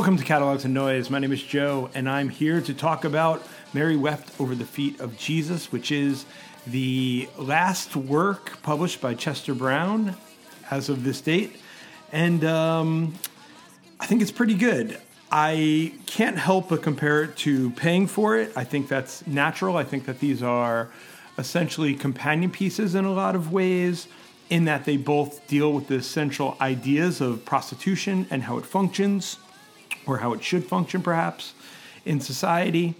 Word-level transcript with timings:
Welcome 0.00 0.16
to 0.16 0.24
Catalogs 0.24 0.64
and 0.64 0.72
Noise. 0.72 1.10
My 1.10 1.18
name 1.18 1.30
is 1.30 1.42
Joe, 1.42 1.90
and 1.92 2.08
I'm 2.08 2.30
here 2.30 2.62
to 2.62 2.72
talk 2.72 3.04
about 3.04 3.46
Mary 3.74 3.98
Wept 3.98 4.32
Over 4.40 4.54
the 4.54 4.64
Feet 4.64 4.98
of 4.98 5.18
Jesus, 5.18 5.70
which 5.72 5.92
is 5.92 6.24
the 6.66 7.28
last 7.36 7.94
work 7.96 8.62
published 8.62 9.02
by 9.02 9.12
Chester 9.12 9.54
Brown 9.54 10.16
as 10.70 10.88
of 10.88 11.04
this 11.04 11.20
date. 11.20 11.54
And 12.12 12.42
um, 12.46 13.14
I 14.00 14.06
think 14.06 14.22
it's 14.22 14.30
pretty 14.30 14.54
good. 14.54 14.98
I 15.30 15.92
can't 16.06 16.38
help 16.38 16.70
but 16.70 16.82
compare 16.82 17.24
it 17.24 17.36
to 17.36 17.68
Paying 17.72 18.06
for 18.06 18.38
It. 18.38 18.52
I 18.56 18.64
think 18.64 18.88
that's 18.88 19.26
natural. 19.26 19.76
I 19.76 19.84
think 19.84 20.06
that 20.06 20.18
these 20.18 20.42
are 20.42 20.88
essentially 21.36 21.94
companion 21.94 22.50
pieces 22.50 22.94
in 22.94 23.04
a 23.04 23.12
lot 23.12 23.36
of 23.36 23.52
ways, 23.52 24.08
in 24.48 24.64
that 24.64 24.86
they 24.86 24.96
both 24.96 25.46
deal 25.46 25.74
with 25.74 25.88
the 25.88 25.96
essential 25.96 26.56
ideas 26.58 27.20
of 27.20 27.44
prostitution 27.44 28.26
and 28.30 28.44
how 28.44 28.56
it 28.56 28.64
functions 28.64 29.36
or 30.10 30.18
how 30.18 30.32
it 30.32 30.42
should 30.42 30.64
function, 30.64 31.02
perhaps, 31.02 31.54
in 32.04 32.20
society. 32.20 32.94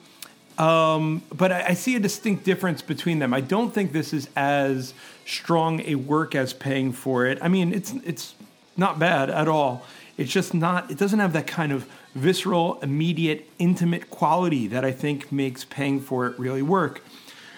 Um, 0.58 1.22
but 1.32 1.52
I, 1.52 1.68
I, 1.68 1.74
see 1.74 1.96
a 1.96 2.00
distinct 2.00 2.44
difference 2.44 2.82
between 2.82 3.18
them. 3.18 3.32
I 3.32 3.40
don't 3.40 3.72
think 3.72 3.92
this 3.92 4.12
is 4.12 4.28
as 4.36 4.92
strong 5.24 5.80
a 5.86 5.94
work 5.94 6.34
as 6.34 6.52
paying 6.52 6.92
for 6.92 7.24
it. 7.24 7.38
I 7.40 7.48
mean, 7.48 7.72
it's 7.72 7.92
it's 8.04 8.34
not 8.76 8.98
bad 8.98 9.30
at 9.30 9.48
all. 9.48 9.86
It's 10.18 10.30
just 10.30 10.52
not. 10.52 10.90
It 10.90 10.98
doesn't 10.98 11.18
have 11.18 11.32
that 11.32 11.46
kind 11.46 11.72
of 11.72 11.88
visceral, 12.14 12.78
immediate, 12.82 13.48
intimate 13.58 14.10
quality 14.10 14.66
that 14.66 14.84
I 14.84 14.92
think 14.92 15.32
makes 15.32 15.64
paying 15.64 15.98
for 15.98 16.26
it 16.26 16.38
really 16.38 16.62
work. 16.62 17.02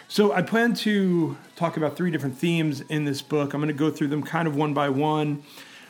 So 0.06 0.33
I 0.33 0.42
plan 0.42 0.75
to 0.75 1.37
talk 1.56 1.77
about 1.77 1.97
three 1.97 2.11
different 2.11 2.39
themes 2.39 2.83
in 2.83 3.05
this 3.05 3.20
book. 3.22 3.55
I'm 3.55 3.61
going 3.61 3.69
to 3.69 3.75
go 3.75 3.91
through 3.91 4.09
them 4.09 4.22
kind 4.22 4.47
of 4.47 4.55
one 4.55 4.75
by 4.75 4.91
one. 4.91 5.42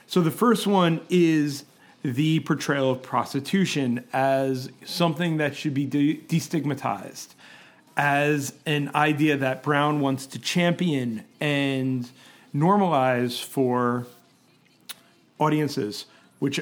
So 0.06 0.20
the 0.20 0.30
first 0.30 0.66
one 0.66 1.00
is 1.10 1.64
the 2.02 2.40
portrayal 2.40 2.90
of 2.90 3.02
prostitution 3.02 4.04
as 4.12 4.70
something 4.84 5.36
that 5.36 5.54
should 5.54 5.74
be 5.74 5.86
de- 5.86 6.16
destigmatized, 6.16 7.28
as 7.96 8.54
an 8.66 8.90
idea 8.94 9.36
that 9.36 9.62
Brown 9.62 10.00
wants 10.00 10.26
to 10.26 10.38
champion 10.38 11.24
and 11.40 12.10
normalize 12.54 13.42
for 13.42 14.06
audiences, 15.38 16.06
which 16.38 16.60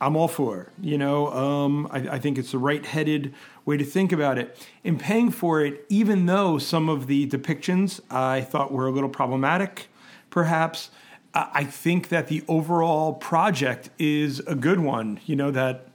I'm 0.00 0.16
all 0.16 0.28
for. 0.28 0.70
You 0.80 0.98
know, 0.98 1.32
um, 1.32 1.88
I, 1.90 1.98
I 1.98 2.18
think 2.18 2.38
it's 2.38 2.52
the 2.52 2.58
right 2.58 2.84
headed 2.84 3.34
way 3.64 3.76
to 3.76 3.84
think 3.84 4.12
about 4.12 4.38
it. 4.38 4.66
In 4.84 4.98
paying 4.98 5.30
for 5.30 5.62
it, 5.62 5.84
even 5.88 6.26
though 6.26 6.58
some 6.58 6.88
of 6.88 7.06
the 7.06 7.28
depictions 7.28 8.00
I 8.10 8.40
thought 8.40 8.72
were 8.72 8.86
a 8.86 8.90
little 8.90 9.10
problematic, 9.10 9.88
perhaps 10.30 10.90
I 11.34 11.64
think 11.64 12.08
that 12.08 12.28
the 12.28 12.42
overall 12.48 13.14
project 13.14 13.90
is 13.98 14.40
a 14.40 14.54
good 14.54 14.80
one. 14.80 15.20
You 15.26 15.36
know 15.36 15.50
that 15.50 15.88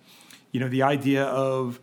you 0.52 0.60
know 0.60 0.70
the 0.70 0.84
idea 0.84 1.26
of 1.26 1.80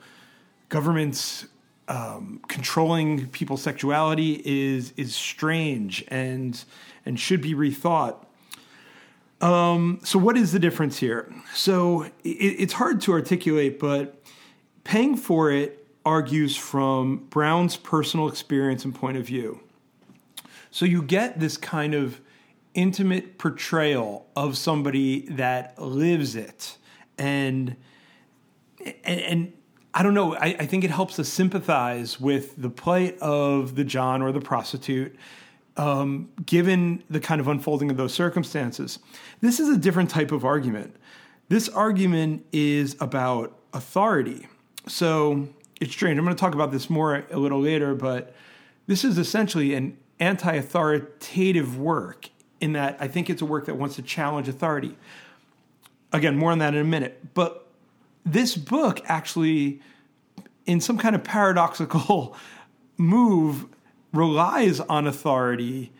governments 0.68 1.46
um, 1.88 2.40
controlling 2.48 3.28
people's 3.28 3.62
sexuality 3.62 4.40
is 4.44 4.92
is 4.96 5.14
strange 5.14 6.04
and 6.08 6.62
and 7.04 7.18
should 7.18 7.42
be 7.42 7.54
rethought. 7.54 8.24
Um, 9.40 10.00
so, 10.04 10.18
what 10.18 10.36
is 10.36 10.52
the 10.52 10.58
difference 10.58 10.98
here? 10.98 11.32
So, 11.54 12.02
it, 12.02 12.28
it's 12.28 12.74
hard 12.74 13.00
to 13.02 13.12
articulate, 13.12 13.78
but 13.78 14.22
paying 14.84 15.16
for 15.16 15.50
it 15.50 15.86
argues 16.04 16.56
from 16.56 17.26
Brown's 17.30 17.76
personal 17.76 18.28
experience 18.28 18.84
and 18.84 18.94
point 18.94 19.16
of 19.16 19.26
view. 19.26 19.60
So, 20.70 20.84
you 20.84 21.02
get 21.02 21.40
this 21.40 21.56
kind 21.56 21.94
of 21.94 22.20
intimate 22.74 23.38
portrayal 23.38 24.26
of 24.36 24.56
somebody 24.56 25.26
that 25.28 25.80
lives 25.80 26.36
it 26.36 26.76
and 27.18 27.76
and, 29.04 29.20
and 29.20 29.52
I 29.92 30.02
don't 30.02 30.14
know. 30.14 30.34
I, 30.36 30.56
I, 30.60 30.66
think 30.66 30.84
it 30.84 30.90
helps 30.90 31.18
us 31.18 31.28
sympathize 31.28 32.20
with 32.20 32.54
the 32.56 32.70
plight 32.70 33.18
of 33.18 33.74
the 33.74 33.84
John 33.84 34.22
or 34.22 34.30
the 34.30 34.40
prostitute, 34.40 35.16
um, 35.76 36.30
given 36.46 37.02
the 37.10 37.20
kind 37.20 37.40
of 37.40 37.48
unfolding 37.48 37.90
of 37.90 37.96
those 37.96 38.14
circumstances. 38.14 39.00
This 39.40 39.58
is 39.58 39.68
a 39.68 39.76
different 39.76 40.08
type 40.08 40.32
of 40.32 40.44
argument. 40.44 40.96
This 41.48 41.68
argument 41.68 42.46
is 42.52 42.96
about 43.00 43.58
authority. 43.74 44.46
So 44.86 45.48
it's 45.80 45.92
strange. 45.92 46.18
I'm 46.18 46.24
going 46.24 46.36
to 46.36 46.40
talk 46.40 46.54
about 46.54 46.70
this 46.70 46.88
more 46.88 47.24
a 47.30 47.38
little 47.38 47.60
later, 47.60 47.94
but 47.94 48.34
this 48.86 49.04
is 49.04 49.18
essentially 49.18 49.74
an 49.74 49.98
anti 50.20 50.52
authoritative 50.52 51.76
work 51.78 52.29
in 52.60 52.74
that 52.74 52.96
I 53.00 53.08
think 53.08 53.30
it's 53.30 53.42
a 53.42 53.46
work 53.46 53.66
that 53.66 53.76
wants 53.76 53.96
to 53.96 54.02
challenge 54.02 54.48
authority. 54.48 54.96
Again, 56.12 56.36
more 56.36 56.52
on 56.52 56.58
that 56.58 56.74
in 56.74 56.80
a 56.80 56.84
minute. 56.84 57.34
But 57.34 57.66
this 58.24 58.56
book 58.56 59.00
actually, 59.06 59.80
in 60.66 60.80
some 60.80 60.98
kind 60.98 61.14
of 61.14 61.24
paradoxical 61.24 62.36
move, 62.96 63.66
relies 64.12 64.80
on 64.80 65.06
authority 65.06 65.92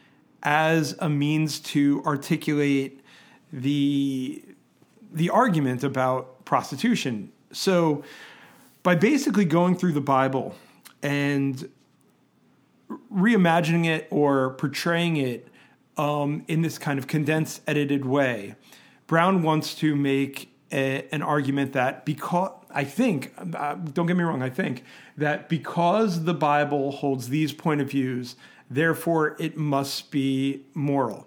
as 0.43 0.97
a 0.99 1.09
means 1.09 1.61
to 1.61 2.03
articulate 2.05 3.01
the 3.53 4.43
the 5.13 5.29
argument 5.29 5.83
about 5.83 6.45
prostitution. 6.45 7.33
So 7.53 8.05
by 8.83 8.95
basically 8.95 9.45
going 9.45 9.77
through 9.77 9.93
the 9.93 10.01
Bible 10.01 10.55
and 11.03 11.69
reimagining 13.13 13.87
it 13.87 14.07
or 14.11 14.51
portraying 14.51 15.17
it 15.17 15.49
um, 16.01 16.45
in 16.49 16.63
this 16.63 16.79
kind 16.79 16.99
of 16.99 17.07
condensed, 17.07 17.61
edited 17.67 18.07
way. 18.07 18.55
Brown 19.07 19.43
wants 19.43 19.75
to 19.75 19.95
make 19.95 20.51
a, 20.73 21.07
an 21.13 21.21
argument 21.21 21.75
that 21.75 22.07
because 22.07 22.53
I 22.71 22.85
think, 22.85 23.35
uh, 23.55 23.75
don't 23.75 24.07
get 24.07 24.17
me 24.17 24.25
wrong, 24.25 24.43
I 24.43 24.49
think 24.49 24.83
that 25.19 25.51
because 25.51 26.25
the 26.25 26.33
Bible 26.33 26.91
holds 26.91 27.29
these 27.29 27.53
point 27.53 27.83
of 27.83 27.91
views, 27.91 28.37
therefore 28.71 29.37
it 29.39 29.59
must 29.59 30.11
be 30.11 30.63
moral. 30.73 31.27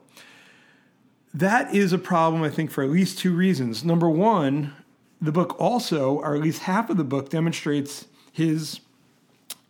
That 1.35 1.75
is 1.75 1.93
a 1.93 1.99
problem, 1.99 2.41
I 2.41 2.49
think, 2.49 2.71
for 2.71 2.83
at 2.83 2.89
least 2.89 3.19
two 3.19 3.35
reasons. 3.35 3.83
Number 3.83 4.09
one, 4.09 4.73
the 5.21 5.31
book 5.31 5.55
also, 5.59 6.15
or 6.15 6.33
at 6.35 6.41
least 6.41 6.63
half 6.63 6.89
of 6.89 6.97
the 6.97 7.03
book, 7.03 7.29
demonstrates 7.29 8.07
his 8.31 8.79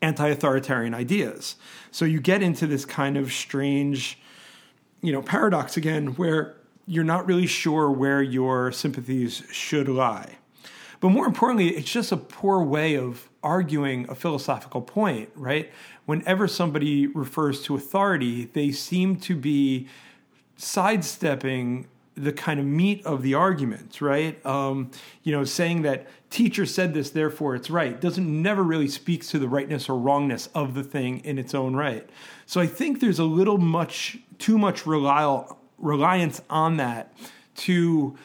anti 0.01 0.27
authoritarian 0.27 0.93
ideas. 0.93 1.55
So 1.91 2.05
you 2.05 2.21
get 2.21 2.41
into 2.41 2.67
this 2.67 2.85
kind 2.85 3.17
of 3.17 3.33
strange 3.33 4.17
you 5.03 5.11
know 5.11 5.21
paradox 5.21 5.77
again 5.77 6.15
where 6.15 6.55
you're 6.87 7.03
not 7.03 7.27
really 7.27 7.45
sure 7.45 7.91
where 7.91 8.21
your 8.21 8.71
sympathies 8.71 9.43
should 9.51 9.87
lie. 9.87 10.37
But 10.99 11.09
more 11.09 11.25
importantly, 11.25 11.69
it's 11.69 11.91
just 11.91 12.11
a 12.11 12.17
poor 12.17 12.63
way 12.63 12.95
of 12.95 13.29
arguing 13.43 14.09
a 14.09 14.15
philosophical 14.15 14.81
point, 14.81 15.29
right? 15.35 15.71
Whenever 16.05 16.47
somebody 16.47 17.07
refers 17.07 17.61
to 17.63 17.75
authority, 17.75 18.45
they 18.45 18.71
seem 18.71 19.17
to 19.17 19.35
be 19.35 19.87
sidestepping 20.55 21.87
the 22.15 22.31
kind 22.31 22.59
of 22.59 22.65
meat 22.65 23.05
of 23.05 23.21
the 23.21 23.33
argument, 23.33 23.99
right? 23.99 24.43
Um, 24.45 24.91
you 25.23 25.31
know, 25.31 25.43
saying 25.43 25.81
that 25.81 26.07
teacher 26.29 26.65
said 26.65 26.93
this, 26.93 27.09
therefore 27.09 27.55
it's 27.55 27.69
right, 27.69 27.99
doesn't 27.99 28.41
never 28.41 28.63
really 28.63 28.87
speaks 28.87 29.29
to 29.29 29.39
the 29.39 29.47
rightness 29.47 29.89
or 29.89 29.97
wrongness 29.97 30.47
of 30.53 30.73
the 30.73 30.83
thing 30.83 31.19
in 31.19 31.37
its 31.37 31.53
own 31.53 31.75
right. 31.75 32.07
So 32.45 32.61
I 32.61 32.67
think 32.67 32.99
there's 32.99 33.19
a 33.19 33.23
little 33.23 33.57
much, 33.57 34.19
too 34.39 34.57
much 34.57 34.85
reliance 34.85 36.41
on 36.49 36.77
that 36.77 37.13
to 37.55 38.17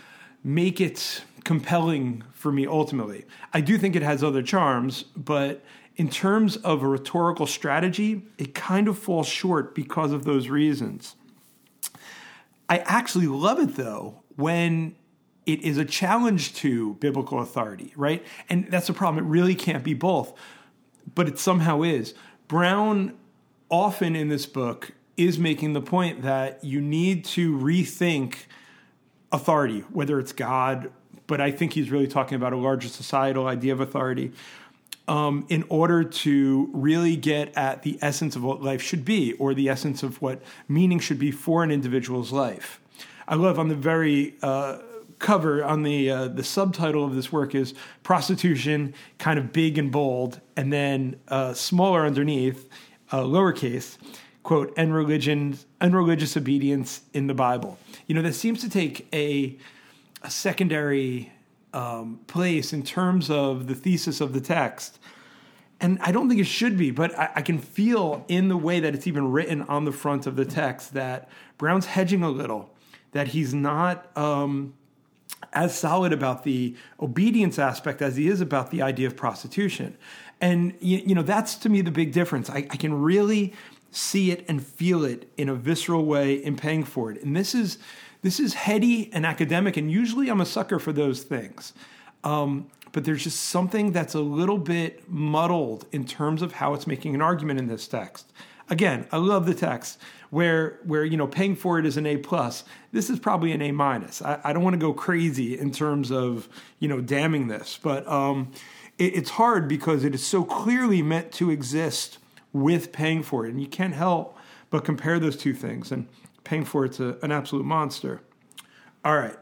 make 0.44 0.80
it 0.80 1.22
compelling 1.44 2.22
for 2.32 2.52
me 2.52 2.66
ultimately. 2.66 3.24
I 3.52 3.60
do 3.60 3.78
think 3.78 3.96
it 3.96 4.02
has 4.02 4.22
other 4.22 4.42
charms, 4.42 5.02
but 5.16 5.64
in 5.96 6.08
terms 6.08 6.56
of 6.58 6.82
a 6.82 6.86
rhetorical 6.86 7.46
strategy, 7.46 8.22
it 8.38 8.54
kind 8.54 8.86
of 8.86 8.98
falls 8.98 9.26
short 9.26 9.74
because 9.74 10.12
of 10.12 10.24
those 10.24 10.48
reasons. 10.48 11.16
I 12.68 12.78
actually 12.78 13.26
love 13.26 13.58
it 13.58 13.76
though 13.76 14.22
when 14.36 14.94
it 15.46 15.62
is 15.62 15.78
a 15.78 15.84
challenge 15.84 16.54
to 16.56 16.94
biblical 16.94 17.40
authority, 17.40 17.92
right? 17.96 18.22
And 18.50 18.70
that's 18.70 18.86
the 18.86 18.92
problem. 18.92 19.24
It 19.24 19.28
really 19.28 19.54
can't 19.54 19.82
be 19.82 19.94
both, 19.94 20.34
but 21.14 21.26
it 21.26 21.38
somehow 21.38 21.82
is. 21.82 22.14
Brown 22.46 23.14
often 23.70 24.14
in 24.14 24.28
this 24.28 24.46
book 24.46 24.92
is 25.18 25.38
making 25.38 25.72
the 25.72 25.80
point 25.82 26.22
that 26.22 26.62
you 26.64 26.80
need 26.80 27.24
to 27.24 27.58
rethink 27.58 28.36
authority, 29.32 29.80
whether 29.92 30.18
it's 30.18 30.32
God, 30.32 30.90
but 31.26 31.40
I 31.40 31.50
think 31.50 31.74
he's 31.74 31.90
really 31.90 32.06
talking 32.06 32.36
about 32.36 32.52
a 32.52 32.56
larger 32.56 32.88
societal 32.88 33.46
idea 33.46 33.72
of 33.72 33.80
authority, 33.80 34.32
um, 35.08 35.44
in 35.48 35.64
order 35.68 36.04
to 36.04 36.70
really 36.72 37.16
get 37.16 37.56
at 37.56 37.82
the 37.82 37.98
essence 38.00 38.36
of 38.36 38.44
what 38.44 38.62
life 38.62 38.80
should 38.80 39.04
be 39.04 39.32
or 39.34 39.54
the 39.54 39.68
essence 39.68 40.02
of 40.02 40.22
what 40.22 40.40
meaning 40.68 40.98
should 40.98 41.18
be 41.18 41.30
for 41.30 41.62
an 41.62 41.70
individual's 41.70 42.30
life. 42.30 42.80
I 43.26 43.34
love 43.34 43.58
on 43.58 43.68
the 43.68 43.74
very 43.74 44.36
uh, 44.42 44.78
cover 45.18 45.64
on 45.64 45.82
the 45.82 46.10
uh, 46.10 46.28
the 46.28 46.44
subtitle 46.44 47.04
of 47.04 47.14
this 47.14 47.32
work 47.32 47.54
is 47.54 47.74
prostitution, 48.02 48.94
kind 49.18 49.38
of 49.38 49.52
big 49.52 49.78
and 49.78 49.90
bold, 49.90 50.40
and 50.56 50.72
then 50.72 51.18
uh, 51.28 51.52
smaller 51.54 52.06
underneath, 52.06 52.68
uh, 53.10 53.22
lowercase, 53.22 53.98
quote, 54.42 54.72
and 54.76 54.94
religion 54.94 55.58
and 55.80 55.94
religious 55.94 56.36
obedience 56.36 57.02
in 57.12 57.26
the 57.26 57.34
Bible. 57.34 57.78
You 58.06 58.14
know, 58.14 58.22
that 58.22 58.34
seems 58.34 58.60
to 58.62 58.70
take 58.70 59.06
a 59.12 59.56
a 60.22 60.30
secondary 60.30 61.32
um, 61.72 62.20
place 62.26 62.72
in 62.72 62.82
terms 62.82 63.30
of 63.30 63.66
the 63.66 63.74
thesis 63.74 64.20
of 64.20 64.32
the 64.32 64.40
text. 64.40 64.98
And 65.80 65.98
I 66.00 66.10
don't 66.10 66.28
think 66.28 66.40
it 66.40 66.46
should 66.46 66.76
be, 66.76 66.90
but 66.90 67.16
I, 67.16 67.30
I, 67.36 67.42
can 67.42 67.58
feel 67.58 68.24
in 68.26 68.48
the 68.48 68.56
way 68.56 68.80
that 68.80 68.94
it's 68.94 69.06
even 69.06 69.30
written 69.30 69.62
on 69.62 69.84
the 69.84 69.92
front 69.92 70.26
of 70.26 70.34
the 70.34 70.44
text 70.44 70.94
that 70.94 71.28
Brown's 71.56 71.86
hedging 71.86 72.24
a 72.24 72.30
little, 72.30 72.74
that 73.12 73.28
he's 73.28 73.54
not 73.54 74.16
um, 74.16 74.74
as 75.52 75.78
solid 75.78 76.12
about 76.12 76.42
the 76.42 76.74
obedience 77.00 77.58
aspect 77.58 78.02
as 78.02 78.16
he 78.16 78.28
is 78.28 78.40
about 78.40 78.70
the 78.70 78.82
idea 78.82 79.06
of 79.06 79.16
prostitution. 79.16 79.96
And, 80.40 80.74
you, 80.80 80.98
you 80.98 81.14
know, 81.14 81.22
that's 81.22 81.54
to 81.56 81.68
me 81.68 81.80
the 81.80 81.90
big 81.92 82.12
difference. 82.12 82.50
I, 82.50 82.58
I 82.70 82.76
can 82.76 83.00
really 83.00 83.54
see 83.90 84.30
it 84.30 84.44
and 84.48 84.64
feel 84.64 85.04
it 85.04 85.30
in 85.36 85.48
a 85.48 85.54
visceral 85.54 86.04
way 86.04 86.34
in 86.34 86.56
paying 86.56 86.84
for 86.84 87.10
it. 87.10 87.22
And 87.22 87.34
this 87.36 87.54
is 87.54 87.78
this 88.22 88.40
is 88.40 88.54
heady 88.54 89.12
and 89.12 89.24
academic, 89.24 89.76
and 89.76 89.90
usually 89.90 90.28
I'm 90.28 90.40
a 90.40 90.46
sucker 90.46 90.78
for 90.78 90.92
those 90.92 91.22
things. 91.22 91.72
Um, 92.24 92.68
but 92.92 93.04
there's 93.04 93.22
just 93.22 93.40
something 93.40 93.92
that's 93.92 94.14
a 94.14 94.20
little 94.20 94.58
bit 94.58 95.08
muddled 95.08 95.86
in 95.92 96.04
terms 96.04 96.42
of 96.42 96.52
how 96.52 96.74
it's 96.74 96.86
making 96.86 97.14
an 97.14 97.22
argument 97.22 97.60
in 97.60 97.68
this 97.68 97.86
text. 97.86 98.32
Again, 98.70 99.06
I 99.12 99.18
love 99.18 99.46
the 99.46 99.54
text 99.54 100.00
where 100.30 100.80
where 100.84 101.04
you 101.04 101.16
know 101.16 101.26
paying 101.26 101.56
for 101.56 101.78
it 101.78 101.86
is 101.86 101.96
an 101.96 102.06
A 102.06 102.16
plus. 102.16 102.64
This 102.92 103.08
is 103.08 103.18
probably 103.18 103.52
an 103.52 103.62
A 103.62 103.72
minus. 103.72 104.20
I, 104.20 104.40
I, 104.44 104.52
don't 104.52 104.62
want 104.62 104.74
to 104.74 104.78
go 104.78 104.92
crazy 104.92 105.58
in 105.58 105.70
terms 105.70 106.10
of 106.10 106.48
you 106.78 106.88
know 106.88 107.00
damning 107.00 107.48
this, 107.48 107.78
but 107.82 108.06
um, 108.06 108.52
it, 108.98 109.16
it's 109.16 109.30
hard 109.30 109.68
because 109.68 110.04
it 110.04 110.14
is 110.14 110.26
so 110.26 110.44
clearly 110.44 111.02
meant 111.02 111.32
to 111.32 111.50
exist 111.50 112.18
with 112.52 112.92
paying 112.92 113.22
for 113.22 113.46
it, 113.46 113.50
and 113.50 113.60
you 113.60 113.68
can't 113.68 113.94
help 113.94 114.36
but 114.70 114.84
compare 114.84 115.18
those 115.18 115.36
two 115.36 115.54
things. 115.54 115.92
And 115.92 116.08
paying 116.48 116.64
for 116.64 116.84
it's 116.84 116.98
a, 116.98 117.18
an 117.22 117.30
absolute 117.30 117.64
monster. 117.64 118.22
All 119.04 119.16
right. 119.16 119.36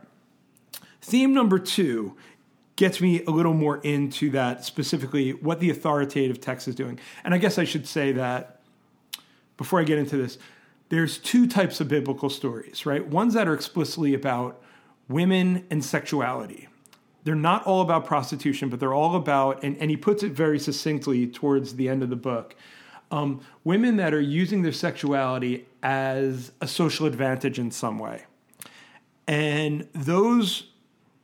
Theme 1.01 1.33
number 1.33 1.59
two 1.59 2.17
gets 2.75 3.01
me 3.01 3.23
a 3.25 3.31
little 3.31 3.55
more 3.55 3.79
into 3.79 4.29
that 4.31 4.65
specifically 4.65 5.31
what 5.33 5.61
the 5.61 5.71
authoritative 5.71 6.41
text 6.41 6.67
is 6.67 6.75
doing. 6.75 6.99
And 7.25 7.33
I 7.33 7.39
guess 7.39 7.59
I 7.59 7.65
should 7.65 7.87
say 7.87 8.13
that 8.13 8.61
before 9.57 9.81
I 9.81 9.85
get 9.85 9.99
into 9.99 10.17
this, 10.17 10.37
there's 10.89 11.19
two 11.19 11.47
types 11.47 11.81
of 11.81 11.89
biblical 11.89 12.29
stories, 12.29 12.85
right? 12.85 13.07
Ones 13.07 13.35
that 13.35 13.49
are 13.49 13.55
explicitly 13.55 14.13
about 14.13 14.61
women 15.09 15.65
and 15.71 15.85
sexuality. 15.85 16.69
They're 17.25 17.35
not 17.35 17.65
all 17.67 17.83
about 17.83 18.05
prostitution, 18.05 18.69
but 18.69 18.79
they're 18.79 18.95
all 18.95 19.17
about, 19.17 19.63
and, 19.65 19.77
and 19.79 19.91
he 19.91 19.97
puts 19.97 20.23
it 20.23 20.33
very 20.33 20.59
succinctly 20.59 21.27
towards 21.27 21.77
the 21.77 21.89
end 21.89 22.03
of 22.03 22.11
the 22.11 22.17
book 22.17 22.57
um, 23.11 23.41
women 23.65 23.97
that 23.97 24.13
are 24.13 24.21
using 24.21 24.63
their 24.63 24.73
sexuality 24.73 25.67
as 25.83 26.53
a 26.61 26.67
social 26.67 27.07
advantage 27.07 27.59
in 27.59 27.71
some 27.71 27.99
way. 27.99 28.25
And 29.27 29.89
those 29.93 30.71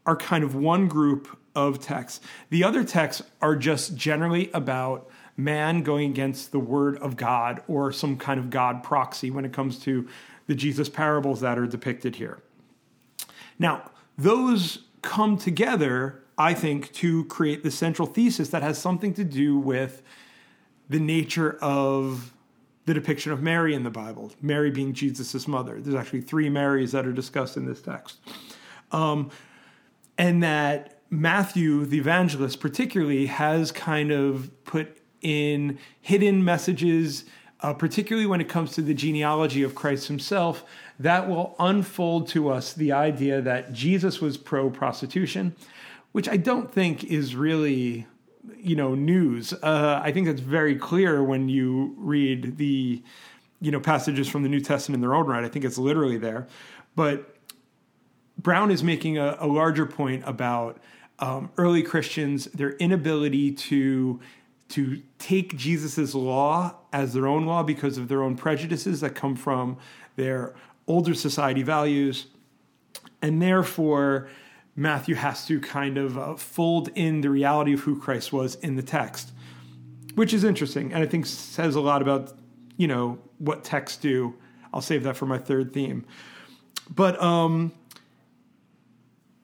are 0.07 0.17
kind 0.17 0.45
of 0.45 0.55
one 0.55 0.89
group 0.89 1.39
of 1.55 1.81
texts. 1.81 2.21
The 2.51 2.65
other 2.65 2.85
texts 2.85 3.23
are 3.41 3.57
just 3.57 3.97
generally 3.97 4.51
about 4.53 5.09
man 5.37 5.83
going 5.83 6.11
against 6.11 6.53
the 6.53 6.59
word 6.59 6.97
of 6.99 7.17
God 7.17 7.63
or 7.69 7.93
some 7.93 8.17
kind 8.17 8.39
of 8.39 8.51
God 8.51 8.83
proxy 8.83 9.31
when 9.31 9.45
it 9.45 9.53
comes 9.53 9.79
to 9.81 10.09
the 10.47 10.55
Jesus 10.55 10.89
parables 10.89 11.41
that 11.41 11.59
are 11.59 11.67
depicted 11.67 12.17
here. 12.17 12.41
Now, 13.59 13.91
those 14.19 14.81
come 15.03 15.37
together, 15.37 16.23
I 16.37 16.55
think, 16.55 16.93
to 16.95 17.25
create 17.27 17.63
the 17.63 17.71
central 17.71 18.07
thesis 18.07 18.49
that 18.51 18.63
has 18.63 18.79
something 18.79 19.15
to 19.15 19.25
do 19.25 19.57
with 19.57 20.03
the 20.93 21.01
nature 21.01 21.59
of 21.61 22.33
the 22.85 22.95
depiction 22.95 23.33
of 23.33 23.43
Mary 23.43 23.75
in 23.75 23.83
the 23.85 23.91
Bible, 23.91 24.33
Mary 24.41 24.71
being 24.71 24.93
Jesus' 24.93 25.47
mother. 25.49 25.81
There's 25.81 25.95
actually 25.95 26.21
three 26.21 26.49
Marys 26.49 26.93
that 26.93 27.07
are 27.07 27.13
discussed 27.13 27.57
in 27.57 27.67
this 27.67 27.81
text. 27.81 28.19
Um, 28.91 29.31
and 30.19 30.43
that 30.43 31.01
Matthew, 31.11 31.87
the 31.87 31.99
evangelist, 31.99 32.61
particularly, 32.61 33.27
has 33.27 33.73
kind 33.73 34.11
of 34.11 34.51
put 34.65 34.99
in 35.21 35.79
hidden 36.01 36.45
messages, 36.45 37.25
uh, 37.61 37.73
particularly 37.73 38.27
when 38.27 38.41
it 38.41 38.49
comes 38.49 38.73
to 38.73 38.83
the 38.83 38.95
genealogy 38.95 39.63
of 39.63 39.75
Christ 39.75 40.09
himself, 40.09 40.65
that 40.99 41.29
will 41.29 41.55
unfold 41.59 42.29
to 42.29 42.49
us 42.49 42.73
the 42.73 42.93
idea 42.93 43.41
that 43.41 43.73
Jesus 43.73 44.21
was 44.21 44.37
pro 44.37 44.69
prostitution, 44.69 45.55
which 46.11 46.29
I 46.29 46.37
don't 46.37 46.71
think 46.71 47.05
is 47.05 47.37
really 47.37 48.07
you 48.57 48.77
know 48.77 48.95
news. 48.95 49.53
Uh, 49.53 50.01
I 50.03 50.13
think 50.13 50.27
that's 50.27 50.41
very 50.41 50.77
clear 50.77 51.23
when 51.23 51.49
you 51.49 51.95
read 51.97 52.59
the 52.59 53.03
you 53.61 53.71
know 53.71 53.81
passages 53.81 54.29
from 54.29 54.43
the 54.43 54.49
New 54.49 54.61
Testament 54.61 54.97
in 54.97 55.01
their 55.01 55.15
own 55.15 55.27
right. 55.27 55.45
I 55.45 55.49
think 55.49 55.65
it's 55.65 55.79
literally 55.79 56.19
there, 56.19 56.49
but 56.97 57.37
Brown 58.39 58.71
is 58.71 58.83
making 58.83 59.19
a, 59.19 59.37
a 59.41 59.47
larger 59.47 59.87
point 59.87 60.25
about 60.27 60.79
um, 61.19 61.51
early 61.57 61.83
Christians, 61.83 62.47
their 62.47 62.73
inability 62.73 63.53
to 63.53 64.21
to 64.71 65.03
take 65.19 65.55
Jesus's 65.57 66.15
law 66.15 66.77
as 66.93 67.13
their 67.13 67.27
own 67.27 67.45
law 67.45 67.63
because 67.63 67.99
of 67.99 68.09
their 68.09 68.23
own 68.23 68.37
prejudices 68.37 69.01
that 69.03 69.15
come 69.15 69.37
from 69.37 69.77
their 70.17 70.55
older 70.87 71.15
society 71.15 71.63
values, 71.63 72.27
and 73.21 73.41
therefore 73.41 74.29
Matthew 74.75 75.15
has 75.15 75.47
to 75.47 75.61
kind 75.61 75.99
of 75.99 76.19
uh, 76.19 76.35
fold 76.37 76.89
in 76.95 77.21
the 77.21 77.31
reality 77.31 77.75
of 77.75 77.81
who 77.81 77.99
Christ 77.99 78.33
was 78.33 78.55
in 78.57 78.77
the 78.77 78.83
text, 78.83 79.33
which 80.15 80.33
is 80.33 80.45
interesting 80.45 80.93
and 80.93 81.03
I 81.03 81.07
think 81.07 81.27
says 81.27 81.75
a 81.75 81.81
lot 81.81 82.03
about, 82.03 82.33
you 82.77 82.89
know, 82.89 83.19
what 83.39 83.65
texts 83.65 83.99
do. 83.99 84.35
I'll 84.73 84.81
save 84.81 85.03
that 85.03 85.17
for 85.17 85.27
my 85.27 85.39
third 85.39 85.73
theme. 85.73 86.07
But 86.95 87.21
um, 87.23 87.73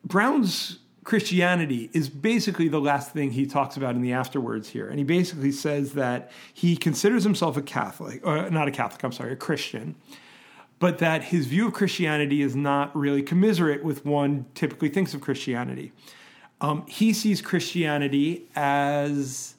Brown's 0.04 0.78
Christianity 1.04 1.90
is 1.92 2.08
basically 2.08 2.68
the 2.68 2.80
last 2.80 3.12
thing 3.12 3.30
he 3.30 3.46
talks 3.46 3.76
about 3.76 3.94
in 3.94 4.02
the 4.02 4.12
afterwards 4.12 4.68
here. 4.68 4.88
And 4.88 4.98
he 4.98 5.04
basically 5.04 5.52
says 5.52 5.92
that 5.94 6.30
he 6.52 6.76
considers 6.76 7.24
himself 7.24 7.56
a 7.56 7.62
Catholic, 7.62 8.26
or 8.26 8.50
not 8.50 8.68
a 8.68 8.70
Catholic, 8.70 9.02
I'm 9.02 9.12
sorry, 9.12 9.32
a 9.32 9.36
Christian 9.36 9.94
but 10.78 10.98
that 10.98 11.24
his 11.24 11.46
view 11.46 11.66
of 11.66 11.72
Christianity 11.72 12.42
is 12.42 12.54
not 12.54 12.94
really 12.94 13.22
commiserate 13.22 13.82
with 13.82 14.04
one 14.04 14.46
typically 14.54 14.88
thinks 14.88 15.14
of 15.14 15.20
Christianity. 15.20 15.92
Um, 16.60 16.84
he 16.86 17.12
sees 17.12 17.40
Christianity 17.40 18.48
as 18.54 19.54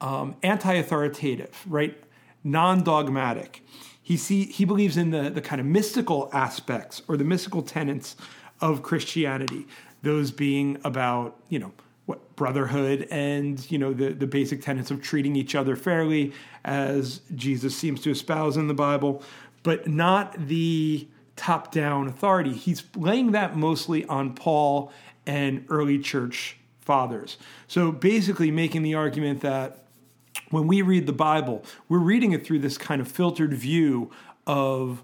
um, 0.00 0.36
anti-authoritative, 0.42 1.64
right? 1.66 1.96
Non-dogmatic. 2.44 3.64
He 4.02 4.16
see 4.16 4.46
he 4.46 4.64
believes 4.64 4.96
in 4.96 5.10
the 5.10 5.30
the 5.30 5.40
kind 5.40 5.60
of 5.60 5.66
mystical 5.66 6.28
aspects 6.32 7.02
or 7.06 7.16
the 7.16 7.24
mystical 7.24 7.62
tenets 7.62 8.16
of 8.60 8.82
Christianity. 8.82 9.66
Those 10.02 10.32
being 10.32 10.78
about 10.84 11.36
you 11.48 11.60
know 11.60 11.72
what 12.06 12.34
brotherhood 12.34 13.06
and 13.12 13.70
you 13.70 13.78
know 13.78 13.92
the 13.92 14.12
the 14.12 14.26
basic 14.26 14.60
tenets 14.60 14.90
of 14.90 15.00
treating 15.00 15.36
each 15.36 15.54
other 15.54 15.76
fairly, 15.76 16.32
as 16.64 17.20
Jesus 17.36 17.76
seems 17.76 18.00
to 18.00 18.10
espouse 18.10 18.56
in 18.56 18.66
the 18.66 18.74
Bible, 18.74 19.22
but 19.62 19.86
not 19.86 20.48
the 20.48 21.06
top 21.36 21.72
down 21.72 22.08
authority. 22.08 22.52
He's 22.52 22.84
laying 22.96 23.32
that 23.32 23.56
mostly 23.56 24.04
on 24.06 24.34
Paul 24.34 24.92
and 25.26 25.64
early 25.68 25.98
church 25.98 26.56
fathers. 26.80 27.38
So 27.68 27.92
basically, 27.92 28.50
making 28.50 28.82
the 28.82 28.94
argument 28.94 29.40
that 29.42 29.84
when 30.50 30.66
we 30.66 30.82
read 30.82 31.06
the 31.06 31.12
Bible, 31.12 31.64
we're 31.88 31.98
reading 31.98 32.32
it 32.32 32.44
through 32.44 32.58
this 32.58 32.76
kind 32.76 33.00
of 33.00 33.08
filtered 33.08 33.54
view 33.54 34.10
of 34.46 35.02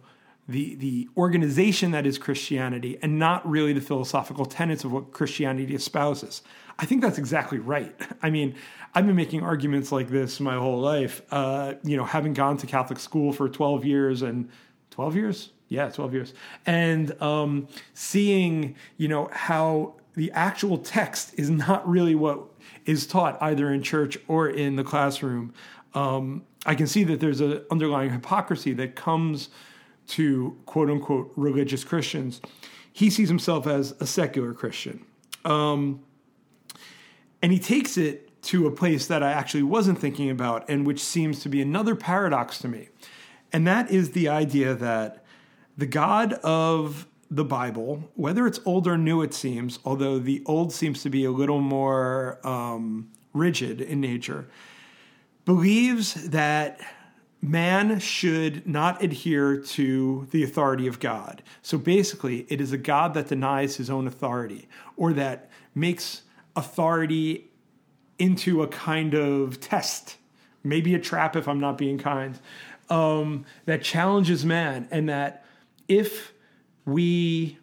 the, 0.48 0.74
the 0.76 1.08
organization 1.16 1.90
that 1.90 2.06
is 2.06 2.18
Christianity 2.18 2.98
and 3.02 3.18
not 3.18 3.48
really 3.48 3.72
the 3.72 3.80
philosophical 3.80 4.46
tenets 4.46 4.82
of 4.84 4.92
what 4.92 5.12
Christianity 5.12 5.74
espouses. 5.74 6.42
I 6.78 6.86
think 6.86 7.02
that's 7.02 7.18
exactly 7.18 7.58
right. 7.58 7.94
I 8.22 8.30
mean, 8.30 8.54
I've 8.94 9.06
been 9.06 9.16
making 9.16 9.42
arguments 9.42 9.92
like 9.92 10.08
this 10.08 10.40
my 10.40 10.56
whole 10.56 10.80
life. 10.80 11.22
Uh, 11.30 11.74
you 11.82 11.96
know, 11.96 12.04
having 12.04 12.32
gone 12.32 12.56
to 12.58 12.66
Catholic 12.66 12.98
school 12.98 13.32
for 13.32 13.48
12 13.48 13.84
years 13.84 14.22
and 14.22 14.48
12 14.90 15.16
years? 15.16 15.50
Yeah, 15.68 15.88
12 15.90 16.14
years. 16.14 16.34
And 16.66 17.20
um, 17.22 17.68
seeing, 17.94 18.74
you 18.96 19.08
know, 19.08 19.28
how 19.32 19.94
the 20.14 20.32
actual 20.32 20.78
text 20.78 21.34
is 21.36 21.50
not 21.50 21.88
really 21.88 22.14
what 22.14 22.40
is 22.86 23.06
taught 23.06 23.40
either 23.40 23.72
in 23.72 23.82
church 23.82 24.18
or 24.26 24.48
in 24.48 24.76
the 24.76 24.84
classroom. 24.84 25.52
Um, 25.94 26.44
I 26.66 26.74
can 26.74 26.86
see 26.86 27.04
that 27.04 27.20
there's 27.20 27.40
an 27.40 27.62
underlying 27.70 28.10
hypocrisy 28.10 28.72
that 28.74 28.96
comes 28.96 29.50
to 30.08 30.56
quote 30.66 30.90
unquote 30.90 31.32
religious 31.36 31.84
Christians. 31.84 32.40
He 32.92 33.10
sees 33.10 33.28
himself 33.28 33.66
as 33.66 33.94
a 34.00 34.06
secular 34.06 34.54
Christian. 34.54 35.04
Um, 35.44 36.02
and 37.42 37.52
he 37.52 37.58
takes 37.58 37.96
it 37.96 38.27
to 38.48 38.66
a 38.66 38.70
place 38.70 39.06
that 39.06 39.22
I 39.22 39.30
actually 39.30 39.62
wasn't 39.62 39.98
thinking 39.98 40.30
about, 40.30 40.64
and 40.70 40.86
which 40.86 41.04
seems 41.04 41.40
to 41.40 41.50
be 41.50 41.60
another 41.60 41.94
paradox 41.94 42.58
to 42.60 42.68
me. 42.68 42.88
And 43.52 43.66
that 43.66 43.90
is 43.90 44.12
the 44.12 44.28
idea 44.28 44.74
that 44.74 45.22
the 45.76 45.84
God 45.84 46.32
of 46.32 47.06
the 47.30 47.44
Bible, 47.44 48.10
whether 48.14 48.46
it's 48.46 48.58
old 48.64 48.86
or 48.86 48.96
new, 48.96 49.20
it 49.20 49.34
seems, 49.34 49.78
although 49.84 50.18
the 50.18 50.42
old 50.46 50.72
seems 50.72 51.02
to 51.02 51.10
be 51.10 51.26
a 51.26 51.30
little 51.30 51.60
more 51.60 52.40
um, 52.42 53.10
rigid 53.34 53.82
in 53.82 54.00
nature, 54.00 54.48
believes 55.44 56.14
that 56.30 56.80
man 57.42 57.98
should 57.98 58.66
not 58.66 59.02
adhere 59.02 59.58
to 59.58 60.26
the 60.30 60.42
authority 60.42 60.86
of 60.86 61.00
God. 61.00 61.42
So 61.60 61.76
basically, 61.76 62.46
it 62.48 62.62
is 62.62 62.72
a 62.72 62.78
God 62.78 63.12
that 63.12 63.28
denies 63.28 63.76
his 63.76 63.90
own 63.90 64.06
authority 64.06 64.70
or 64.96 65.12
that 65.12 65.50
makes 65.74 66.22
authority 66.56 67.47
into 68.18 68.62
a 68.62 68.68
kind 68.68 69.14
of 69.14 69.60
test, 69.60 70.16
maybe 70.64 70.94
a 70.94 70.98
trap 70.98 71.36
if 71.36 71.48
I'm 71.48 71.60
not 71.60 71.78
being 71.78 71.98
kind, 71.98 72.38
um, 72.90 73.44
that 73.66 73.82
challenges 73.82 74.44
man, 74.44 74.88
and 74.90 75.08
that 75.08 75.44
if 75.88 76.32
we 76.84 77.58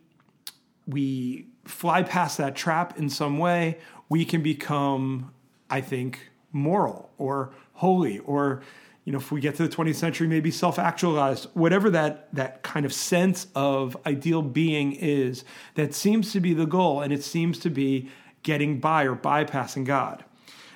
we 0.88 1.48
fly 1.66 2.04
past 2.04 2.38
that 2.38 2.56
trap 2.56 2.98
in 2.98 3.10
some 3.10 3.40
way, 3.40 3.80
we 4.08 4.24
can 4.24 4.44
become, 4.44 5.32
I 5.70 5.82
think, 5.82 6.30
moral 6.52 7.12
or 7.18 7.54
holy 7.74 8.20
or 8.20 8.62
you 9.04 9.12
know 9.12 9.18
if 9.18 9.30
we 9.30 9.42
get 9.42 9.56
to 9.56 9.68
the 9.68 9.76
20th 9.76 9.96
century 9.96 10.26
maybe 10.26 10.50
self-actualized 10.50 11.50
whatever 11.54 11.90
that 11.90 12.34
that 12.34 12.64
kind 12.64 12.86
of 12.86 12.94
sense 12.94 13.48
of 13.56 13.98
ideal 14.06 14.42
being 14.42 14.94
is 14.94 15.44
that 15.76 15.94
seems 15.94 16.32
to 16.32 16.40
be 16.40 16.54
the 16.54 16.66
goal 16.66 17.02
and 17.02 17.12
it 17.12 17.22
seems 17.22 17.60
to 17.60 17.70
be 17.70 18.10
getting 18.42 18.80
by 18.80 19.04
or 19.04 19.18
bypassing 19.18 19.84
god 19.84 20.24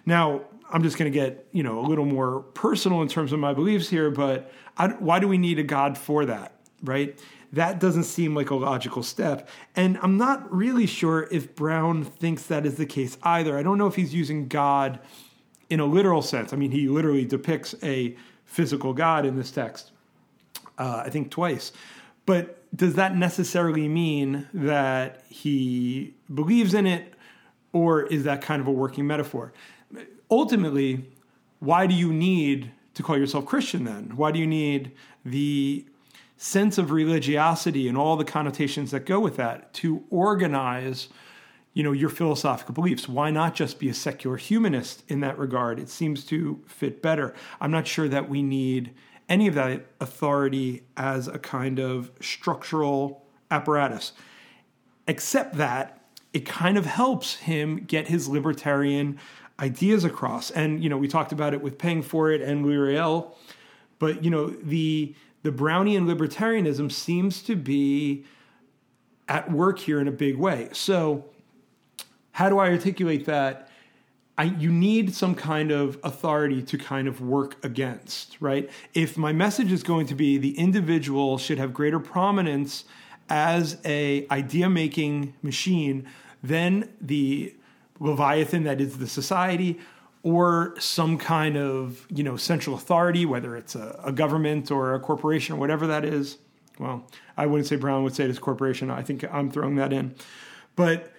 now 0.10 0.42
i'm 0.72 0.84
just 0.84 0.98
going 0.98 1.12
to 1.12 1.18
get 1.18 1.48
you 1.52 1.64
know 1.64 1.80
a 1.80 1.86
little 1.88 2.06
more 2.06 2.42
personal 2.54 3.02
in 3.02 3.08
terms 3.08 3.32
of 3.32 3.40
my 3.40 3.54
beliefs 3.54 3.90
here 3.90 4.12
but 4.12 4.52
I, 4.78 4.88
why 4.88 5.20
do 5.20 5.28
we 5.28 5.38
need 5.38 5.60
a 5.60 5.64
god 5.64 5.98
for 5.98 6.26
that 6.26 6.54
right 6.84 7.18
that 7.54 7.80
doesn't 7.80 8.04
seem 8.04 8.36
like 8.36 8.52
a 8.52 8.56
logical 8.56 9.02
step. 9.02 9.50
And 9.76 9.98
I'm 10.02 10.18
not 10.18 10.52
really 10.54 10.86
sure 10.86 11.28
if 11.32 11.56
Brown 11.56 12.04
thinks 12.04 12.44
that 12.44 12.66
is 12.66 12.76
the 12.76 12.86
case 12.86 13.18
either. 13.24 13.58
I 13.58 13.64
don't 13.64 13.78
know 13.78 13.88
if 13.88 13.96
he's 13.96 14.14
using 14.14 14.48
God 14.48 15.00
in 15.70 15.80
a 15.80 15.86
literal 15.86 16.22
sense. 16.22 16.54
I 16.54 16.58
mean, 16.58 16.72
he 16.72 16.88
literally 16.88 17.26
depicts 17.26 17.76
a 17.82 18.16
physical 18.46 18.94
God 18.94 19.26
in 19.26 19.36
this 19.36 19.52
text, 19.52 19.92
uh, 20.78 21.04
I 21.06 21.10
think 21.10 21.32
twice. 21.32 21.72
But 22.26 22.58
does 22.76 22.96
that 22.96 23.16
necessarily 23.16 23.88
mean 23.88 24.48
that 24.54 25.24
he 25.28 26.14
believes 26.32 26.74
in 26.76 26.86
it, 26.86 27.14
or 27.74 28.04
is 28.04 28.24
that 28.26 28.42
kind 28.42 28.62
of 28.62 28.68
a 28.68 28.72
working 28.72 29.08
metaphor? 29.08 29.54
Ultimately, 30.32 31.06
why 31.60 31.88
do 31.88 31.96
you 31.96 32.14
need 32.14 32.72
to 32.94 33.04
call 33.04 33.18
yourself 33.18 33.46
Christian 33.46 33.84
then? 33.84 34.16
Why 34.16 34.32
do 34.32 34.40
you 34.40 34.48
need 34.48 34.92
the 35.26 35.86
sense 36.38 36.78
of 36.78 36.92
religiosity 36.92 37.88
and 37.88 37.98
all 37.98 38.16
the 38.16 38.26
connotations 38.26 38.92
that 38.92 39.06
go 39.06 39.20
with 39.20 39.36
that 39.38 39.74
to 39.74 40.04
organize 40.10 41.10
you 41.74 41.84
know 41.84 41.92
your 41.92 42.10
philosophical 42.10 42.74
beliefs? 42.74 43.08
Why 43.08 43.32
not 43.32 43.56
just 43.56 43.80
be 43.80 43.90
a 43.90 43.94
secular 43.94 44.38
humanist 44.38 45.04
in 45.08 45.20
that 45.22 45.38
regard? 45.38 45.80
It 45.80 45.90
seems 45.90 46.26
to 46.26 46.62
fit 46.68 47.02
better. 47.02 47.34
I'm 47.62 47.72
not 47.72 47.88
sure 47.88 48.08
that 48.10 48.30
we 48.30 48.44
need 48.44 48.94
any 49.28 49.48
of 49.48 49.56
that 49.56 49.86
authority 50.02 50.84
as 50.98 51.28
a 51.28 51.38
kind 51.38 51.80
of 51.80 52.12
structural 52.20 53.26
apparatus. 53.52 54.14
Except 55.08 55.56
that 55.56 56.02
it 56.34 56.46
kind 56.46 56.78
of 56.78 56.86
helps 56.86 57.36
him 57.36 57.86
get 57.86 58.08
his 58.08 58.28
libertarian 58.28 59.20
ideas 59.60 60.04
across 60.04 60.52
and 60.52 60.82
you 60.84 60.90
know 60.90 60.98
we 60.98 61.08
talked 61.08 61.32
about 61.32 61.54
it 61.54 61.62
with 61.62 61.78
paying 61.78 62.02
for 62.02 62.32
it 62.32 62.42
and 62.42 62.66
Louis 62.66 62.78
Riel 62.78 63.38
but 64.00 64.24
you 64.24 64.30
know 64.30 64.48
the 64.50 65.14
the 65.44 65.52
Brownian 65.52 66.06
libertarianism 66.06 66.92
seems 66.92 67.42
to 67.44 67.56
be 67.56 68.26
at 69.28 69.52
work 69.52 69.80
here 69.80 70.02
in 70.02 70.08
a 70.08 70.12
big 70.12 70.38
way. 70.38 70.70
So, 70.74 71.26
how 72.32 72.50
do 72.50 72.60
I 72.60 72.70
articulate 72.70 73.26
that? 73.26 73.70
I, 74.38 74.44
you 74.44 74.72
need 74.72 75.14
some 75.14 75.36
kind 75.36 75.72
of 75.72 76.00
authority 76.04 76.62
to 76.64 76.78
kind 76.78 77.08
of 77.08 77.22
work 77.22 77.64
against, 77.64 78.38
right? 78.40 78.70
If 78.94 79.18
my 79.18 79.34
message 79.34 79.72
is 79.72 79.84
going 79.84 80.08
to 80.08 80.16
be 80.16 80.38
the 80.38 80.58
individual 80.58 81.38
should 81.38 81.58
have 81.58 81.74
greater 81.74 82.00
prominence 82.00 82.86
as 83.30 83.78
a 83.86 84.26
idea 84.32 84.70
making 84.70 85.34
machine 85.42 86.08
then 86.42 86.90
the 87.02 87.54
leviathan 88.00 88.64
that 88.64 88.80
is 88.80 88.98
the 88.98 89.08
society 89.08 89.80
or 90.24 90.76
some 90.80 91.18
kind 91.18 91.58
of 91.58 92.06
you 92.10 92.24
know 92.24 92.36
central 92.36 92.76
authority, 92.76 93.26
whether 93.26 93.56
it's 93.56 93.76
a, 93.76 94.00
a, 94.04 94.12
government 94.12 94.72
or 94.72 94.94
a 94.94 95.00
corporation 95.00 95.56
or 95.56 95.60
whatever 95.60 95.88
that 95.88 96.04
is. 96.04 96.38
Well, 96.78 97.06
I 97.38 97.46
wouldn't 97.46 97.68
say 97.68 97.76
Brown 97.76 98.04
would 98.04 98.16
say 98.16 98.26
it 98.26 98.30
is 98.30 98.40
corporation. 98.40 98.90
I 98.90 99.02
think 99.02 99.24
I'm 99.32 99.50
throwing 99.50 99.76
that 99.76 99.94
in, 99.94 100.16
but 100.76 101.12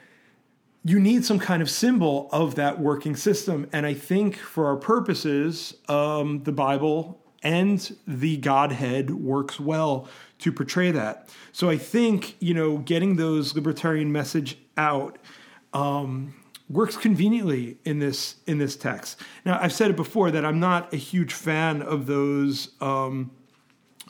you 0.84 0.99
need 0.99 1.25
some 1.25 1.38
kind 1.38 1.60
of 1.60 1.68
symbol 1.68 2.28
of 2.32 2.54
that 2.54 2.80
working 2.80 3.14
system. 3.14 3.68
And 3.72 3.84
I 3.84 3.92
think 3.92 4.37
for 4.37 4.66
our 4.66 4.76
purposes, 4.76 5.75
um, 5.88 6.42
the 6.44 6.52
Bible 6.52 7.20
and 7.42 7.96
the 8.06 8.38
Godhead 8.38 9.10
works 9.10 9.60
well 9.60 10.08
to 10.38 10.50
portray 10.50 10.90
that. 10.90 11.28
So 11.52 11.68
I 11.68 11.76
think 11.76 12.37
you 12.40 12.54
know 12.54 12.78
getting 12.78 13.16
those 13.16 13.54
libertarian 13.54 14.12
message 14.12 14.58
out. 14.76 15.18
Um, 15.72 16.34
works 16.70 16.96
conveniently 16.96 17.76
in 17.84 17.98
this 17.98 18.36
in 18.46 18.58
this 18.58 18.76
text. 18.76 19.20
Now, 19.44 19.58
I've 19.60 19.72
said 19.72 19.90
it 19.90 19.96
before 19.96 20.30
that 20.30 20.44
I'm 20.44 20.60
not 20.60 20.94
a 20.94 20.96
huge 20.96 21.34
fan 21.34 21.82
of 21.82 22.06
those 22.06 22.70
um, 22.80 23.32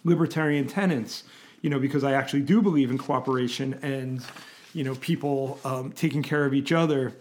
libertarian 0.05 0.67
tenets, 0.67 1.25
you 1.63 1.71
know, 1.71 1.81
because 1.81 2.05
I 2.05 2.13
actually 2.13 2.43
do 2.43 2.61
believe 2.61 2.91
in 2.91 2.99
cooperation 2.99 3.75
and 3.83 4.23
you 4.75 4.85
know 4.85 4.95
people 4.97 5.59
um, 5.65 5.93
taking 5.93 6.23
care 6.23 6.45
of 6.45 6.55
each 6.55 6.71
other 6.71 7.15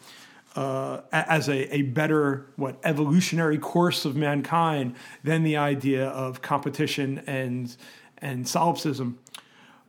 uh, 0.55 1.01
as 1.11 1.47
a, 1.47 1.73
a 1.73 1.83
better 1.83 2.47
what 2.57 2.77
evolutionary 2.83 3.57
course 3.57 4.03
of 4.03 4.15
mankind 4.15 4.95
than 5.23 5.43
the 5.43 5.55
idea 5.55 6.07
of 6.09 6.41
competition 6.41 7.23
and 7.27 7.77
and 8.17 8.47
solipsism. 8.47 9.17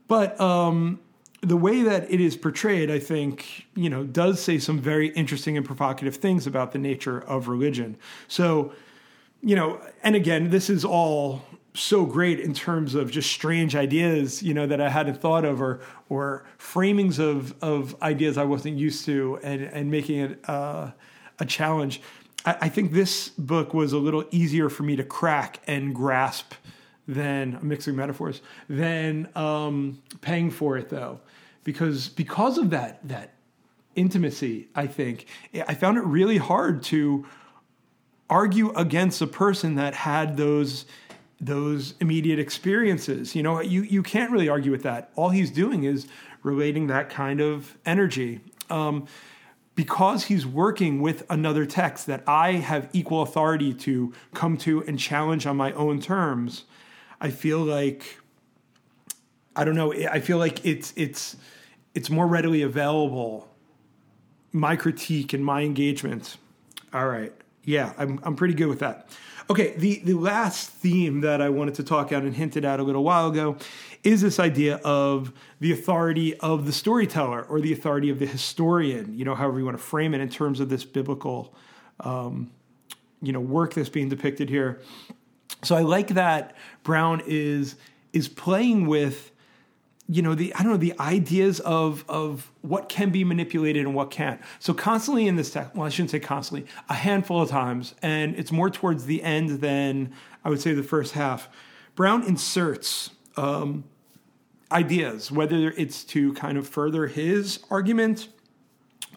But 0.07 0.41
um, 0.41 1.01
the 1.43 1.57
way 1.57 1.83
that 1.83 2.11
it 2.11 2.21
is 2.21 2.37
portrayed, 2.37 2.91
I 2.91 2.99
think, 2.99 3.67
you 3.75 3.89
know, 3.89 4.05
does 4.05 4.41
say 4.41 4.59
some 4.59 4.79
very 4.79 5.09
interesting 5.09 5.57
and 5.57 5.65
provocative 5.65 6.17
things 6.17 6.47
about 6.47 6.73
the 6.73 6.79
nature 6.79 7.21
of 7.21 7.49
religion. 7.49 7.97
So, 8.29 8.73
you 9.43 9.57
know, 9.57 9.81
and 10.03 10.15
again, 10.15 10.51
this 10.51 10.69
is 10.69 10.85
all 10.85 11.43
so 11.73 12.05
great 12.05 12.41
in 12.41 12.53
terms 12.53 12.95
of 12.95 13.11
just 13.11 13.31
strange 13.31 13.75
ideas, 13.75 14.43
you 14.43 14.53
know, 14.53 14.67
that 14.67 14.81
I 14.81 14.91
hadn't 14.91 15.21
thought 15.21 15.45
of, 15.45 15.63
or 15.63 15.81
or 16.09 16.45
framings 16.59 17.19
of 17.19 17.55
of 17.63 18.01
ideas 18.03 18.37
I 18.37 18.45
wasn't 18.45 18.77
used 18.77 19.05
to, 19.07 19.39
and 19.43 19.63
and 19.63 19.91
making 19.91 20.19
it 20.19 20.49
uh, 20.49 20.91
a 21.39 21.47
challenge. 21.47 22.03
I, 22.45 22.57
I 22.63 22.69
think 22.69 22.93
this 22.93 23.31
book 23.31 23.73
was 23.73 23.93
a 23.93 23.99
little 23.99 24.25
easier 24.31 24.69
for 24.69 24.83
me 24.83 24.97
to 24.97 25.05
crack 25.05 25.61
and 25.67 25.95
grasp 25.95 26.55
than 27.15 27.59
mixing 27.63 27.97
metaphors 27.97 28.41
than 28.69 29.29
um, 29.35 30.03
paying 30.21 30.51
for 30.51 30.79
it 30.79 30.89
though. 30.89 31.21
Because 31.65 32.09
because 32.09 32.57
of 32.59 32.71
that 32.71 33.07
that 33.07 33.35
intimacy 33.97 34.69
i 34.77 34.87
think 34.87 35.27
i 35.67 35.75
found 35.75 35.99
it 35.99 36.05
really 36.05 36.39
hard 36.39 36.81
to 36.81 37.27
argue 38.31 38.71
against 38.75 39.21
a 39.21 39.27
person 39.27 39.75
that 39.75 39.93
had 39.93 40.37
those 40.37 40.87
those 41.41 41.95
immediate 42.01 42.39
experiences. 42.39 43.35
You 43.35 43.43
know 43.43 43.61
you 43.61 43.83
you 43.83 44.03
can't 44.03 44.31
really 44.31 44.49
argue 44.49 44.71
with 44.71 44.85
that. 44.85 45.11
All 45.17 45.31
he's 45.31 45.51
doing 45.51 45.85
is 45.85 46.07
relating 46.43 46.87
that 46.87 47.11
kind 47.11 47.41
of 47.41 47.77
energy. 47.85 48.41
Um, 48.71 49.07
because 49.75 50.25
he's 50.25 50.47
working 50.47 51.01
with 51.01 51.25
another 51.31 51.65
text 51.65 52.07
that 52.07 52.23
I 52.27 52.53
have 52.53 52.91
equal 52.93 53.23
authority 53.23 53.73
to 53.75 54.13
come 54.35 54.59
to 54.59 54.83
and 54.85 54.99
challenge 54.99 55.47
on 55.47 55.57
my 55.57 55.73
own 55.73 56.01
terms, 56.01 56.65
I 57.21 57.31
feel 57.31 57.59
like 57.59 58.19
I 59.55 59.65
don't 59.65 59.75
know. 59.75 59.93
I 59.93 60.21
feel 60.21 60.39
like 60.39 60.65
it's 60.65 60.93
it's 60.97 61.37
it's 61.95 62.11
more 62.11 62.27
readily 62.27 62.63
available. 62.63 63.49
My 64.53 64.77
critique 64.77 65.33
and 65.33 65.45
my 65.45 65.63
engagement. 65.63 66.37
All 66.93 67.07
right. 67.07 67.33
Yeah, 67.65 67.93
I'm 67.99 68.21
I'm 68.23 68.37
pretty 68.37 68.55
good 68.55 68.69
with 68.69 68.81
that. 68.81 69.09
Okay, 69.51 69.75
the, 69.77 70.01
the 70.05 70.15
last 70.15 70.71
theme 70.71 71.23
that 71.23 71.43
I 71.43 71.49
wanted 71.49 71.75
to 71.75 71.83
talk 71.83 72.13
out 72.13 72.23
and 72.23 72.37
hinted 72.37 72.65
at 72.65 72.79
a 72.79 72.85
little 72.85 73.03
while 73.03 73.29
ago 73.29 73.57
is 74.05 74.21
this 74.21 74.39
idea 74.39 74.77
of 74.85 75.33
the 75.59 75.73
authority 75.73 76.39
of 76.39 76.67
the 76.67 76.73
storyteller 76.73 77.43
or 77.43 77.61
the 77.61 77.73
authority 77.73 78.11
of 78.11 78.21
the 78.21 78.27
historian, 78.27 79.13
you 79.19 79.25
know, 79.25 79.35
however 79.35 79.59
you 79.59 79.65
want 79.65 79.77
to 79.77 79.83
frame 79.83 80.15
it 80.15 80.21
in 80.21 80.29
terms 80.29 80.61
of 80.61 80.69
this 80.69 80.85
biblical 80.85 81.53
um, 81.99 82.53
you 83.21 83.33
know, 83.33 83.41
work 83.41 83.75
that's 83.75 83.89
being 83.89 84.09
depicted 84.09 84.49
here. 84.49 84.81
So 85.63 85.77
I 85.77 85.81
like 85.81 86.09
that 86.09 86.57
Brown 86.83 87.23
is 87.27 87.77
is 88.13 88.29
playing 88.29 88.87
with 88.87 89.31
you 90.09 90.23
know 90.23 90.35
the 90.35 90.53
I 90.55 90.63
don't 90.63 90.73
know 90.73 90.79
the 90.79 90.99
ideas 90.99 91.61
of 91.61 92.05
of 92.09 92.51
what 92.63 92.89
can 92.89 93.11
be 93.11 93.23
manipulated 93.23 93.87
and 93.87 93.95
what 93.95 94.11
can't. 94.11 94.41
So 94.59 94.75
constantly 94.75 95.29
in 95.29 95.37
this 95.37 95.51
text, 95.53 95.75
well, 95.75 95.87
I 95.87 95.89
shouldn't 95.89 96.11
say 96.11 96.21
constantly, 96.21 96.69
a 96.89 96.95
handful 96.95 97.43
of 97.43 97.49
times, 97.49 97.95
and 98.03 98.35
it's 98.37 98.51
more 98.51 98.71
towards 98.71 99.07
the 99.07 99.23
end 99.23 99.61
than 99.61 100.13
I 100.45 100.51
would 100.51 100.61
say 100.61 100.75
the 100.75 100.83
first 100.83 101.13
half. 101.13 101.49
Brown 101.95 102.25
inserts 102.25 103.11
um, 103.37 103.85
ideas, 104.73 105.31
whether 105.31 105.71
it's 105.77 106.03
to 106.05 106.33
kind 106.35 106.59
of 106.59 106.67
further 106.67 107.07
his 107.07 107.61
argument 107.71 108.29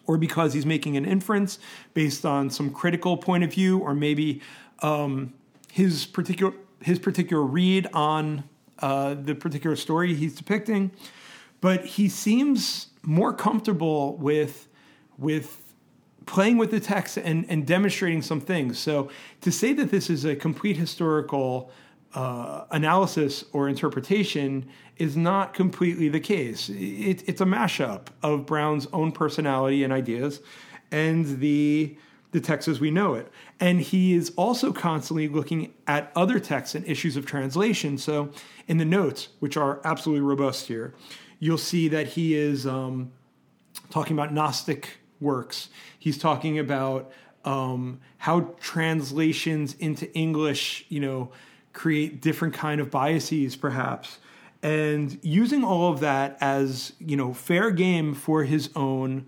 or 0.06 0.18
because 0.18 0.52
he's 0.52 0.66
making 0.66 0.96
an 0.96 1.04
inference 1.04 1.58
based 1.94 2.26
on 2.26 2.50
some 2.50 2.70
critical 2.70 3.16
point 3.16 3.42
of 3.42 3.52
view, 3.52 3.78
or 3.78 3.94
maybe 3.94 4.42
um, 4.80 5.32
his 5.74 6.06
particular 6.06 6.54
his 6.80 7.00
particular 7.00 7.42
read 7.42 7.88
on 7.92 8.44
uh, 8.78 9.14
the 9.14 9.34
particular 9.34 9.74
story 9.74 10.14
he's 10.14 10.36
depicting, 10.36 10.92
but 11.60 11.84
he 11.84 12.08
seems 12.08 12.88
more 13.02 13.32
comfortable 13.32 14.16
with 14.18 14.68
with 15.18 15.74
playing 16.26 16.58
with 16.58 16.70
the 16.70 16.78
text 16.78 17.16
and, 17.16 17.44
and 17.48 17.66
demonstrating 17.66 18.22
some 18.22 18.40
things. 18.40 18.78
So 18.78 19.10
to 19.40 19.50
say 19.50 19.72
that 19.72 19.90
this 19.90 20.08
is 20.08 20.24
a 20.24 20.36
complete 20.36 20.76
historical 20.76 21.72
uh, 22.14 22.66
analysis 22.70 23.44
or 23.52 23.68
interpretation 23.68 24.66
is 24.98 25.16
not 25.16 25.54
completely 25.54 26.08
the 26.08 26.20
case. 26.20 26.68
It, 26.68 27.24
it's 27.26 27.40
a 27.40 27.46
mashup 27.46 28.06
of 28.22 28.46
Brown's 28.46 28.86
own 28.92 29.10
personality 29.10 29.82
and 29.82 29.92
ideas 29.92 30.40
and 30.92 31.40
the 31.40 31.96
the 32.34 32.40
text 32.40 32.66
as 32.66 32.80
we 32.80 32.90
know 32.90 33.14
it. 33.14 33.30
And 33.60 33.80
he 33.80 34.14
is 34.14 34.32
also 34.36 34.72
constantly 34.72 35.28
looking 35.28 35.72
at 35.86 36.10
other 36.16 36.40
texts 36.40 36.74
and 36.74 36.86
issues 36.86 37.16
of 37.16 37.24
translation. 37.24 37.98
So 37.98 38.30
in 38.66 38.78
the 38.78 38.84
notes, 38.84 39.28
which 39.38 39.56
are 39.56 39.80
absolutely 39.84 40.22
robust 40.22 40.66
here, 40.66 40.94
you'll 41.38 41.58
see 41.58 41.88
that 41.88 42.08
he 42.08 42.34
is 42.34 42.66
um, 42.66 43.12
talking 43.90 44.16
about 44.16 44.32
Gnostic 44.32 44.98
works. 45.20 45.68
He's 45.98 46.18
talking 46.18 46.58
about 46.58 47.12
um, 47.44 48.00
how 48.18 48.54
translations 48.60 49.74
into 49.74 50.12
English, 50.14 50.86
you 50.88 51.00
know, 51.00 51.30
create 51.72 52.20
different 52.20 52.54
kind 52.54 52.80
of 52.80 52.90
biases, 52.90 53.56
perhaps, 53.56 54.18
and 54.62 55.18
using 55.22 55.62
all 55.62 55.92
of 55.92 56.00
that 56.00 56.38
as 56.40 56.94
you 56.98 57.16
know 57.16 57.34
fair 57.34 57.70
game 57.70 58.14
for 58.14 58.44
his 58.44 58.70
own 58.74 59.26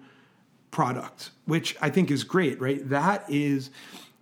product, 0.70 1.30
which 1.44 1.76
I 1.80 1.90
think 1.90 2.10
is 2.10 2.24
great. 2.24 2.60
Right, 2.60 2.88
that 2.88 3.24
is 3.28 3.70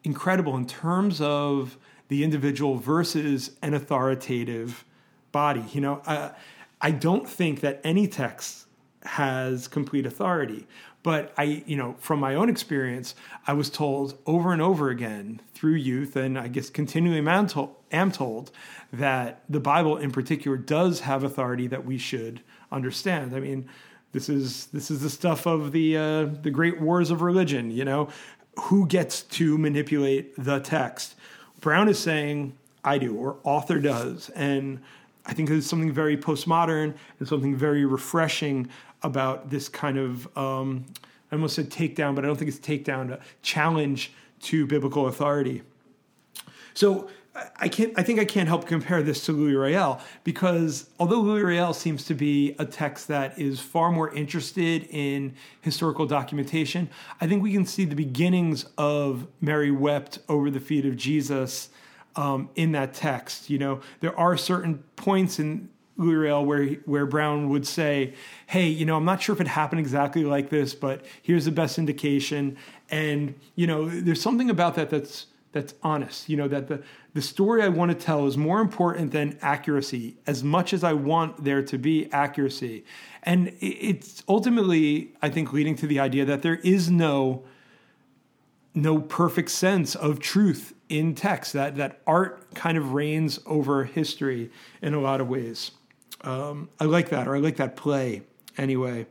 incredible 0.04 0.56
in 0.56 0.66
terms 0.66 1.20
of 1.20 1.76
the 2.08 2.22
individual 2.22 2.76
versus 2.76 3.50
an 3.62 3.74
authoritative 3.74 4.84
body. 5.32 5.64
You 5.72 5.80
know, 5.80 6.34
I 6.80 6.90
don't 6.90 7.28
think 7.28 7.60
that 7.60 7.80
any 7.82 8.06
text 8.06 8.66
has 9.02 9.68
complete 9.68 10.06
authority. 10.06 10.66
But 11.02 11.34
I, 11.36 11.62
you 11.66 11.76
know, 11.76 11.96
from 11.98 12.18
my 12.18 12.34
own 12.34 12.48
experience, 12.48 13.14
I 13.46 13.52
was 13.52 13.68
told 13.68 14.18
over 14.24 14.54
and 14.54 14.62
over 14.62 14.88
again 14.88 15.42
through 15.52 15.74
youth, 15.74 16.16
and 16.16 16.38
I 16.38 16.48
guess 16.48 16.70
continually 16.70 17.18
am 17.18 17.46
told, 17.46 17.74
am 17.92 18.10
told 18.10 18.50
that 18.90 19.42
the 19.46 19.60
Bible 19.60 19.98
in 19.98 20.10
particular 20.10 20.56
does 20.56 21.00
have 21.00 21.22
authority 21.22 21.66
that 21.66 21.84
we 21.84 21.98
should 21.98 22.40
understand. 22.72 23.36
I 23.36 23.40
mean, 23.40 23.68
this 24.12 24.30
is 24.30 24.66
this 24.66 24.90
is 24.90 25.02
the 25.02 25.10
stuff 25.10 25.44
of 25.44 25.72
the 25.72 25.96
uh, 25.96 26.24
the 26.40 26.50
great 26.50 26.80
wars 26.80 27.10
of 27.10 27.20
religion. 27.20 27.70
You 27.70 27.84
know, 27.84 28.08
who 28.58 28.86
gets 28.86 29.22
to 29.22 29.58
manipulate 29.58 30.34
the 30.36 30.60
text? 30.60 31.14
Brown 31.60 31.88
is 31.88 31.98
saying 31.98 32.56
I 32.84 32.98
do, 32.98 33.14
or 33.16 33.38
author 33.44 33.78
does, 33.78 34.30
and 34.30 34.80
I 35.26 35.32
think 35.32 35.48
there's 35.48 35.66
something 35.66 35.92
very 35.92 36.16
postmodern 36.16 36.94
and 37.18 37.28
something 37.28 37.56
very 37.56 37.84
refreshing 37.84 38.68
about 39.02 39.50
this 39.50 39.68
kind 39.68 39.98
of 39.98 40.36
um, 40.36 40.84
I 41.34 41.36
almost 41.36 41.56
said 41.56 41.68
takedown, 41.68 42.14
but 42.14 42.24
I 42.24 42.28
don't 42.28 42.36
think 42.36 42.48
it's 42.48 42.58
takedown, 42.58 43.10
a 43.10 43.20
challenge 43.42 44.12
to 44.42 44.66
biblical 44.66 45.08
authority. 45.08 45.62
So 46.74 47.08
I 47.34 47.68
can't. 47.68 47.92
I 47.96 48.04
think 48.04 48.20
I 48.20 48.24
can't 48.24 48.46
help 48.46 48.66
compare 48.66 49.02
this 49.02 49.24
to 49.26 49.32
Louis 49.32 49.54
Riel 49.54 50.00
because 50.22 50.88
although 51.00 51.20
Louis 51.20 51.42
Riel 51.42 51.74
seems 51.74 52.04
to 52.04 52.14
be 52.14 52.54
a 52.60 52.64
text 52.64 53.08
that 53.08 53.36
is 53.36 53.58
far 53.58 53.90
more 53.90 54.12
interested 54.14 54.86
in 54.90 55.34
historical 55.60 56.06
documentation, 56.06 56.88
I 57.20 57.26
think 57.26 57.42
we 57.42 57.52
can 57.52 57.66
see 57.66 57.86
the 57.86 57.96
beginnings 57.96 58.66
of 58.78 59.26
Mary 59.40 59.72
wept 59.72 60.20
over 60.28 60.48
the 60.48 60.60
feet 60.60 60.86
of 60.86 60.96
Jesus 60.96 61.70
um, 62.14 62.50
in 62.54 62.70
that 62.72 62.94
text. 62.94 63.50
You 63.50 63.58
know, 63.58 63.80
there 63.98 64.16
are 64.16 64.36
certain 64.36 64.84
points 64.94 65.40
in 65.40 65.68
Louis 65.96 66.14
Riel 66.14 66.44
where 66.44 66.66
where 66.84 67.04
Brown 67.04 67.48
would 67.48 67.66
say, 67.66 68.14
"Hey, 68.46 68.68
you 68.68 68.86
know, 68.86 68.96
I'm 68.96 69.04
not 69.04 69.20
sure 69.20 69.34
if 69.34 69.40
it 69.40 69.48
happened 69.48 69.80
exactly 69.80 70.24
like 70.24 70.50
this, 70.50 70.72
but 70.72 71.04
here's 71.20 71.46
the 71.46 71.52
best 71.52 71.78
indication." 71.78 72.56
And 72.90 73.34
you 73.56 73.66
know, 73.66 73.88
there's 73.88 74.22
something 74.22 74.50
about 74.50 74.76
that 74.76 74.90
that's 74.90 75.26
that's 75.54 75.74
honest. 75.82 76.28
You 76.28 76.36
know, 76.36 76.48
that 76.48 76.68
the 76.68 76.82
the 77.14 77.22
story 77.22 77.62
I 77.62 77.68
want 77.68 77.90
to 77.90 77.96
tell 77.96 78.26
is 78.26 78.36
more 78.36 78.60
important 78.60 79.12
than 79.12 79.38
accuracy, 79.40 80.16
as 80.26 80.44
much 80.44 80.74
as 80.74 80.84
I 80.84 80.92
want 80.92 81.44
there 81.44 81.62
to 81.62 81.78
be 81.78 82.12
accuracy. 82.12 82.84
And 83.22 83.54
it's 83.60 84.22
ultimately, 84.28 85.12
I 85.22 85.30
think, 85.30 85.52
leading 85.52 85.76
to 85.76 85.86
the 85.86 86.00
idea 86.00 86.26
that 86.26 86.42
there 86.42 86.56
is 86.56 86.90
no 86.90 87.44
no 88.74 89.00
perfect 89.00 89.50
sense 89.50 89.94
of 89.94 90.18
truth 90.18 90.74
in 90.88 91.14
text. 91.14 91.54
That 91.54 91.76
that 91.76 92.00
art 92.06 92.54
kind 92.54 92.76
of 92.76 92.92
reigns 92.92 93.38
over 93.46 93.84
history 93.84 94.50
in 94.82 94.92
a 94.92 95.00
lot 95.00 95.22
of 95.22 95.28
ways. 95.28 95.70
Um, 96.20 96.68
I 96.80 96.84
like 96.84 97.10
that, 97.10 97.28
or 97.28 97.36
I 97.36 97.38
like 97.38 97.56
that 97.56 97.76
play 97.76 98.22
anyway. 98.58 99.06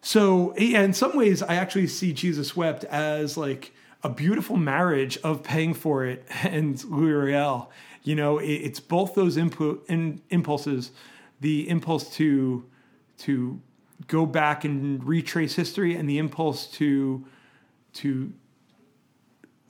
So, 0.00 0.54
yeah, 0.58 0.82
in 0.82 0.92
some 0.92 1.16
ways, 1.16 1.42
I 1.42 1.54
actually 1.54 1.86
see 1.86 2.12
Jesus 2.12 2.54
Wept 2.54 2.84
as 2.84 3.38
like 3.38 3.72
a 4.04 4.08
beautiful 4.10 4.56
marriage 4.56 5.16
of 5.24 5.42
paying 5.42 5.74
for 5.74 6.04
it 6.04 6.24
and 6.44 6.82
Louis 6.84 7.12
Riel. 7.12 7.70
You 8.02 8.14
know, 8.14 8.38
it, 8.38 8.52
it's 8.52 8.80
both 8.80 9.14
those 9.14 9.36
impu- 9.36 9.80
in, 9.88 10.20
impulses, 10.30 10.92
the 11.40 11.68
impulse 11.68 12.14
to 12.16 12.64
to 13.16 13.60
go 14.08 14.26
back 14.26 14.64
and 14.64 15.02
retrace 15.04 15.54
history, 15.54 15.96
and 15.96 16.08
the 16.08 16.18
impulse 16.18 16.66
to 16.72 17.24
to 17.94 18.32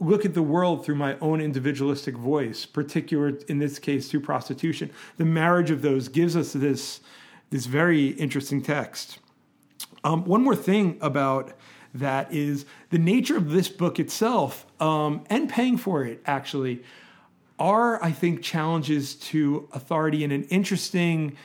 look 0.01 0.25
at 0.25 0.35
the 0.35 0.42
world 0.42 0.85
through 0.85 0.97
my 0.97 1.16
own 1.20 1.40
individualistic 1.40 2.16
voice, 2.16 2.66
particular 2.66 3.38
in 3.49 3.59
this 3.59 3.79
case 3.79 4.11
through 4.11 4.20
prostitution. 4.20 4.90
The 5.16 5.25
marriage 5.25 5.70
of 5.70 5.83
those 5.83 6.09
gives 6.09 6.37
us 6.37 6.53
this, 6.53 7.01
this 7.51 7.66
very 7.66 8.09
interesting 8.09 8.61
text. 8.61 9.18
Um, 10.03 10.25
one 10.25 10.42
more 10.42 10.57
thing 10.57 10.99
about 11.01 11.53
that 11.94 12.33
is 12.33 12.66
the 12.90 12.98
nature 12.98 13.37
of 13.37 13.50
this 13.50 13.68
book 13.68 13.98
itself 14.00 14.66
um, 14.80 15.24
and 15.30 15.48
paying 15.48 15.76
for 15.76 16.04
it 16.04 16.20
actually 16.26 16.83
are, 17.59 18.02
I 18.02 18.11
think, 18.11 18.42
challenges 18.42 19.14
to 19.14 19.68
authority 19.72 20.24
in 20.24 20.33
an 20.33 20.44
interesting 20.44 21.37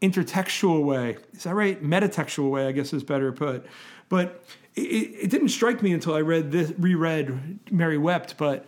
intertextual 0.00 0.84
way. 0.84 1.16
Is 1.32 1.42
that 1.42 1.54
right? 1.54 1.82
Metatextual 1.82 2.50
way, 2.50 2.68
I 2.68 2.72
guess 2.72 2.92
is 2.92 3.02
better 3.02 3.32
put. 3.32 3.66
But 4.08 4.44
it, 4.76 4.80
it 4.80 5.30
didn't 5.30 5.48
strike 5.48 5.82
me 5.82 5.92
until 5.92 6.14
I 6.14 6.20
read 6.20 6.52
this, 6.52 6.72
reread 6.78 7.58
Mary 7.72 7.98
Wept. 7.98 8.36
But 8.36 8.66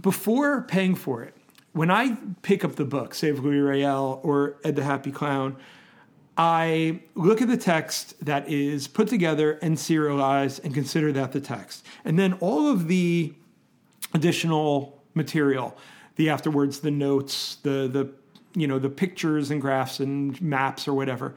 before 0.00 0.62
paying 0.62 0.94
for 0.94 1.24
it, 1.24 1.34
when 1.72 1.90
I 1.90 2.16
pick 2.42 2.64
up 2.64 2.76
the 2.76 2.84
book, 2.84 3.20
of 3.22 3.44
Louis 3.44 3.58
Riel 3.58 4.20
or 4.22 4.56
Ed 4.64 4.76
the 4.76 4.84
Happy 4.84 5.10
Clown, 5.10 5.56
I 6.40 7.00
look 7.16 7.42
at 7.42 7.48
the 7.48 7.56
text 7.58 8.24
that 8.24 8.48
is 8.48 8.88
put 8.88 9.08
together 9.08 9.58
and 9.60 9.78
serialized 9.78 10.64
and 10.64 10.72
consider 10.72 11.12
that 11.12 11.32
the 11.32 11.40
text. 11.40 11.84
And 12.02 12.18
then 12.18 12.32
all 12.40 12.70
of 12.70 12.88
the 12.88 13.34
additional 14.14 15.02
material, 15.12 15.76
the 16.16 16.30
afterwards, 16.30 16.80
the 16.80 16.90
notes, 16.90 17.56
the 17.56 17.88
the 17.88 18.10
you 18.58 18.66
know, 18.66 18.78
the 18.78 18.88
pictures 18.88 19.50
and 19.50 19.60
graphs 19.60 20.00
and 20.00 20.40
maps 20.40 20.88
or 20.88 20.94
whatever. 20.94 21.34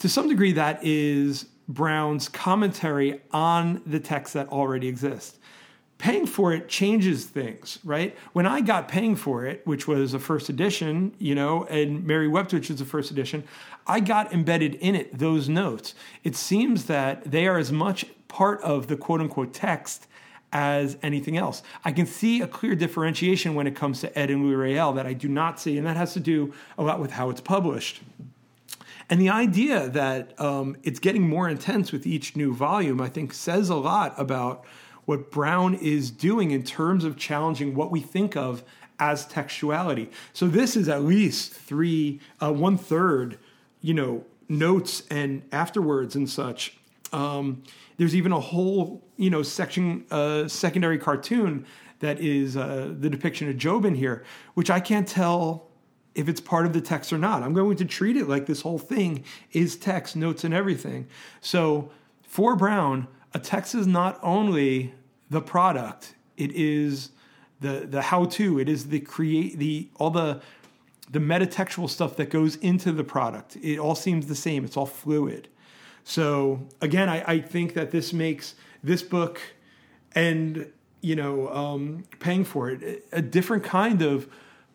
To 0.00 0.10
some 0.10 0.28
degree 0.28 0.52
that 0.52 0.84
is 0.84 1.46
Brown's 1.66 2.28
commentary 2.28 3.22
on 3.32 3.80
the 3.86 3.98
text 3.98 4.34
that 4.34 4.48
already 4.48 4.88
exists. 4.88 5.38
Paying 5.98 6.26
for 6.26 6.52
it 6.52 6.68
changes 6.68 7.24
things, 7.24 7.80
right? 7.84 8.16
When 8.32 8.46
I 8.46 8.60
got 8.60 8.86
paying 8.86 9.16
for 9.16 9.44
it, 9.44 9.66
which 9.66 9.88
was 9.88 10.14
a 10.14 10.20
first 10.20 10.48
edition, 10.48 11.12
you 11.18 11.34
know, 11.34 11.64
and 11.64 12.04
Mary 12.06 12.28
Wept, 12.28 12.52
which 12.52 12.70
is 12.70 12.80
a 12.80 12.84
first 12.84 13.10
edition, 13.10 13.42
I 13.86 13.98
got 14.00 14.32
embedded 14.32 14.76
in 14.76 14.94
it 14.94 15.18
those 15.18 15.48
notes. 15.48 15.94
It 16.22 16.36
seems 16.36 16.84
that 16.84 17.30
they 17.30 17.48
are 17.48 17.58
as 17.58 17.72
much 17.72 18.06
part 18.28 18.60
of 18.62 18.86
the 18.86 18.96
quote 18.96 19.20
unquote 19.20 19.52
text 19.52 20.06
as 20.52 20.96
anything 21.02 21.36
else. 21.36 21.62
I 21.84 21.92
can 21.92 22.06
see 22.06 22.40
a 22.40 22.46
clear 22.46 22.74
differentiation 22.74 23.54
when 23.54 23.66
it 23.66 23.74
comes 23.74 24.00
to 24.00 24.18
Ed 24.18 24.30
and 24.30 24.44
Louis 24.44 24.54
Riel 24.54 24.92
that 24.94 25.06
I 25.06 25.12
do 25.12 25.28
not 25.28 25.60
see, 25.60 25.76
and 25.76 25.86
that 25.86 25.96
has 25.96 26.12
to 26.14 26.20
do 26.20 26.54
a 26.78 26.82
lot 26.82 27.00
with 27.00 27.10
how 27.10 27.28
it's 27.30 27.40
published. 27.40 28.02
And 29.10 29.20
the 29.20 29.30
idea 29.30 29.88
that 29.88 30.38
um, 30.40 30.76
it's 30.82 30.98
getting 30.98 31.26
more 31.26 31.48
intense 31.48 31.92
with 31.92 32.06
each 32.06 32.36
new 32.36 32.54
volume, 32.54 33.00
I 33.00 33.08
think, 33.08 33.32
says 33.32 33.70
a 33.70 33.74
lot 33.74 34.14
about 34.18 34.64
what 35.08 35.30
Brown 35.30 35.72
is 35.72 36.10
doing 36.10 36.50
in 36.50 36.62
terms 36.62 37.02
of 37.02 37.16
challenging 37.16 37.74
what 37.74 37.90
we 37.90 37.98
think 37.98 38.36
of 38.36 38.62
as 38.98 39.26
textuality. 39.26 40.10
So 40.34 40.48
this 40.48 40.76
is 40.76 40.86
at 40.86 41.02
least 41.02 41.50
three, 41.50 42.20
uh, 42.42 42.52
one 42.52 42.76
third, 42.76 43.38
you 43.80 43.94
know, 43.94 44.26
notes 44.50 45.04
and 45.10 45.44
afterwards 45.50 46.14
and 46.14 46.28
such. 46.28 46.76
Um, 47.10 47.62
there's 47.96 48.14
even 48.14 48.32
a 48.32 48.40
whole, 48.40 49.02
you 49.16 49.30
know, 49.30 49.42
section, 49.42 50.04
uh, 50.10 50.46
secondary 50.46 50.98
cartoon 50.98 51.64
that 52.00 52.20
is 52.20 52.58
uh, 52.58 52.92
the 53.00 53.08
depiction 53.08 53.48
of 53.48 53.56
Job 53.56 53.86
in 53.86 53.94
here, 53.94 54.26
which 54.52 54.68
I 54.70 54.78
can't 54.78 55.08
tell 55.08 55.68
if 56.14 56.28
it's 56.28 56.42
part 56.42 56.66
of 56.66 56.74
the 56.74 56.82
text 56.82 57.14
or 57.14 57.18
not. 57.18 57.42
I'm 57.42 57.54
going 57.54 57.78
to 57.78 57.86
treat 57.86 58.18
it 58.18 58.28
like 58.28 58.44
this 58.44 58.60
whole 58.60 58.78
thing 58.78 59.24
is 59.52 59.74
text, 59.74 60.16
notes, 60.16 60.44
and 60.44 60.52
everything. 60.52 61.08
So 61.40 61.92
for 62.24 62.56
Brown, 62.56 63.08
a 63.32 63.38
text 63.38 63.74
is 63.74 63.86
not 63.86 64.18
only 64.22 64.92
the 65.30 65.40
product, 65.40 66.14
it 66.36 66.52
is 66.52 67.10
the 67.60 67.86
the 67.88 68.02
how-to, 68.02 68.58
it 68.58 68.68
is 68.68 68.88
the 68.88 69.00
create 69.00 69.58
the 69.58 69.88
all 69.96 70.10
the 70.10 70.40
the 71.10 71.18
metatextual 71.18 71.88
stuff 71.88 72.16
that 72.16 72.30
goes 72.30 72.56
into 72.56 72.92
the 72.92 73.04
product. 73.04 73.56
It 73.56 73.78
all 73.78 73.94
seems 73.94 74.26
the 74.26 74.34
same, 74.34 74.64
it's 74.64 74.76
all 74.76 74.86
fluid. 74.86 75.48
So 76.04 76.66
again, 76.80 77.08
I, 77.08 77.32
I 77.32 77.40
think 77.40 77.74
that 77.74 77.90
this 77.90 78.12
makes 78.12 78.54
this 78.82 79.02
book 79.02 79.40
and 80.14 80.70
you 81.00 81.16
know 81.16 81.48
um, 81.48 82.04
paying 82.18 82.44
for 82.44 82.70
it 82.70 83.06
a 83.12 83.22
different 83.22 83.64
kind 83.64 84.02
of 84.02 84.28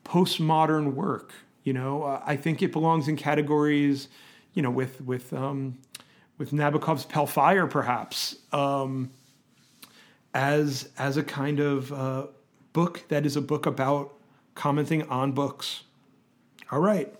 postmodern 0.05 0.93
work. 0.93 1.33
You 1.63 1.73
know, 1.73 2.03
uh, 2.03 2.21
I 2.25 2.35
think 2.35 2.61
it 2.61 2.71
belongs 2.71 3.07
in 3.07 3.15
categories, 3.15 4.09
you 4.53 4.61
know, 4.61 4.71
with 4.71 5.01
with 5.01 5.33
um, 5.33 5.77
with 6.37 6.51
Nabokov's 6.51 7.05
Pale 7.05 7.27
Fire, 7.27 7.67
perhaps, 7.67 8.35
um, 8.51 9.11
as 10.33 10.89
as 10.97 11.17
a 11.17 11.23
kind 11.23 11.59
of 11.59 11.91
uh, 11.91 12.27
book 12.73 13.03
that 13.09 13.25
is 13.25 13.35
a 13.35 13.41
book 13.41 13.65
about 13.65 14.13
commenting 14.55 15.03
on 15.09 15.31
books. 15.31 15.83
All 16.71 16.79
right, 16.79 17.13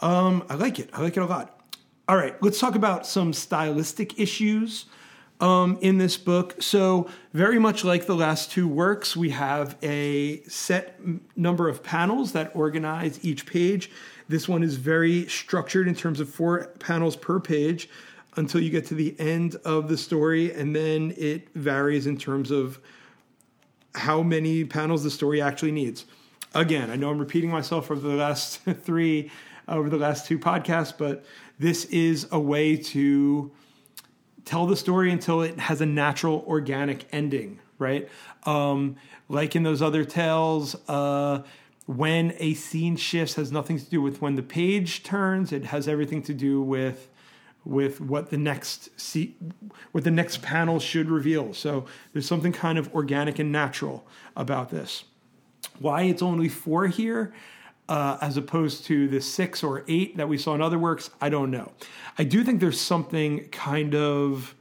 um, 0.00 0.44
I 0.48 0.54
like 0.54 0.78
it. 0.78 0.90
I 0.92 1.02
like 1.02 1.16
it 1.16 1.20
a 1.20 1.26
lot. 1.26 1.60
All 2.08 2.16
right, 2.16 2.40
let's 2.42 2.60
talk 2.60 2.74
about 2.74 3.06
some 3.06 3.32
stylistic 3.32 4.18
issues 4.18 4.86
um, 5.40 5.78
in 5.80 5.98
this 5.98 6.16
book. 6.16 6.62
So, 6.62 7.08
very 7.32 7.58
much 7.58 7.84
like 7.84 8.06
the 8.06 8.14
last 8.14 8.50
two 8.50 8.68
works, 8.68 9.16
we 9.16 9.30
have 9.30 9.76
a 9.82 10.42
set 10.44 10.98
number 11.36 11.68
of 11.68 11.82
panels 11.82 12.32
that 12.32 12.54
organize 12.54 13.22
each 13.24 13.46
page. 13.46 13.90
This 14.28 14.48
one 14.48 14.62
is 14.62 14.76
very 14.76 15.26
structured 15.26 15.88
in 15.88 15.94
terms 15.94 16.20
of 16.20 16.28
four 16.28 16.68
panels 16.78 17.16
per 17.16 17.38
page 17.38 17.88
until 18.36 18.60
you 18.60 18.70
get 18.70 18.86
to 18.86 18.94
the 18.94 19.18
end 19.18 19.56
of 19.64 19.88
the 19.88 19.96
story, 19.96 20.52
and 20.52 20.76
then 20.76 21.14
it 21.16 21.48
varies 21.54 22.06
in 22.06 22.18
terms 22.18 22.50
of 22.50 22.78
how 23.94 24.22
many 24.22 24.64
panels 24.64 25.02
the 25.02 25.10
story 25.10 25.40
actually 25.40 25.72
needs. 25.72 26.04
Again, 26.54 26.90
I 26.90 26.96
know 26.96 27.10
I'm 27.10 27.18
repeating 27.18 27.50
myself 27.50 27.90
over 27.90 28.08
the 28.08 28.14
last 28.14 28.60
three, 28.82 29.30
over 29.68 29.88
the 29.88 29.96
last 29.96 30.26
two 30.26 30.38
podcasts, 30.38 30.96
but 30.96 31.24
this 31.58 31.86
is 31.86 32.28
a 32.30 32.38
way 32.38 32.76
to 32.76 33.50
tell 34.44 34.66
the 34.66 34.76
story 34.76 35.10
until 35.10 35.42
it 35.42 35.58
has 35.58 35.80
a 35.80 35.86
natural, 35.86 36.44
organic 36.46 37.06
ending, 37.12 37.58
right? 37.78 38.08
Um, 38.44 38.96
like 39.28 39.56
in 39.56 39.62
those 39.62 39.82
other 39.82 40.04
tales, 40.04 40.76
uh, 40.88 41.42
when 41.86 42.34
a 42.38 42.54
scene 42.54 42.96
shifts 42.96 43.34
has 43.34 43.50
nothing 43.50 43.78
to 43.78 43.84
do 43.84 44.02
with 44.02 44.20
when 44.20 44.34
the 44.34 44.42
page 44.42 45.02
turns. 45.02 45.52
It 45.52 45.66
has 45.66 45.88
everything 45.88 46.22
to 46.22 46.34
do 46.34 46.60
with 46.60 47.08
with 47.66 48.00
what 48.00 48.30
the 48.30 48.38
next 48.38 48.88
see, 48.98 49.36
what 49.92 50.04
the 50.04 50.10
next 50.10 50.40
panel 50.40 50.78
should 50.78 51.10
reveal. 51.10 51.52
So 51.52 51.86
there's 52.12 52.26
something 52.26 52.52
kind 52.52 52.78
of 52.78 52.94
organic 52.94 53.38
and 53.38 53.50
natural 53.50 54.06
about 54.36 54.70
this. 54.70 55.04
Why 55.80 56.02
it's 56.02 56.22
only 56.22 56.48
four 56.48 56.86
here 56.86 57.34
uh, 57.88 58.18
as 58.20 58.36
opposed 58.36 58.84
to 58.86 59.08
the 59.08 59.20
six 59.20 59.62
or 59.62 59.84
eight 59.88 60.16
that 60.16 60.28
we 60.28 60.38
saw 60.38 60.54
in 60.54 60.62
other 60.62 60.78
works, 60.78 61.10
I 61.20 61.28
don't 61.28 61.50
know. 61.50 61.72
I 62.18 62.24
do 62.24 62.42
think 62.42 62.60
there's 62.60 62.80
something 62.80 63.48
kind 63.48 63.94
of, 63.94 64.54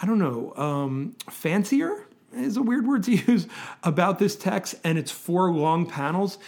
I 0.00 0.06
don't 0.06 0.18
know, 0.18 0.54
um, 0.56 1.16
fancier 1.30 2.06
is 2.34 2.56
a 2.56 2.62
weird 2.62 2.86
word 2.86 3.04
to 3.04 3.14
use 3.14 3.46
about 3.82 4.18
this 4.18 4.36
text, 4.36 4.74
and 4.84 4.98
it's 4.98 5.10
four 5.10 5.52
long 5.52 5.86
panels. 5.86 6.38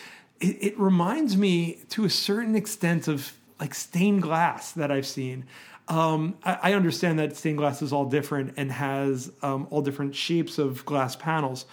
It, 0.40 0.58
it 0.60 0.78
reminds 0.78 1.36
me 1.36 1.80
to 1.90 2.04
a 2.04 2.10
certain 2.10 2.54
extent 2.54 3.08
of 3.08 3.32
like 3.60 3.74
stained 3.74 4.22
glass 4.22 4.72
that 4.72 4.90
I've 4.90 5.06
seen. 5.06 5.44
Um, 5.88 6.36
I, 6.42 6.58
I, 6.62 6.72
understand 6.72 7.20
that 7.20 7.36
stained 7.36 7.58
glass 7.58 7.80
is 7.80 7.92
all 7.92 8.06
different 8.06 8.54
and 8.56 8.72
has 8.72 9.30
um, 9.42 9.68
all 9.70 9.82
different 9.82 10.16
shapes 10.16 10.58
of 10.58 10.84
glass 10.84 11.14
panels. 11.14 11.64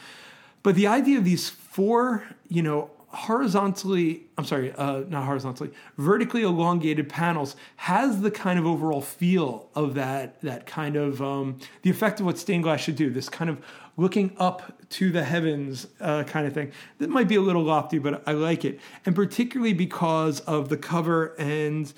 But 0.62 0.76
the 0.76 0.86
idea 0.86 1.18
of 1.18 1.26
these 1.26 1.50
four, 1.50 2.24
you 2.48 2.62
know, 2.62 2.92
horizontally, 3.08 4.24
I'm 4.38 4.46
sorry, 4.46 4.72
uh, 4.72 5.02
not 5.08 5.26
horizontally, 5.26 5.72
vertically 5.98 6.42
elongated 6.42 7.10
panels 7.10 7.56
has 7.76 8.22
the 8.22 8.32
kind 8.32 8.58
of 8.58 8.66
overall 8.66 9.02
feel 9.02 9.70
of 9.76 9.94
that, 9.96 10.42
that 10.42 10.66
kind 10.66 10.96
of, 10.96 11.22
um, 11.22 11.60
the 11.84 11.90
effect 11.90 12.20
of 12.20 12.26
what 12.26 12.38
stained 12.38 12.64
glass 12.64 12.82
should 12.82 12.96
do, 12.96 13.12
this 13.12 13.30
kind 13.30 13.50
of 13.50 13.62
looking 13.98 14.36
up 14.38 14.82
to 14.90 15.12
the 15.12 15.24
heavens 15.24 15.88
uh, 16.02 16.24
kind 16.24 16.48
of 16.48 16.54
thing. 16.54 16.72
That 16.98 17.10
might 17.10 17.28
be 17.28 17.36
a 17.36 17.42
little 17.42 17.64
lofty, 17.64 18.00
but 18.00 18.28
I 18.28 18.32
like 18.32 18.66
it. 18.66 18.80
And 19.06 19.16
particularly 19.16 19.74
because 19.74 20.40
of 20.42 20.70
the 20.70 20.78
cover 20.78 21.36
and 21.38 21.94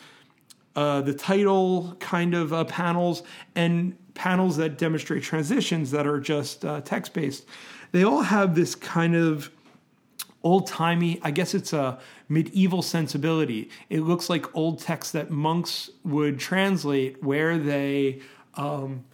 uh, 0.75 1.01
the 1.01 1.13
title 1.13 1.95
kind 1.99 2.33
of 2.33 2.53
uh, 2.53 2.63
panels 2.65 3.23
and 3.55 3.95
panels 4.13 4.57
that 4.57 4.77
demonstrate 4.77 5.23
transitions 5.23 5.91
that 5.91 6.07
are 6.07 6.19
just 6.19 6.65
uh, 6.65 6.81
text 6.81 7.13
based. 7.13 7.45
They 7.91 8.03
all 8.03 8.21
have 8.21 8.55
this 8.55 8.75
kind 8.75 9.15
of 9.15 9.51
old 10.43 10.67
timey, 10.67 11.19
I 11.23 11.31
guess 11.31 11.53
it's 11.53 11.73
a 11.73 11.99
medieval 12.29 12.81
sensibility. 12.81 13.69
It 13.89 14.01
looks 14.01 14.29
like 14.29 14.55
old 14.55 14.79
texts 14.79 15.11
that 15.13 15.31
monks 15.31 15.89
would 16.03 16.39
translate 16.39 17.23
where 17.23 17.57
they. 17.57 18.21
Um, 18.55 19.05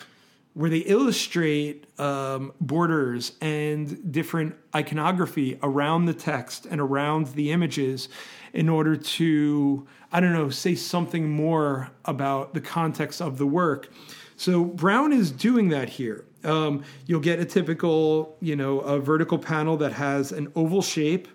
where 0.54 0.69
they 0.69 0.80
illustrate 0.80 1.86
um, 1.97 2.52
borders 2.60 3.32
and 3.39 4.12
different 4.12 4.54
iconography 4.76 5.58
around 5.63 6.06
the 6.06 6.13
text 6.13 6.65
and 6.65 6.82
around 6.82 7.28
the 7.28 7.52
images 7.52 8.10
in 8.53 8.69
order 8.69 8.95
to, 8.95 9.87
I 10.11 10.19
don't 10.19 10.33
know, 10.33 10.49
say 10.49 10.75
something 10.75 11.29
more 11.29 11.89
about 12.05 12.53
the 12.53 12.61
context 12.61 13.21
of 13.21 13.37
the 13.37 13.47
work. 13.47 13.89
So 14.35 14.65
Brown 14.65 15.13
is 15.13 15.31
doing 15.31 15.69
that 15.69 15.89
here. 15.89 16.25
Um, 16.43 16.83
you'll 17.05 17.19
get 17.19 17.39
a 17.39 17.45
typical, 17.45 18.35
you 18.41 18.55
know, 18.55 18.79
a 18.79 18.99
vertical 18.99 19.37
panel 19.37 19.77
that 19.77 19.93
has 19.93 20.31
an 20.31 20.51
oval 20.55 20.81
shape. 20.81 21.27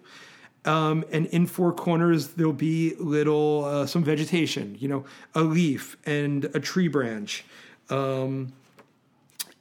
Um, 0.64 1.04
and 1.12 1.26
in 1.26 1.46
four 1.46 1.72
corners, 1.72 2.28
there'll 2.28 2.52
be 2.52 2.96
little, 2.98 3.64
uh, 3.64 3.86
some 3.86 4.02
vegetation, 4.02 4.76
you 4.80 4.88
know, 4.88 5.04
a 5.36 5.42
leaf 5.42 5.96
and 6.04 6.46
a 6.46 6.58
tree 6.58 6.88
branch, 6.88 7.44
um, 7.88 8.52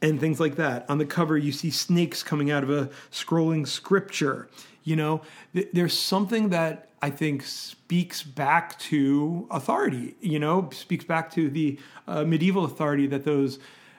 and 0.02 0.18
things 0.18 0.40
like 0.40 0.56
that. 0.56 0.84
On 0.90 0.98
the 0.98 1.06
cover, 1.06 1.38
you 1.38 1.52
see 1.52 1.70
snakes 1.70 2.24
coming 2.24 2.50
out 2.50 2.64
of 2.64 2.70
a 2.70 2.90
scrolling 3.12 3.68
scripture. 3.68 4.48
You 4.86 4.94
know, 4.94 5.20
th- 5.52 5.68
there's 5.72 5.98
something 5.98 6.50
that 6.50 6.90
I 7.02 7.10
think 7.10 7.42
speaks 7.42 8.22
back 8.22 8.78
to 8.78 9.46
authority, 9.50 10.14
you 10.20 10.38
know, 10.38 10.70
speaks 10.72 11.04
back 11.04 11.30
to 11.32 11.50
the 11.50 11.78
uh, 12.06 12.24
medieval 12.24 12.64
authority 12.64 13.08
that 13.08 13.24
those 13.24 13.58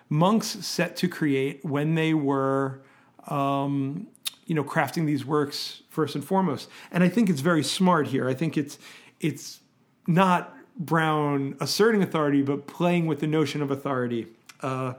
monks 0.10 0.47
set 0.47 0.95
to 0.97 1.10
create 1.10 1.63
when 1.65 1.95
they 1.95 2.13
were, 2.13 2.80
um, 3.28 4.08
you 4.45 4.56
know, 4.56 4.63
crafting 4.63 5.06
these 5.06 5.26
works 5.26 5.82
first 5.89 6.15
and 6.15 6.23
foremost. 6.23 6.69
And 6.89 7.04
I 7.04 7.10
think 7.10 7.30
it's 7.30 7.41
very 7.41 7.63
smart 7.63 8.08
here. 8.08 8.30
I 8.30 8.34
think 8.34 8.58
it's 8.58 8.80
it's 9.19 9.60
not 10.08 10.56
Brown 10.80 11.58
asserting 11.60 12.02
authority, 12.02 12.43
but 12.43 12.65
playing 12.65 13.08
with 13.08 13.19
the 13.19 13.28
notion 13.28 13.62
of 13.62 13.71
authority, 13.71 14.28
uh, 14.62 14.93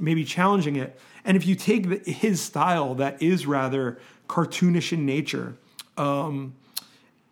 maybe 0.00 0.24
challenging 0.24 0.76
it. 0.76 0.98
And 1.24 1.36
if 1.36 1.44
you 1.44 1.54
take 1.54 1.88
the, 1.88 2.10
his 2.10 2.40
style, 2.40 2.94
that 2.94 3.20
is 3.20 3.46
rather 3.46 3.98
cartoonish 4.28 4.92
in 4.92 5.06
nature, 5.06 5.56
um, 5.96 6.54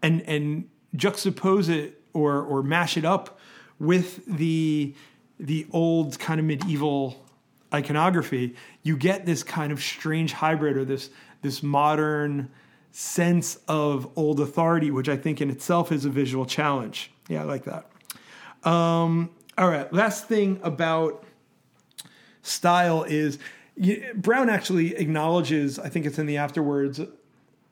and 0.03 0.23
and 0.23 0.69
juxtapose 0.97 1.69
it 1.69 2.01
or 2.13 2.43
or 2.43 2.63
mash 2.63 2.97
it 2.97 3.05
up 3.05 3.39
with 3.79 4.25
the 4.27 4.95
the 5.39 5.67
old 5.73 6.19
kind 6.19 6.39
of 6.39 6.47
medieval 6.47 7.25
iconography, 7.73 8.55
you 8.83 8.97
get 8.97 9.27
this 9.27 9.43
kind 9.43 9.73
of 9.73 9.83
strange 9.83 10.33
hybrid 10.33 10.77
or 10.77 10.85
this 10.85 11.11
this 11.43 11.63
modern 11.63 12.51
sense 12.93 13.57
of 13.67 14.09
old 14.17 14.39
authority, 14.41 14.91
which 14.91 15.09
I 15.09 15.17
think 15.17 15.41
in 15.41 15.51
itself 15.51 15.91
is 15.91 16.05
a 16.05 16.11
visual 16.11 16.47
challenge. 16.47 17.11
Yeah, 17.29 17.43
I 17.43 17.45
like 17.45 17.65
that. 17.65 17.91
Um, 18.69 19.31
all 19.59 19.69
right, 19.69 19.93
last 19.93 20.27
thing 20.29 20.61
about 20.63 21.25
style 22.43 23.03
is 23.03 23.39
Brown 24.15 24.49
actually 24.49 24.95
acknowledges, 24.97 25.79
I 25.79 25.89
think 25.89 26.07
it's 26.07 26.19
in 26.19 26.27
the 26.27 26.37
afterwards, 26.37 27.01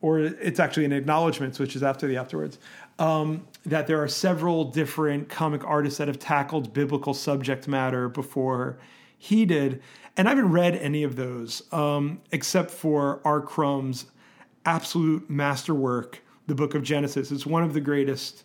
or 0.01 0.19
it's 0.19 0.59
actually 0.59 0.85
an 0.85 0.93
acknowledgments, 0.93 1.59
which 1.59 1.77
is 1.77 1.83
after 1.83 2.09
the 2.09 2.17
afterwards, 2.17 2.59
um, 2.99 3.47
that 3.65 3.87
there 3.87 4.03
are 4.03 4.09
several 4.09 4.65
different 4.65 5.29
comic 5.29 5.65
artists 5.65 5.99
that 5.99 6.09
have 6.09 6.19
tackled 6.19 6.73
biblical 6.73 7.15
subject 7.15 7.69
matter 7.69 8.09
before 8.09 8.79
he 9.17 9.47
did. 9.47 9.81
And 10.17 10.27
I 10.27 10.33
haven't 10.33 10.51
read 10.51 10.75
any 10.77 11.05
of 11.05 11.15
those 11.15 11.62
um, 11.73 12.21
except 12.33 12.71
for 12.71 13.21
R. 13.25 13.41
Crumb's 13.41 14.07
absolute 14.67 15.31
masterwork, 15.31 16.21
the 16.49 16.55
book 16.55 16.75
of 16.75 16.83
Genesis. 16.83 17.31
It's 17.31 17.47
one 17.47 17.62
of 17.62 17.73
the 17.73 17.81
greatest 17.81 18.43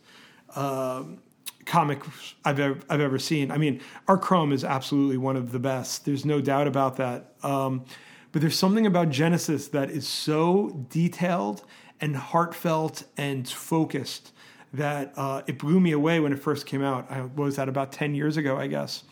um, 0.56 1.20
comics 1.68 2.34
I've 2.44 2.60
ever, 2.60 2.80
I've 2.90 3.02
ever 3.02 3.20
seen. 3.20 3.52
I 3.52 3.58
mean, 3.58 3.82
R. 4.08 4.18
Crumb 4.18 4.52
is 4.52 4.64
absolutely 4.64 5.18
one 5.18 5.36
of 5.36 5.52
the 5.52 5.60
best. 5.60 6.06
There's 6.06 6.26
no 6.26 6.42
doubt 6.42 6.68
about 6.68 6.98
that. 6.98 7.34
Um, 7.44 7.86
but 8.32 8.42
there's 8.42 8.58
something 8.58 8.86
about 8.86 9.10
Genesis 9.10 9.68
that 9.70 9.90
is 9.90 10.08
so 10.08 10.86
detailed 10.90 11.64
and 12.02 12.16
heartfelt 12.16 13.04
and 13.18 13.48
focused 13.48 14.32
that 14.74 15.14
uh, 15.18 15.44
it 15.48 15.58
blew 15.58 15.80
me 15.80 15.92
away 15.92 16.20
when 16.20 16.34
it 16.34 16.40
first 16.40 16.66
came 16.66 16.84
out. 16.84 17.10
I 17.12 17.22
was 17.22 17.56
that 17.58 17.70
about 17.70 17.92
10 17.92 18.16
years 18.16 18.38
ago, 18.38 18.58
I 18.58 18.68
guess. 18.68 19.04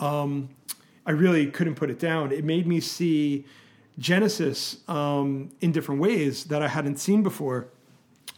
Um, 0.00 0.50
I 1.06 1.12
really 1.12 1.50
couldn't 1.50 1.74
put 1.74 1.90
it 1.90 1.98
down. 1.98 2.32
It 2.32 2.44
made 2.44 2.66
me 2.66 2.80
see 2.80 3.46
Genesis 3.98 4.78
um, 4.88 5.50
in 5.60 5.72
different 5.72 6.00
ways 6.00 6.44
that 6.44 6.62
I 6.62 6.68
hadn't 6.68 6.96
seen 6.96 7.22
before. 7.22 7.68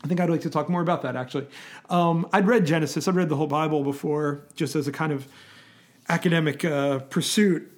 I 0.02 0.08
think 0.08 0.20
I'd 0.20 0.30
like 0.30 0.40
to 0.42 0.50
talk 0.50 0.68
more 0.68 0.80
about 0.80 1.02
that 1.02 1.16
actually. 1.16 1.46
Um, 1.88 2.26
I'd 2.32 2.46
read 2.46 2.66
Genesis, 2.66 3.06
I'd 3.06 3.14
read 3.14 3.28
the 3.28 3.36
whole 3.36 3.46
Bible 3.46 3.84
before, 3.84 4.42
just 4.54 4.74
as 4.74 4.88
a 4.88 4.92
kind 4.92 5.12
of 5.12 5.26
academic 6.08 6.64
uh, 6.64 7.00
pursuit 7.00 7.70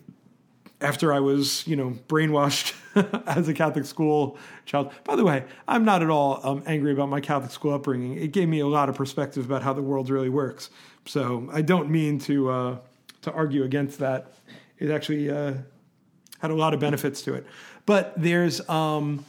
after 0.80 1.12
I 1.12 1.20
was, 1.20 1.66
you 1.66 1.76
know, 1.76 1.96
brainwashed 2.08 2.74
as 3.26 3.48
a 3.48 3.54
Catholic 3.54 3.84
school 3.84 4.36
child. 4.64 4.92
By 5.04 5.16
the 5.16 5.24
way, 5.24 5.44
I'm 5.68 5.84
not 5.84 6.02
at 6.02 6.10
all 6.10 6.40
um, 6.42 6.62
angry 6.66 6.92
about 6.92 7.08
my 7.08 7.20
Catholic 7.20 7.52
school 7.52 7.74
upbringing. 7.74 8.18
It 8.18 8.32
gave 8.32 8.48
me 8.48 8.60
a 8.60 8.66
lot 8.66 8.88
of 8.88 8.96
perspective 8.96 9.44
about 9.44 9.62
how 9.62 9.72
the 9.72 9.82
world 9.82 10.10
really 10.10 10.28
works. 10.28 10.70
So 11.06 11.48
I 11.52 11.62
don't 11.62 11.90
mean 11.90 12.18
to 12.20 12.50
uh, 12.50 12.76
to 13.22 13.32
argue 13.32 13.64
against 13.64 13.98
that. 14.00 14.32
It 14.78 14.90
actually 14.90 15.30
uh, 15.30 15.54
had 16.40 16.50
a 16.50 16.54
lot 16.54 16.74
of 16.74 16.80
benefits 16.80 17.22
to 17.22 17.34
it. 17.34 17.46
But 17.86 18.12
there's 18.16 18.68
um, 18.68 19.24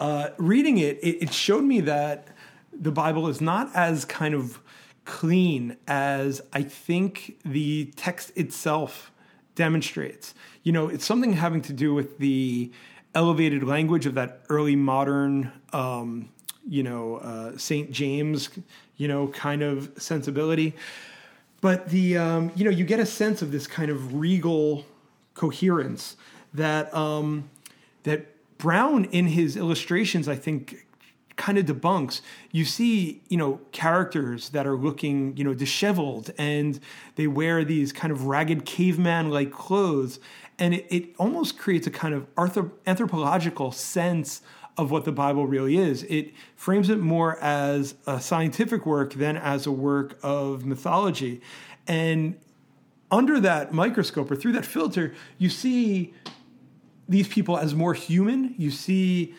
uh, 0.00 0.30
reading 0.38 0.78
it, 0.78 0.98
it, 0.98 1.22
it 1.22 1.32
showed 1.32 1.64
me 1.64 1.80
that 1.82 2.28
the 2.72 2.92
Bible 2.92 3.28
is 3.28 3.40
not 3.40 3.74
as 3.74 4.04
kind 4.04 4.34
of 4.34 4.60
clean 5.04 5.76
as 5.86 6.42
I 6.52 6.62
think 6.62 7.38
the 7.44 7.92
text 7.96 8.30
itself 8.36 9.10
demonstrates. 9.54 10.34
You 10.62 10.72
know, 10.72 10.88
it's 10.88 11.04
something 11.04 11.32
having 11.32 11.62
to 11.62 11.72
do 11.72 11.94
with 11.94 12.18
the 12.18 12.70
elevated 13.14 13.64
language 13.64 14.06
of 14.06 14.14
that 14.14 14.42
early 14.48 14.76
modern, 14.76 15.50
um, 15.72 16.28
you 16.68 16.82
know, 16.82 17.16
uh, 17.16 17.56
St. 17.56 17.90
James, 17.90 18.50
you 18.96 19.08
know, 19.08 19.28
kind 19.28 19.62
of 19.62 19.90
sensibility. 19.96 20.74
But 21.60 21.88
the, 21.88 22.18
um, 22.18 22.52
you 22.54 22.64
know, 22.64 22.70
you 22.70 22.84
get 22.84 23.00
a 23.00 23.06
sense 23.06 23.42
of 23.42 23.50
this 23.50 23.66
kind 23.66 23.90
of 23.90 24.14
regal 24.14 24.84
coherence 25.34 26.16
that 26.54 26.94
um, 26.94 27.50
that 28.04 28.26
Brown 28.58 29.04
in 29.06 29.28
his 29.28 29.56
illustrations, 29.56 30.28
I 30.28 30.34
think, 30.34 30.86
kind 31.36 31.56
of 31.56 31.64
debunks. 31.64 32.20
You 32.50 32.64
see, 32.64 33.22
you 33.28 33.38
know, 33.38 33.60
characters 33.72 34.50
that 34.50 34.66
are 34.66 34.76
looking, 34.76 35.36
you 35.36 35.44
know, 35.44 35.54
disheveled 35.54 36.32
and 36.36 36.78
they 37.14 37.26
wear 37.26 37.64
these 37.64 37.92
kind 37.92 38.12
of 38.12 38.26
ragged 38.26 38.66
caveman 38.66 39.30
like 39.30 39.50
clothes. 39.50 40.20
And 40.58 40.74
it, 40.74 40.86
it, 40.90 41.14
almost 41.18 41.56
creates 41.56 41.86
a 41.86 41.90
kind 41.90 42.14
of 42.14 42.26
anthropological 42.86 43.70
sense 43.70 44.42
of 44.76 44.90
what 44.90 45.04
the 45.04 45.12
Bible 45.12 45.46
really 45.46 45.76
is. 45.76 46.02
It 46.04 46.32
frames 46.56 46.90
it 46.90 46.98
more 46.98 47.38
as 47.38 47.94
a 48.06 48.20
scientific 48.20 48.84
work 48.84 49.14
than 49.14 49.36
as 49.36 49.66
a 49.66 49.72
work 49.72 50.18
of 50.22 50.64
mythology. 50.66 51.40
And 51.86 52.38
under 53.10 53.40
that 53.40 53.72
microscope 53.72 54.30
or 54.30 54.36
through 54.36 54.52
that 54.52 54.66
filter, 54.66 55.14
you 55.38 55.48
see 55.48 56.12
these 57.08 57.28
people 57.28 57.56
as 57.56 57.74
more 57.74 57.94
human. 57.94 58.54
You 58.58 58.70
see 58.70 59.34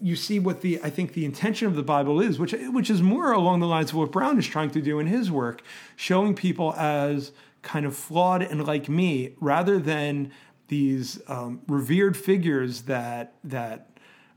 you 0.00 0.16
see 0.16 0.38
what 0.38 0.62
the 0.62 0.80
I 0.82 0.90
think 0.90 1.12
the 1.12 1.24
intention 1.24 1.68
of 1.68 1.76
the 1.76 1.82
Bible 1.82 2.20
is, 2.20 2.38
which 2.38 2.54
which 2.72 2.90
is 2.90 3.02
more 3.02 3.32
along 3.32 3.60
the 3.60 3.66
lines 3.66 3.90
of 3.90 3.96
what 3.96 4.10
Brown 4.10 4.38
is 4.38 4.46
trying 4.46 4.70
to 4.70 4.82
do 4.82 4.98
in 4.98 5.06
his 5.06 5.30
work, 5.30 5.62
showing 5.96 6.34
people 6.34 6.74
as 6.74 7.32
kind 7.62 7.86
of 7.86 7.94
flawed 7.94 8.42
and 8.42 8.66
like 8.66 8.88
me, 8.88 9.34
rather 9.40 9.78
than 9.78 10.32
these 10.68 11.20
um, 11.28 11.60
revered 11.68 12.16
figures 12.16 12.82
that 12.82 13.34
that 13.44 13.90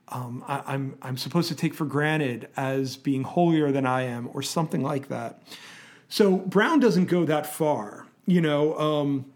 um, 0.09 0.43
I, 0.47 0.61
I'm 0.67 0.97
I'm 1.01 1.17
supposed 1.17 1.47
to 1.49 1.55
take 1.55 1.73
for 1.73 1.85
granted 1.85 2.49
as 2.55 2.97
being 2.97 3.23
holier 3.23 3.71
than 3.71 3.85
I 3.85 4.03
am, 4.03 4.29
or 4.33 4.41
something 4.41 4.83
like 4.83 5.07
that. 5.07 5.41
So 6.09 6.37
Brown 6.37 6.79
doesn't 6.79 7.05
go 7.05 7.25
that 7.25 7.47
far, 7.47 8.05
you 8.27 8.41
know. 8.41 8.77
Um, 8.77 9.32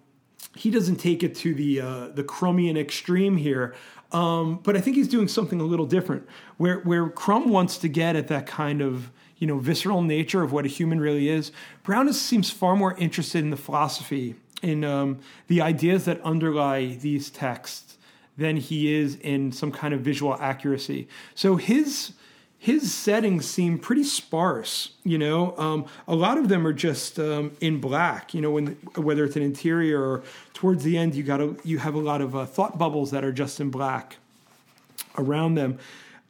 he 0.58 0.70
doesn't 0.70 0.98
take 0.98 1.24
it 1.24 1.36
to 1.36 1.54
the 1.54 1.82
uh, 1.82 2.08
the 2.10 2.24
Crummian 2.24 2.78
extreme 2.78 3.38
here 3.38 3.76
um, 4.12 4.60
but 4.64 4.78
I 4.78 4.82
think 4.82 4.96
he's 4.96 5.08
doing 5.08 5.28
something 5.28 5.60
a 5.60 5.66
little 5.66 5.86
different, 5.86 6.28
where 6.58 6.80
where 6.80 7.10
Crumb 7.10 7.50
wants 7.50 7.78
to 7.80 7.90
get 7.90 8.16
at 8.16 8.28
that 8.30 8.48
kind 8.48 8.82
of 8.82 9.12
you 9.38 9.48
know 9.48 9.60
visceral 9.60 10.02
nature 10.02 10.44
of 10.44 10.52
what 10.54 10.66
a 10.66 10.70
human 10.70 11.00
really 11.00 11.30
is. 11.30 11.52
Brown 11.84 12.08
is, 12.08 12.20
seems 12.20 12.50
far 12.50 12.76
more 12.76 12.96
interested 12.98 13.40
in 13.40 13.50
the 13.50 13.58
philosophy, 13.58 14.36
in 14.62 14.84
um, 14.84 15.20
the 15.48 15.62
ideas 15.62 16.06
that 16.06 16.22
underlie 16.22 16.98
these 17.02 17.30
texts, 17.30 17.98
than 18.38 18.56
he 18.58 18.94
is 18.94 19.16
in 19.18 19.52
some 19.52 19.72
kind 19.72 19.94
of 19.94 20.02
visual 20.02 20.36
accuracy. 20.36 21.10
So 21.36 21.58
his 21.58 22.14
his 22.68 22.94
settings 22.94 23.46
seem 23.46 23.80
pretty 23.80 24.04
sparse. 24.04 24.92
You 25.06 25.18
know, 25.18 25.58
um, 25.58 25.86
a 26.06 26.14
lot 26.14 26.38
of 26.38 26.50
them 26.50 26.68
are 26.68 26.74
just 26.74 27.18
um, 27.18 27.54
in 27.62 27.80
black. 27.80 28.34
You 28.34 28.42
know, 28.42 28.52
when 28.52 28.74
whether 28.96 29.24
it's 29.24 29.38
an 29.38 29.42
interior 29.42 30.02
or 30.02 30.24
towards 30.54 30.84
the 30.84 30.98
end, 30.98 31.16
you 31.16 31.24
got 31.24 31.66
you 31.66 31.78
have 31.78 31.96
a 31.96 32.00
lot 32.00 32.20
of 32.20 32.36
uh, 32.36 32.46
thought 32.46 32.78
bubbles 32.78 33.12
that 33.12 33.24
are 33.24 33.32
just 33.32 33.62
in 33.62 33.72
black 33.72 34.18
around 35.18 35.56
them. 35.56 35.80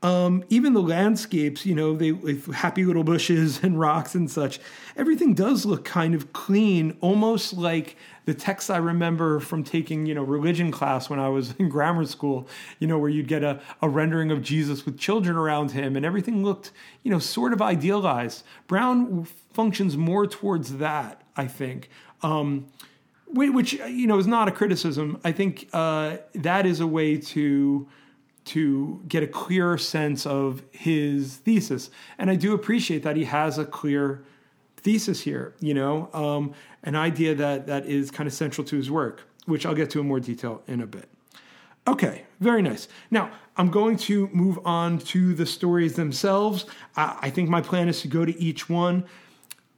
Um, 0.03 0.43
even 0.49 0.73
the 0.73 0.81
landscapes, 0.81 1.65
you 1.65 1.73
know, 1.73 1.95
they 1.95 2.11
with 2.11 2.53
happy 2.53 2.85
little 2.85 3.03
bushes 3.03 3.63
and 3.63 3.79
rocks 3.79 4.13
and 4.13 4.29
such. 4.29 4.59
Everything 4.95 5.33
does 5.33 5.65
look 5.65 5.85
kind 5.85 6.13
of 6.13 6.33
clean, 6.33 6.95
almost 7.01 7.53
like 7.53 7.97
the 8.25 8.35
texts 8.35 8.69
I 8.69 8.77
remember 8.77 9.39
from 9.39 9.63
taking, 9.63 10.05
you 10.05 10.13
know, 10.13 10.21
religion 10.21 10.69
class 10.69 11.09
when 11.09 11.19
I 11.19 11.29
was 11.29 11.55
in 11.59 11.69
grammar 11.69 12.05
school. 12.05 12.47
You 12.77 12.85
know, 12.85 12.99
where 12.99 13.09
you'd 13.09 13.27
get 13.27 13.43
a, 13.43 13.59
a 13.81 13.89
rendering 13.89 14.29
of 14.29 14.43
Jesus 14.43 14.85
with 14.85 14.99
children 14.99 15.35
around 15.35 15.71
him, 15.71 15.95
and 15.95 16.05
everything 16.05 16.43
looked, 16.43 16.71
you 17.01 17.09
know, 17.09 17.19
sort 17.19 17.51
of 17.51 17.61
idealized. 17.61 18.43
Brown 18.67 19.25
functions 19.51 19.97
more 19.97 20.27
towards 20.27 20.77
that, 20.77 21.23
I 21.35 21.47
think. 21.47 21.89
Um, 22.21 22.67
which 23.29 23.73
you 23.73 24.07
know 24.07 24.19
is 24.19 24.27
not 24.27 24.47
a 24.47 24.51
criticism. 24.51 25.19
I 25.23 25.31
think 25.31 25.67
uh, 25.73 26.17
that 26.35 26.65
is 26.65 26.79
a 26.79 26.87
way 26.87 27.17
to 27.17 27.87
to 28.47 29.01
get 29.07 29.23
a 29.23 29.27
clearer 29.27 29.77
sense 29.77 30.25
of 30.25 30.63
his 30.71 31.37
thesis. 31.37 31.89
And 32.17 32.29
I 32.29 32.35
do 32.35 32.53
appreciate 32.53 33.03
that 33.03 33.15
he 33.15 33.25
has 33.25 33.57
a 33.57 33.65
clear 33.65 34.23
thesis 34.77 35.21
here, 35.21 35.53
you 35.59 35.73
know, 35.73 36.09
um, 36.13 36.53
an 36.83 36.95
idea 36.95 37.35
that, 37.35 37.67
that 37.67 37.85
is 37.85 38.11
kind 38.11 38.27
of 38.27 38.33
central 38.33 38.65
to 38.67 38.75
his 38.75 38.89
work, 38.89 39.23
which 39.45 39.65
I'll 39.65 39.75
get 39.75 39.89
to 39.91 39.99
in 39.99 40.07
more 40.07 40.19
detail 40.19 40.61
in 40.67 40.81
a 40.81 40.87
bit. 40.87 41.09
Okay, 41.87 42.23
very 42.39 42.61
nice. 42.61 42.87
Now, 43.11 43.31
I'm 43.55 43.71
going 43.71 43.97
to 43.97 44.27
move 44.33 44.59
on 44.65 44.99
to 44.99 45.33
the 45.33 45.45
stories 45.45 45.95
themselves. 45.95 46.65
I, 46.95 47.17
I 47.21 47.29
think 47.29 47.49
my 47.49 47.61
plan 47.61 47.87
is 47.87 48.01
to 48.01 48.07
go 48.07 48.25
to 48.25 48.37
each 48.39 48.69
one 48.69 49.05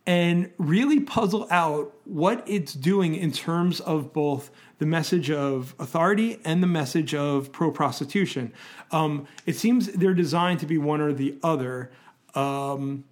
and 0.06 0.52
really 0.58 1.00
puzzle 1.00 1.48
out 1.52 1.94
what 2.06 2.44
it's 2.48 2.74
doing 2.74 3.14
in 3.16 3.32
terms 3.32 3.80
of 3.80 4.12
both 4.12 4.50
the 4.80 4.86
message 4.86 5.30
of 5.30 5.76
authority 5.80 6.40
and 6.44 6.64
the 6.64 6.68
message 6.68 7.14
of 7.14 7.52
pro 7.52 7.72
prostitution. 7.72 8.52
Um, 8.92 9.28
it 9.46 9.56
seems 9.56 9.88
they're 9.88 10.14
designed 10.14 10.60
to 10.62 10.66
be 10.66 10.78
one 10.78 11.02
or 11.02 11.14
the 11.14 11.38
other, 11.44 11.92
um, 12.34 13.04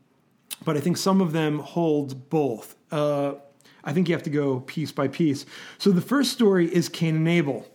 but 0.65 0.75
I 0.75 0.79
think 0.79 0.97
some 0.97 1.21
of 1.21 1.33
them 1.33 1.59
hold 1.59 2.29
both. 2.29 2.75
Uh, 2.91 3.33
I 3.83 3.93
think 3.93 4.09
you 4.09 4.15
have 4.15 4.23
to 4.23 4.29
go 4.29 4.61
piece 4.61 4.91
by 4.91 5.07
piece. 5.07 5.45
So 5.77 5.91
the 5.91 6.01
first 6.01 6.31
story 6.33 6.73
is 6.73 6.89
Cain 6.89 7.15
and 7.15 7.27
Abel. 7.27 7.65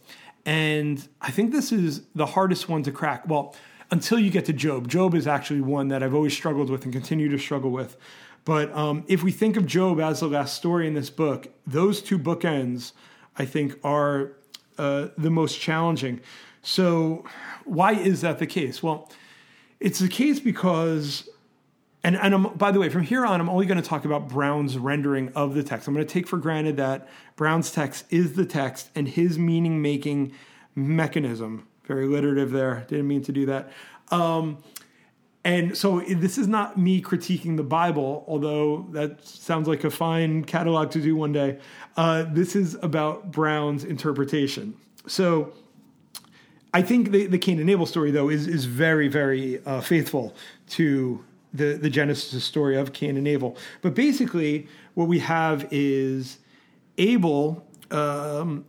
And 0.45 1.07
I 1.21 1.31
think 1.31 1.53
this 1.53 1.71
is 1.71 2.03
the 2.15 2.27
hardest 2.27 2.69
one 2.69 2.83
to 2.83 2.91
crack. 2.91 3.29
Well, 3.29 3.55
until 3.93 4.19
you 4.19 4.31
get 4.31 4.47
to 4.47 4.53
Job. 4.53 4.89
Job 4.89 5.15
is 5.15 5.27
actually 5.27 5.61
one 5.61 5.89
that 5.89 6.03
I've 6.03 6.15
always 6.15 6.33
struggled 6.33 6.71
with 6.71 6.85
and 6.85 6.93
continue 6.93 7.29
to 7.29 7.39
struggle 7.39 7.71
with. 7.71 7.97
But 8.45 8.75
um, 8.75 9.05
if 9.07 9.23
we 9.23 9.31
think 9.31 9.57
of 9.57 9.67
Job 9.67 10.01
as 10.01 10.21
the 10.21 10.29
last 10.29 10.57
story 10.57 10.87
in 10.89 10.95
this 10.95 11.11
book, 11.11 11.49
those 11.67 12.03
two 12.03 12.19
bookends, 12.19 12.93
I 13.39 13.45
think, 13.45 13.79
are 13.85 14.33
uh, 14.79 15.09
the 15.17 15.31
most 15.31 15.61
challenging. 15.61 16.21
So, 16.63 17.25
why 17.65 17.93
is 17.93 18.21
that 18.21 18.39
the 18.39 18.47
case? 18.47 18.83
Well, 18.83 19.11
it's 19.81 19.99
the 19.99 20.09
case 20.09 20.39
because, 20.39 21.29
and, 22.05 22.17
and 22.17 22.35
I'm, 22.35 22.43
by 22.57 22.71
the 22.71 22.79
way, 22.79 22.89
from 22.89 23.03
here 23.03 23.27
on, 23.27 23.41
I'm 23.41 23.49
only 23.49 23.67
going 23.67 23.81
to 23.81 23.89
talk 23.89 24.05
about 24.05 24.29
Brown's 24.29 24.79
rendering 24.79 25.33
of 25.35 25.55
the 25.55 25.63
text. 25.63 25.89
I'm 25.89 25.95
going 25.95 26.07
to 26.07 26.13
take 26.13 26.27
for 26.27 26.37
granted 26.37 26.77
that 26.77 27.09
Brown's 27.37 27.73
text 27.73 28.05
is 28.11 28.35
the 28.35 28.47
text 28.47 28.91
and 28.95 29.09
his 29.09 29.39
meaning 29.39 29.83
making 29.83 30.33
mechanism. 30.75 31.67
Very 31.85 32.07
alliterative 32.07 32.53
there, 32.53 32.85
didn't 32.89 33.09
mean 33.09 33.23
to 33.23 33.33
do 33.33 33.47
that. 33.47 33.73
Um, 34.11 34.59
and 35.45 35.77
so 35.77 36.01
this 36.01 36.39
is 36.39 36.47
not 36.47 36.79
me 36.79 37.03
critiquing 37.03 37.57
the 37.57 37.65
Bible, 37.65 38.25
although 38.29 38.87
that 38.93 39.27
sounds 39.27 39.67
like 39.67 39.83
a 39.83 39.91
fine 39.91 40.45
catalog 40.45 40.91
to 40.93 41.01
do 41.01 41.17
one 41.17 41.33
day. 41.33 41.59
Uh, 41.97 42.25
this 42.31 42.55
is 42.55 42.77
about 42.83 43.33
Brown's 43.33 43.83
interpretation. 43.83 44.75
So 45.09 45.53
I 46.73 46.83
think 46.83 47.11
the, 47.11 47.27
the 47.27 47.39
Cain 47.39 47.59
and 47.59 47.69
Abel 47.69 47.87
story, 47.87 48.13
though, 48.13 48.29
is, 48.29 48.47
is 48.47 48.67
very, 48.67 49.09
very 49.09 49.65
uh, 49.67 49.81
faithful 49.81 50.35
to 50.71 51.25
the, 51.53 51.75
the 51.75 51.91
Genesis 51.91 52.45
story 52.45 52.77
of 52.77 52.93
Cain 52.93 53.17
and 53.17 53.27
Abel. 53.27 53.57
But 53.83 53.95
basically, 53.95 54.69
what 54.95 55.09
we 55.09 55.19
have 55.19 55.67
is 55.73 56.39
Abel 56.99 57.67
um, 57.91 58.65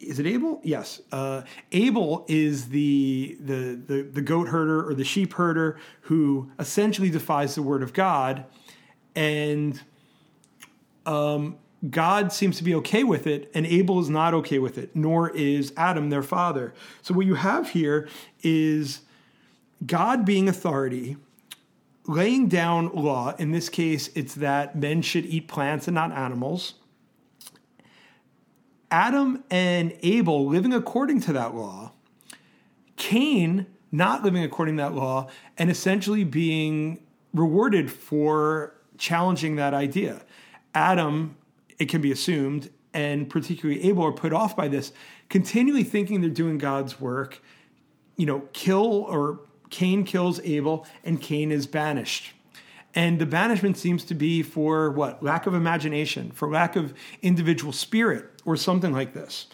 is 0.00 0.18
it 0.18 0.26
Abel? 0.26 0.60
Yes. 0.62 1.00
Uh, 1.10 1.42
Abel 1.72 2.24
is 2.28 2.68
the, 2.68 3.36
the, 3.40 3.80
the 3.86 4.02
the 4.02 4.22
goat 4.22 4.48
herder 4.48 4.88
or 4.88 4.94
the 4.94 5.04
sheep 5.04 5.34
herder 5.34 5.78
who 6.02 6.50
essentially 6.58 7.10
defies 7.10 7.54
the 7.54 7.62
word 7.62 7.82
of 7.82 7.92
God, 7.92 8.44
and 9.16 9.80
um, 11.04 11.58
God 11.90 12.32
seems 12.32 12.56
to 12.58 12.64
be 12.64 12.74
okay 12.76 13.04
with 13.04 13.26
it, 13.26 13.50
and 13.54 13.66
Abel 13.66 14.00
is 14.00 14.08
not 14.08 14.34
okay 14.34 14.58
with 14.58 14.78
it, 14.78 14.94
nor 14.94 15.30
is 15.30 15.72
Adam, 15.76 16.10
their 16.10 16.22
father. 16.22 16.74
So 17.02 17.14
what 17.14 17.26
you 17.26 17.34
have 17.34 17.70
here 17.70 18.08
is 18.42 19.00
God 19.84 20.24
being 20.24 20.48
authority, 20.48 21.16
laying 22.06 22.48
down 22.48 22.90
law. 22.94 23.34
In 23.38 23.52
this 23.52 23.68
case, 23.68 24.10
it's 24.14 24.34
that 24.36 24.76
men 24.76 25.02
should 25.02 25.26
eat 25.26 25.48
plants 25.48 25.86
and 25.86 25.94
not 25.94 26.12
animals 26.12 26.74
Adam 28.90 29.44
and 29.50 29.96
Abel 30.02 30.46
living 30.46 30.72
according 30.72 31.20
to 31.22 31.32
that 31.32 31.54
law, 31.54 31.92
Cain 32.96 33.66
not 33.90 34.22
living 34.22 34.42
according 34.42 34.76
to 34.76 34.82
that 34.82 34.94
law, 34.94 35.28
and 35.56 35.70
essentially 35.70 36.24
being 36.24 37.02
rewarded 37.32 37.90
for 37.90 38.74
challenging 38.98 39.56
that 39.56 39.74
idea. 39.74 40.22
Adam, 40.74 41.36
it 41.78 41.88
can 41.88 42.00
be 42.00 42.12
assumed, 42.12 42.70
and 42.92 43.30
particularly 43.30 43.82
Abel 43.84 44.04
are 44.04 44.12
put 44.12 44.32
off 44.32 44.56
by 44.56 44.68
this, 44.68 44.92
continually 45.28 45.84
thinking 45.84 46.20
they're 46.20 46.30
doing 46.30 46.58
God's 46.58 47.00
work. 47.00 47.42
You 48.16 48.26
know, 48.26 48.42
kill 48.52 49.04
or 49.04 49.40
Cain 49.70 50.04
kills 50.04 50.40
Abel, 50.40 50.86
and 51.04 51.20
Cain 51.20 51.52
is 51.52 51.66
banished. 51.66 52.32
And 52.94 53.18
the 53.18 53.26
banishment 53.26 53.76
seems 53.76 54.04
to 54.04 54.14
be 54.14 54.42
for 54.42 54.90
what? 54.90 55.22
Lack 55.22 55.46
of 55.46 55.54
imagination, 55.54 56.30
for 56.32 56.50
lack 56.50 56.74
of 56.74 56.94
individual 57.22 57.72
spirit, 57.72 58.37
or 58.48 58.56
something 58.56 58.92
like 58.92 59.12
this. 59.12 59.46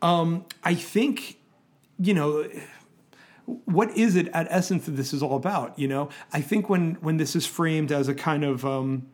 Um, 0.00 0.44
I 0.62 0.74
think, 0.74 1.38
you 1.98 2.14
know, 2.14 2.48
what 3.64 3.90
is 3.96 4.14
it 4.14 4.28
at 4.28 4.46
essence 4.50 4.86
that 4.86 4.92
this 4.92 5.12
is 5.12 5.20
all 5.22 5.36
about? 5.36 5.76
You 5.76 5.88
know, 5.88 6.08
I 6.32 6.40
think 6.40 6.68
when 6.68 6.94
when 7.00 7.16
this 7.16 7.34
is 7.34 7.44
framed 7.44 7.90
as 7.90 8.08
a 8.08 8.14
kind 8.14 8.44
of 8.44 8.64
um, 8.64 9.08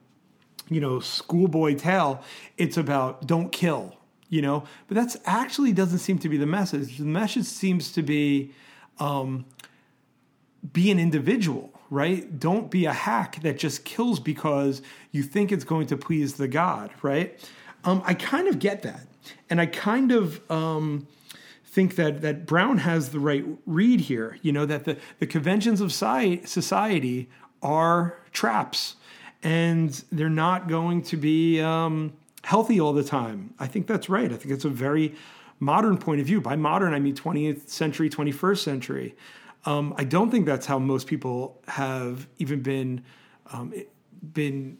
you 0.68 0.80
know 0.80 1.00
schoolboy 1.00 1.74
tale, 1.76 2.22
it's 2.58 2.76
about 2.76 3.26
don't 3.26 3.50
kill. 3.50 3.96
You 4.28 4.40
know, 4.40 4.64
but 4.88 4.94
that's 4.94 5.16
actually 5.26 5.72
doesn't 5.72 5.98
seem 5.98 6.18
to 6.20 6.28
be 6.28 6.38
the 6.38 6.46
message. 6.46 6.98
The 6.98 7.04
message 7.04 7.44
seems 7.44 7.92
to 7.92 8.02
be 8.02 8.52
um, 8.98 9.44
be 10.72 10.90
an 10.90 10.98
individual, 10.98 11.70
right? 11.90 12.38
Don't 12.38 12.70
be 12.70 12.86
a 12.86 12.92
hack 12.92 13.42
that 13.42 13.58
just 13.58 13.84
kills 13.84 14.20
because 14.20 14.80
you 15.10 15.22
think 15.22 15.52
it's 15.52 15.64
going 15.64 15.86
to 15.88 15.96
please 15.96 16.34
the 16.34 16.48
God, 16.48 16.90
right? 17.02 17.38
Um, 17.84 18.02
I 18.06 18.14
kind 18.14 18.48
of 18.48 18.58
get 18.58 18.82
that, 18.82 19.06
and 19.50 19.61
I 19.61 19.66
kind 19.66 20.12
of. 20.12 20.40
Um, 20.50 21.06
think 21.72 21.96
that 21.96 22.20
that 22.20 22.44
Brown 22.44 22.76
has 22.76 23.08
the 23.08 23.18
right 23.18 23.46
read 23.64 24.02
here. 24.02 24.38
You 24.42 24.52
know 24.52 24.66
that 24.66 24.85
the 24.85 24.98
the 25.20 25.26
conventions 25.26 25.80
of 25.80 25.90
society 25.90 27.30
are 27.62 28.18
traps, 28.32 28.96
and 29.42 29.90
they're 30.12 30.28
not 30.28 30.68
going 30.68 31.02
to 31.04 31.16
be 31.16 31.61
um, 31.61 32.12
healthy 32.44 32.78
all 32.78 32.92
the 32.92 33.02
time. 33.02 33.54
I 33.58 33.66
think 33.66 33.87
that's 33.87 34.08
right. 34.08 34.30
I 34.30 34.37
think 34.37 34.52
it's 34.52 34.66
a 34.66 34.70
very 34.70 35.14
modern 35.61 35.96
point 35.96 36.20
of 36.20 36.26
view. 36.26 36.40
By 36.40 36.56
modern, 36.56 36.92
I 36.92 36.98
mean 36.98 37.14
20th 37.14 37.68
century, 37.68 38.11
21st 38.11 38.58
century. 38.58 39.16
Um, 39.64 39.94
I 39.96 40.04
don't 40.04 40.30
think 40.30 40.44
that's 40.44 40.66
how 40.66 40.78
most 40.78 41.06
people 41.06 41.61
have 41.68 42.26
even 42.38 42.62
been 42.62 43.02
um, 43.52 43.72
been 44.35 44.76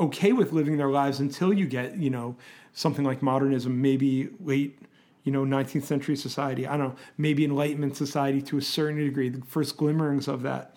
okay 0.00 0.32
with 0.32 0.52
living 0.52 0.76
their 0.76 0.88
lives 0.88 1.20
until 1.20 1.52
you 1.52 1.66
get 1.66 1.98
you 1.98 2.10
know 2.10 2.36
something 2.74 3.04
like 3.04 3.22
modernism, 3.22 3.80
maybe 3.80 4.28
late 4.40 4.78
you 5.24 5.32
know, 5.32 5.42
19th 5.42 5.84
century 5.84 6.16
society. 6.16 6.66
I 6.66 6.76
don't 6.76 6.90
know, 6.90 6.96
maybe 7.16 7.44
Enlightenment 7.44 7.96
society 7.96 8.42
to 8.42 8.58
a 8.58 8.62
certain 8.62 8.98
degree, 8.98 9.30
the 9.30 9.44
first 9.46 9.76
glimmerings 9.78 10.28
of 10.28 10.42
that. 10.42 10.76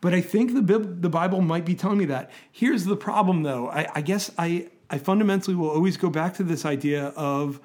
But 0.00 0.14
I 0.14 0.20
think 0.20 0.54
the 0.54 0.78
the 0.78 1.08
Bible 1.08 1.40
might 1.40 1.64
be 1.64 1.74
telling 1.74 1.98
me 1.98 2.04
that. 2.04 2.30
Here's 2.52 2.84
the 2.84 2.96
problem, 2.96 3.42
though. 3.42 3.68
I, 3.68 3.88
I 3.96 4.00
guess 4.00 4.30
I 4.38 4.68
I 4.90 4.98
fundamentally 4.98 5.56
will 5.56 5.70
always 5.70 5.96
go 5.96 6.08
back 6.08 6.34
to 6.34 6.44
this 6.44 6.64
idea 6.64 7.06
of 7.16 7.60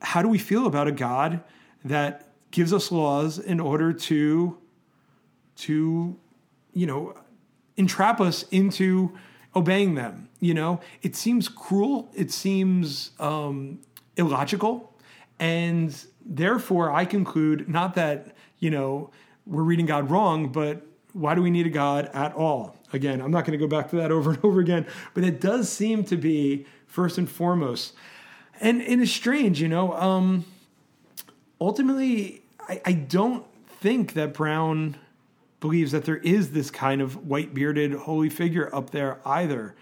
how 0.00 0.22
do 0.22 0.28
we 0.28 0.38
feel 0.38 0.66
about 0.66 0.88
a 0.88 0.92
God 0.92 1.42
that 1.84 2.32
gives 2.50 2.72
us 2.72 2.90
laws 2.90 3.38
in 3.38 3.60
order 3.60 3.92
to 3.92 4.58
to 5.56 6.18
you 6.72 6.86
know 6.86 7.14
entrap 7.76 8.20
us 8.20 8.42
into 8.50 9.16
obeying 9.54 9.94
them 9.94 10.27
you 10.40 10.54
know 10.54 10.80
it 11.02 11.16
seems 11.16 11.48
cruel 11.48 12.10
it 12.14 12.30
seems 12.30 13.10
um, 13.18 13.78
illogical 14.16 14.92
and 15.38 15.94
therefore, 16.24 16.90
I 16.90 17.04
conclude 17.04 17.68
not 17.68 17.94
that, 17.94 18.34
you 18.58 18.70
know, 18.70 19.10
we're 19.46 19.62
reading 19.62 19.86
God 19.86 20.10
wrong, 20.10 20.50
but 20.50 20.82
why 21.12 21.34
do 21.34 21.42
we 21.42 21.50
need 21.50 21.66
a 21.66 21.70
God 21.70 22.10
at 22.12 22.34
all? 22.34 22.76
Again, 22.92 23.20
I'm 23.20 23.30
not 23.30 23.44
going 23.44 23.58
to 23.58 23.64
go 23.64 23.68
back 23.68 23.90
to 23.90 23.96
that 23.96 24.10
over 24.12 24.30
and 24.30 24.44
over 24.44 24.60
again, 24.60 24.86
but 25.14 25.24
it 25.24 25.40
does 25.40 25.68
seem 25.68 26.04
to 26.04 26.16
be 26.16 26.66
first 26.86 27.18
and 27.18 27.28
foremost. 27.28 27.94
And, 28.60 28.82
and 28.82 29.00
it's 29.02 29.12
strange, 29.12 29.60
you 29.60 29.68
know. 29.68 29.92
Um, 29.92 30.44
ultimately, 31.60 32.42
I, 32.68 32.80
I 32.84 32.92
don't 32.92 33.44
think 33.80 34.14
that 34.14 34.34
Brown 34.34 34.96
believes 35.60 35.92
that 35.92 36.04
there 36.04 36.16
is 36.16 36.52
this 36.52 36.70
kind 36.70 37.00
of 37.00 37.26
white 37.26 37.54
bearded 37.54 37.92
holy 37.92 38.28
figure 38.28 38.74
up 38.74 38.90
there 38.90 39.20
either. 39.24 39.74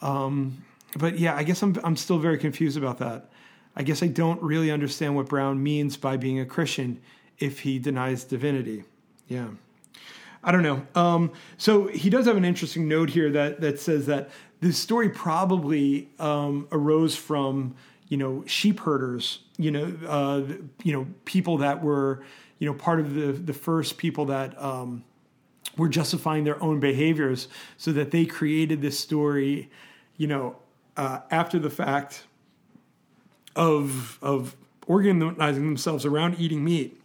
Um, 0.00 0.64
but 0.96 1.18
yeah, 1.18 1.34
I 1.34 1.42
guess 1.42 1.62
I'm 1.62 1.76
I'm 1.84 1.96
still 1.96 2.18
very 2.18 2.38
confused 2.38 2.76
about 2.76 2.98
that. 2.98 3.30
I 3.76 3.82
guess 3.82 4.02
I 4.02 4.06
don't 4.06 4.40
really 4.42 4.70
understand 4.70 5.16
what 5.16 5.26
Brown 5.26 5.62
means 5.62 5.96
by 5.96 6.16
being 6.16 6.38
a 6.38 6.46
Christian 6.46 7.00
if 7.38 7.60
he 7.60 7.78
denies 7.78 8.24
divinity. 8.24 8.84
Yeah. 9.28 9.48
I 10.44 10.52
don't 10.52 10.62
know. 10.62 10.86
Um, 10.94 11.32
so 11.56 11.86
he 11.86 12.10
does 12.10 12.26
have 12.26 12.36
an 12.36 12.44
interesting 12.44 12.86
note 12.86 13.10
here 13.10 13.30
that 13.32 13.60
that 13.62 13.80
says 13.80 14.06
that 14.06 14.30
this 14.60 14.78
story 14.78 15.08
probably 15.08 16.10
um, 16.18 16.68
arose 16.70 17.16
from 17.16 17.74
you 18.08 18.16
know 18.16 18.44
sheep 18.46 18.80
herders, 18.80 19.40
you 19.56 19.70
know, 19.70 19.96
uh, 20.06 20.42
you 20.82 20.92
know 20.92 21.06
people 21.24 21.58
that 21.58 21.82
were 21.82 22.22
you 22.58 22.66
know 22.68 22.74
part 22.74 23.00
of 23.00 23.14
the 23.14 23.32
the 23.32 23.54
first 23.54 23.96
people 23.96 24.26
that 24.26 24.60
um, 24.62 25.04
were 25.76 25.88
justifying 25.88 26.44
their 26.44 26.62
own 26.62 26.80
behaviors, 26.80 27.48
so 27.76 27.92
that 27.92 28.10
they 28.10 28.24
created 28.24 28.82
this 28.82 28.98
story, 28.98 29.70
you 30.16 30.26
know, 30.26 30.56
uh, 30.96 31.20
after 31.30 31.58
the 31.58 31.70
fact 31.70 32.24
of 33.56 34.18
of 34.22 34.56
organizing 34.86 35.64
themselves 35.64 36.04
around 36.04 36.38
eating 36.38 36.64
meat 36.64 37.00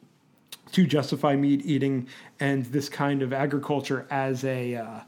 to 0.72 0.86
justify 0.86 1.36
meat 1.36 1.62
eating 1.66 2.08
and 2.40 2.66
this 2.68 2.90
kind 2.90 3.22
of 3.22 3.34
agriculture 3.34 4.06
as 4.10 4.44
a 4.44 4.76
uh, 4.76 5.00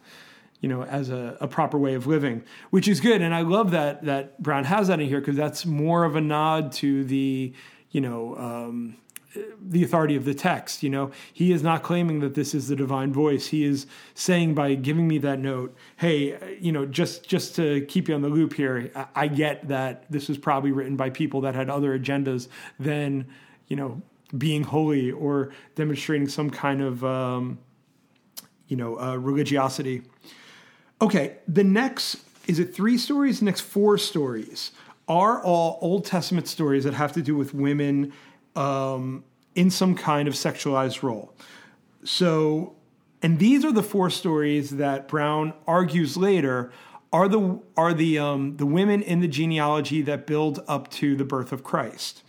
you 0.60 0.70
know 0.70 0.84
as 0.84 1.10
a, 1.10 1.38
a, 1.42 1.48
proper 1.48 1.78
way 1.78 1.94
of 1.94 2.08
living 2.08 2.44
which 2.70 2.88
is 2.88 3.00
good. 3.00 3.22
And 3.22 3.34
i 3.34 3.42
love 3.42 3.72
that 3.72 4.06
that 4.06 4.42
brown 4.42 4.64
has 4.66 4.88
that 4.88 5.00
in 5.00 5.08
here 5.08 5.20
because 5.20 5.36
that's 5.36 5.66
more 5.66 6.04
of 6.04 6.16
a 6.16 6.22
nod 6.22 6.72
to 6.74 7.04
the 7.04 7.54
you 7.92 8.02
know 8.02 8.38
um, 8.38 8.98
the 9.62 9.84
authority 9.84 10.16
of 10.16 10.26
the 10.26 10.34
text. 10.34 10.84
You 10.84 10.90
know, 10.90 11.12
he 11.32 11.52
is 11.52 11.64
not 11.64 11.84
claiming 11.84 12.20
that 12.20 12.36
this 12.36 12.54
is 12.54 12.68
the 12.68 12.76
divine 12.76 13.14
voice. 13.14 13.48
He 13.48 13.64
is 13.64 13.88
saying 14.14 14.54
by 14.54 14.76
giving 14.76 15.08
me 15.08 15.18
that 15.20 15.40
note, 15.40 15.76
hey, 15.98 16.58
you 16.60 16.72
know, 16.72 16.86
just 16.86 17.28
just 17.28 17.56
to 17.56 17.86
keep 17.86 18.10
you 18.10 18.16
on 18.16 18.22
the 18.22 18.30
loop 18.30 18.54
here, 18.54 18.92
I, 19.16 19.28
get 19.28 19.70
that 19.70 20.04
this 20.10 20.28
was 20.28 20.38
probably 20.38 20.72
written 20.72 20.98
by 20.98 21.10
people 21.10 21.42
that 21.42 21.56
had 21.56 21.70
other 21.70 21.98
agendas 21.98 22.50
than 22.80 23.28
you 23.68 23.78
know 23.78 24.02
being 24.38 24.64
holy 24.64 25.12
or 25.12 25.54
demonstrating 25.76 26.28
some 26.28 26.50
kind 26.50 26.82
of 26.82 27.04
um, 27.06 27.60
you 28.68 28.76
know 28.76 29.00
uh, 29.00 29.16
religiosity. 29.16 30.02
Okay, 31.02 31.38
the 31.48 31.64
next 31.64 32.18
is 32.48 32.60
it 32.60 32.76
three 32.76 32.98
stories? 32.98 33.40
The 33.40 33.46
next 33.46 33.62
four 33.62 33.98
stories 33.98 34.72
are 35.08 35.42
all 35.44 35.78
Old 35.82 36.06
Testament 36.06 36.48
stories 36.48 36.84
that 36.84 36.94
have 36.94 37.12
to 37.14 37.22
do 37.22 37.36
with 37.36 37.54
women 37.54 38.14
um, 38.56 39.24
in 39.56 39.70
some 39.70 39.96
kind 39.96 40.28
of 40.28 40.34
sexualized 40.34 41.04
role. 41.04 41.34
So, 42.04 42.76
and 43.22 43.40
these 43.40 43.64
are 43.64 43.72
the 43.72 43.84
four 43.84 44.10
stories 44.10 44.72
that 44.72 45.08
Brown 45.08 45.54
argues 45.68 46.18
later 46.18 46.72
are 47.14 47.28
the 47.28 47.60
are 47.76 47.94
the 47.94 48.18
um, 48.18 48.58
the 48.58 48.66
women 48.66 49.02
in 49.02 49.20
the 49.20 49.28
genealogy 49.28 50.02
that 50.04 50.26
build 50.26 50.64
up 50.68 50.90
to 50.92 51.16
the 51.16 51.26
birth 51.26 51.52
of 51.52 51.64
Christ. 51.64 52.24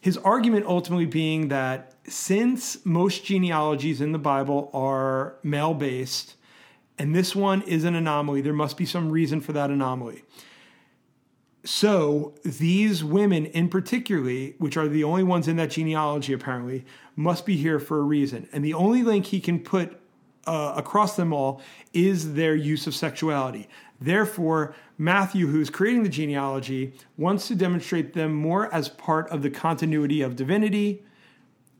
His 0.00 0.16
argument 0.18 0.66
ultimately 0.66 1.06
being 1.06 1.48
that 1.48 1.94
since 2.06 2.84
most 2.84 3.24
genealogies 3.24 4.00
in 4.00 4.12
the 4.12 4.18
Bible 4.18 4.70
are 4.72 5.36
male 5.42 5.74
based, 5.74 6.36
and 6.98 7.14
this 7.14 7.34
one 7.34 7.62
is 7.62 7.84
an 7.84 7.94
anomaly, 7.94 8.40
there 8.40 8.52
must 8.52 8.76
be 8.76 8.86
some 8.86 9.10
reason 9.10 9.40
for 9.40 9.52
that 9.52 9.70
anomaly. 9.70 10.22
So 11.70 12.32
these 12.46 13.04
women, 13.04 13.44
in 13.44 13.68
particularly, 13.68 14.54
which 14.56 14.78
are 14.78 14.88
the 14.88 15.04
only 15.04 15.22
ones 15.22 15.48
in 15.48 15.56
that 15.56 15.68
genealogy 15.68 16.32
apparently, 16.32 16.86
must 17.14 17.44
be 17.44 17.58
here 17.58 17.78
for 17.78 17.98
a 17.98 18.02
reason. 18.02 18.48
And 18.54 18.64
the 18.64 18.72
only 18.72 19.02
link 19.02 19.26
he 19.26 19.38
can 19.38 19.60
put 19.60 20.00
uh, 20.46 20.72
across 20.78 21.14
them 21.14 21.30
all 21.30 21.60
is 21.92 22.32
their 22.32 22.54
use 22.54 22.86
of 22.86 22.94
sexuality. 22.94 23.68
Therefore, 24.00 24.74
Matthew, 24.96 25.46
who's 25.46 25.68
creating 25.68 26.04
the 26.04 26.08
genealogy, 26.08 26.94
wants 27.18 27.48
to 27.48 27.54
demonstrate 27.54 28.14
them 28.14 28.32
more 28.32 28.72
as 28.72 28.88
part 28.88 29.28
of 29.28 29.42
the 29.42 29.50
continuity 29.50 30.22
of 30.22 30.36
divinity, 30.36 31.04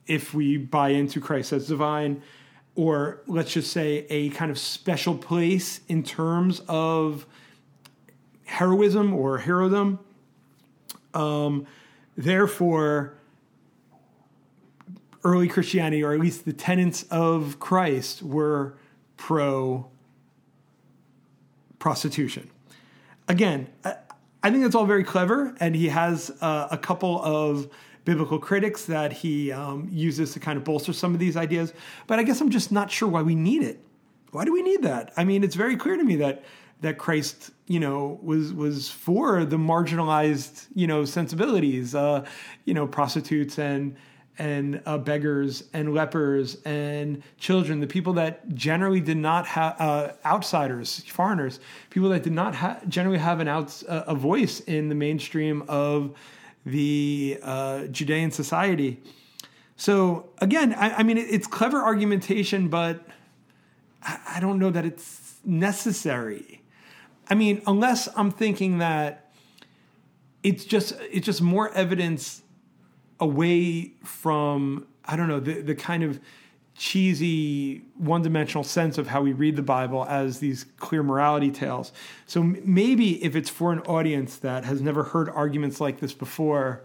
if 0.07 0.35
we 0.35 0.59
buy 0.59 0.91
into 0.91 1.19
Christ 1.19 1.55
as 1.55 1.67
divine, 1.67 2.23
or 2.75 3.23
let's 3.27 3.55
just 3.55 3.73
say 3.73 4.07
a 4.11 4.29
kind 4.31 4.51
of 4.51 4.59
special 4.59 5.17
place 5.17 5.81
in 5.89 6.03
terms 6.03 6.61
of 6.69 7.25
heroism 8.49 9.15
or 9.15 9.39
herodom. 9.39 9.99
Um, 11.15 11.67
therefore, 12.17 13.15
early 15.23 15.49
Christianity, 15.49 16.03
or 16.03 16.13
at 16.13 16.21
least 16.21 16.45
the 16.45 16.53
tenets 16.53 17.05
of 17.05 17.59
Christ, 17.61 18.23
were 18.23 18.75
pro 19.17 19.89
prostitution. 21.79 22.51
Again, 23.29 23.69
I 23.85 24.51
think 24.51 24.63
that's 24.63 24.75
all 24.75 24.87
very 24.87 25.05
clever, 25.05 25.55
and 25.61 25.77
he 25.77 25.89
has 25.89 26.31
uh, 26.41 26.69
a 26.71 26.79
couple 26.79 27.23
of 27.23 27.69
biblical 28.05 28.39
critics 28.39 28.87
that 28.87 29.13
he 29.13 29.53
um, 29.53 29.89
uses 29.93 30.33
to 30.33 30.41
kind 30.41 30.57
of 30.57 30.65
bolster 30.65 30.95
some 30.95 31.13
of 31.13 31.21
these 31.21 31.37
ideas. 31.37 31.75
But 32.07 32.19
I 32.19 32.23
guess 32.23 32.41
I'm 32.41 32.49
just 32.49 32.73
not 32.73 32.91
sure 32.91 33.09
why 33.09 33.21
we 33.21 33.35
need 33.35 33.63
it. 33.63 33.81
Why 34.31 34.47
do 34.47 34.53
we 34.53 34.63
need 34.63 34.83
that? 34.83 35.13
I 35.17 35.25
mean, 35.25 35.45
it's 35.45 35.55
very 35.55 35.77
clear 35.77 35.97
to 35.97 36.05
me 36.05 36.17
that 36.17 36.45
that 36.81 36.99
Christ, 36.99 37.51
you 37.67 37.81
know, 37.81 38.19
was 38.23 38.53
was 38.53 38.89
for 38.89 39.45
the 39.45 39.57
marginalized, 39.57 40.67
you 40.75 40.87
know, 40.87 41.05
sensibilities, 41.05 41.95
uh, 41.95 42.25
you 42.65 42.75
know, 42.75 42.87
prostitutes 42.87 43.59
and 43.59 43.97
and 44.39 44.81
uh, 44.87 44.97
beggars 44.97 45.65
and 45.73 45.93
lepers 45.93 46.59
and 46.65 47.23
children, 47.39 47.81
the 47.81 47.87
people 47.87 48.13
that 48.13 48.49
generally 48.55 49.01
did 49.01 49.17
not 49.17 49.47
have 49.47 49.81
uh, 49.81 50.13
outsiders, 50.25 51.01
foreigners, 51.09 51.59
people 51.91 52.09
that 52.11 52.23
did 52.23 52.33
not 52.33 52.55
ha- 52.55 52.79
generally 52.89 53.19
have 53.19 53.41
an 53.41 53.49
outs- 53.49 53.83
uh, 53.89 54.05
a 54.07 54.15
voice 54.15 54.61
in 54.61 54.89
the 54.89 54.95
mainstream 54.95 55.65
of 55.67 56.17
the 56.65 57.39
uh, 57.43 57.87
Judean 57.87 58.31
society. 58.31 59.01
So 59.77 60.29
again, 60.39 60.73
I, 60.75 60.99
I 60.99 61.03
mean, 61.03 61.19
it, 61.19 61.27
it's 61.31 61.47
clever 61.47 61.83
argumentation, 61.83 62.69
but 62.69 63.05
I, 64.03 64.21
I 64.37 64.41
don't 64.41 64.61
know 64.61 64.71
that 64.71 64.85
it's 64.85 65.41
necessary. 65.45 66.58
I 67.31 67.35
mean, 67.35 67.63
unless 67.67 68.09
I'm 68.17 68.31
thinking 68.31 68.79
that 68.79 69.31
it's 70.43 70.65
just 70.65 70.95
it's 71.11 71.27
just 71.27 71.43
more 71.43 71.73
evidence 71.73 72.43
away 73.21 73.93
from 74.05 74.87
I 75.05 75.17
don't 75.17 75.29
know 75.29 75.41
the 75.41 75.61
the 75.61 75.75
kind 75.75 76.03
of 76.03 76.21
cheesy 76.79 77.83
one 77.97 78.23
dimensional 78.23 78.63
sense 78.63 78.99
of 78.99 79.09
how 79.09 79.21
we 79.21 79.33
read 79.33 79.57
the 79.57 79.63
Bible 79.63 80.05
as 80.05 80.39
these 80.39 80.65
clear 80.79 81.03
morality 81.03 81.51
tales. 81.51 81.93
So 82.27 82.43
maybe 82.43 83.23
if 83.25 83.35
it's 83.35 83.51
for 83.51 83.73
an 83.73 83.81
audience 83.81 84.37
that 84.37 84.65
has 84.65 84.81
never 84.81 85.03
heard 85.03 85.29
arguments 85.29 85.81
like 85.81 85.99
this 85.99 86.15
before, 86.15 86.85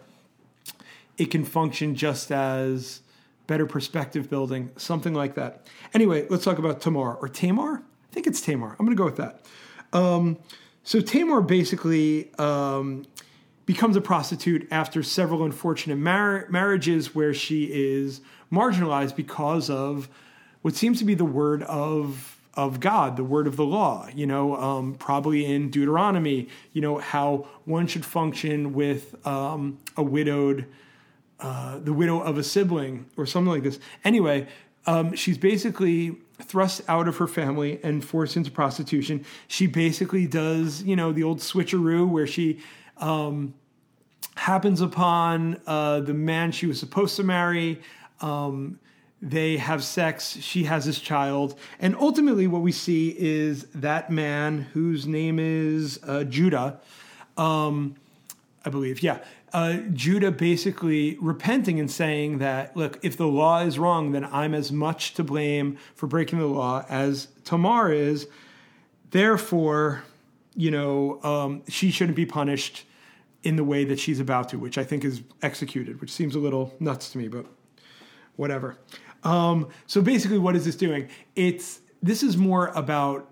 it 1.17 1.25
can 1.25 1.45
function 1.45 1.93
just 1.93 2.31
as 2.31 3.01
better 3.45 3.67
perspective 3.67 4.31
building, 4.31 4.71
something 4.77 5.13
like 5.13 5.35
that. 5.35 5.67
Anyway, 5.93 6.25
let's 6.29 6.43
talk 6.43 6.57
about 6.57 6.81
Tamar 6.81 7.15
or 7.15 7.29
Tamar. 7.29 7.83
I 7.83 8.13
think 8.13 8.25
it's 8.25 8.41
Tamar. 8.41 8.75
I'm 8.79 8.85
going 8.85 8.97
to 8.97 9.01
go 9.01 9.05
with 9.05 9.17
that. 9.17 9.45
Um, 9.93 10.37
so 10.83 10.99
Tamar 10.99 11.41
basically 11.41 12.33
um, 12.37 13.05
becomes 13.65 13.95
a 13.95 14.01
prostitute 14.01 14.67
after 14.71 15.01
several 15.01 15.43
unfortunate 15.43 15.97
mar- 15.97 16.47
marriages 16.49 17.15
where 17.15 17.33
she 17.33 17.65
is 17.65 18.21
marginalized 18.51 19.15
because 19.15 19.69
of 19.69 20.09
what 20.61 20.75
seems 20.75 20.99
to 20.99 21.05
be 21.05 21.13
the 21.13 21.25
word 21.25 21.63
of 21.63 22.39
of 22.55 22.79
God, 22.79 23.17
the 23.17 23.23
word 23.23 23.47
of 23.47 23.55
the 23.55 23.65
law. 23.65 24.07
You 24.13 24.27
know, 24.27 24.55
um, 24.57 24.93
probably 24.95 25.45
in 25.45 25.69
Deuteronomy. 25.69 26.49
You 26.73 26.81
know 26.81 26.97
how 26.97 27.47
one 27.65 27.87
should 27.87 28.05
function 28.05 28.73
with 28.73 29.15
um, 29.25 29.79
a 29.97 30.03
widowed, 30.03 30.65
uh, 31.39 31.79
the 31.79 31.93
widow 31.93 32.19
of 32.19 32.37
a 32.37 32.43
sibling, 32.43 33.05
or 33.17 33.25
something 33.25 33.51
like 33.51 33.63
this. 33.63 33.79
Anyway, 34.03 34.47
um, 34.85 35.15
she's 35.15 35.37
basically 35.37 36.17
thrust 36.43 36.81
out 36.87 37.07
of 37.07 37.17
her 37.17 37.27
family 37.27 37.79
and 37.83 38.03
forced 38.03 38.37
into 38.37 38.51
prostitution. 38.51 39.25
She 39.47 39.67
basically 39.67 40.27
does, 40.27 40.83
you 40.83 40.95
know, 40.95 41.11
the 41.11 41.23
old 41.23 41.39
switcheroo 41.39 42.07
where 42.07 42.27
she 42.27 42.59
um, 42.97 43.53
happens 44.35 44.81
upon 44.81 45.59
uh, 45.65 46.01
the 46.01 46.13
man 46.13 46.51
she 46.51 46.65
was 46.65 46.79
supposed 46.79 47.15
to 47.15 47.23
marry. 47.23 47.81
Um, 48.21 48.79
they 49.21 49.57
have 49.57 49.83
sex. 49.83 50.37
She 50.41 50.65
has 50.65 50.85
this 50.85 50.99
child. 50.99 51.57
And 51.79 51.95
ultimately, 51.95 52.45
what 52.47 52.61
we 52.61 52.73
see 52.73 53.15
is 53.17 53.63
that 53.73 54.11
man 54.11 54.67
whose 54.73 55.07
name 55.07 55.39
is 55.39 55.99
uh, 56.05 56.25
Judah, 56.25 56.79
um, 57.37 57.95
I 58.65 58.69
believe, 58.69 59.01
yeah. 59.01 59.19
Uh, 59.53 59.77
Judah 59.93 60.31
basically 60.31 61.15
repenting 61.21 61.79
and 61.79 61.89
saying 61.89 62.39
that, 62.39 62.75
look, 62.75 62.97
if 63.03 63.17
the 63.17 63.27
law 63.27 63.61
is 63.61 63.77
wrong, 63.77 64.11
then 64.11 64.25
I'm 64.25 64.55
as 64.55 64.71
much 64.71 65.13
to 65.13 65.23
blame 65.23 65.77
for 65.93 66.07
breaking 66.07 66.39
the 66.39 66.47
law 66.47 66.83
as 66.89 67.27
Tamar 67.43 67.93
is. 67.93 68.27
Therefore, 69.11 70.03
you 70.55 70.71
know, 70.71 71.23
um, 71.23 71.61
she 71.67 71.91
shouldn't 71.91 72.15
be 72.15 72.25
punished 72.25 72.85
in 73.43 73.55
the 73.55 73.63
way 73.63 73.83
that 73.85 73.99
she's 73.99 74.19
about 74.19 74.49
to, 74.49 74.57
which 74.57 74.77
I 74.77 74.83
think 74.83 75.05
is 75.05 75.21
executed, 75.43 76.01
which 76.01 76.11
seems 76.11 76.33
a 76.33 76.39
little 76.39 76.73
nuts 76.79 77.11
to 77.11 77.19
me, 77.19 77.27
but 77.27 77.45
whatever. 78.35 78.77
Um, 79.23 79.69
so 79.85 80.01
basically, 80.01 80.39
what 80.39 80.55
is 80.55 80.65
this 80.65 80.75
doing? 80.75 81.09
It's 81.35 81.81
this 82.01 82.23
is 82.23 82.37
more 82.37 82.67
about 82.69 83.29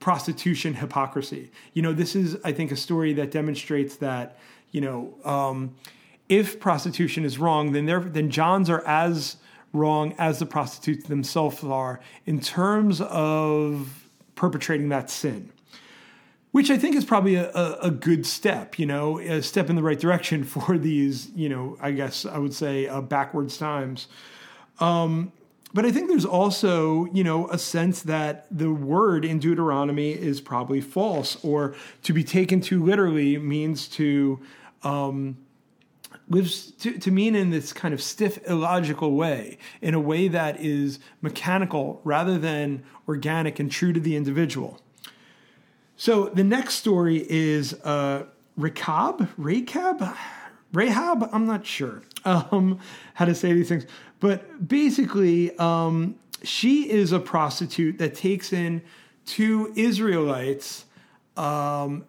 prostitution 0.00 0.74
hypocrisy. 0.74 1.50
You 1.72 1.82
know, 1.82 1.92
this 1.92 2.14
is 2.14 2.36
I 2.44 2.52
think 2.52 2.72
a 2.72 2.76
story 2.76 3.12
that 3.14 3.30
demonstrates 3.30 3.96
that 3.96 4.38
you 4.74 4.80
know 4.82 5.14
um, 5.24 5.74
if 6.28 6.60
prostitution 6.60 7.24
is 7.24 7.38
wrong, 7.38 7.72
then 7.72 7.86
then 8.12 8.30
Johns 8.30 8.68
are 8.68 8.84
as 8.86 9.36
wrong 9.72 10.14
as 10.18 10.38
the 10.38 10.46
prostitutes 10.46 11.06
themselves 11.06 11.64
are 11.64 12.00
in 12.26 12.40
terms 12.40 13.00
of 13.00 14.08
perpetrating 14.34 14.88
that 14.90 15.10
sin 15.10 15.50
which 16.54 16.70
I 16.70 16.78
think 16.78 16.94
is 16.94 17.04
probably 17.04 17.34
a, 17.34 17.50
a, 17.50 17.78
a, 17.82 17.90
good 17.90 18.24
step, 18.24 18.78
you 18.78 18.86
know, 18.86 19.18
a 19.18 19.42
step 19.42 19.68
in 19.68 19.74
the 19.74 19.82
right 19.82 19.98
direction 19.98 20.44
for 20.54 20.78
these, 20.78 21.28
you 21.34 21.48
know, 21.48 21.76
I 21.80 21.90
guess 21.90 22.24
I 22.24 22.38
would 22.38 22.54
say 22.54 22.86
uh, 22.86 23.00
backwards 23.00 23.58
times. 23.58 24.06
Um, 24.78 25.32
but 25.72 25.84
I 25.84 25.90
think 25.90 26.08
there's 26.08 26.24
also, 26.24 27.06
you 27.06 27.24
know, 27.24 27.48
a 27.50 27.58
sense 27.58 28.02
that 28.02 28.46
the 28.52 28.70
word 28.70 29.24
in 29.24 29.40
Deuteronomy 29.40 30.12
is 30.12 30.40
probably 30.40 30.80
false, 30.80 31.36
or 31.44 31.74
to 32.04 32.12
be 32.12 32.22
taken 32.22 32.60
too 32.60 32.84
literally 32.84 33.36
means 33.36 33.88
to 33.88 34.38
um, 34.84 35.38
lives 36.28 36.70
to, 36.72 36.98
to 36.98 37.10
mean 37.10 37.34
in 37.34 37.50
this 37.50 37.72
kind 37.72 37.92
of 37.92 38.02
stiff, 38.02 38.38
illogical 38.48 39.12
way, 39.12 39.58
in 39.82 39.94
a 39.94 40.00
way 40.00 40.28
that 40.28 40.60
is 40.60 40.98
mechanical 41.20 42.00
rather 42.04 42.38
than 42.38 42.82
organic 43.08 43.58
and 43.58 43.70
true 43.70 43.92
to 43.92 44.00
the 44.00 44.16
individual. 44.16 44.80
So 45.96 46.26
the 46.26 46.44
next 46.44 46.74
story 46.74 47.24
is 47.28 47.74
uh, 47.84 48.24
Rechab, 48.56 49.28
Rechab, 49.36 50.16
Rahab. 50.72 51.28
I'm 51.32 51.46
not 51.46 51.66
sure 51.66 52.02
um, 52.24 52.80
how 53.14 53.24
to 53.24 53.34
say 53.34 53.52
these 53.52 53.68
things, 53.68 53.86
but 54.20 54.66
basically, 54.66 55.56
um, 55.58 56.16
she 56.42 56.90
is 56.90 57.12
a 57.12 57.18
prostitute 57.18 57.98
that 57.98 58.14
takes 58.14 58.52
in 58.52 58.82
two 59.24 59.72
Israelites 59.76 60.84
um, 61.36 62.04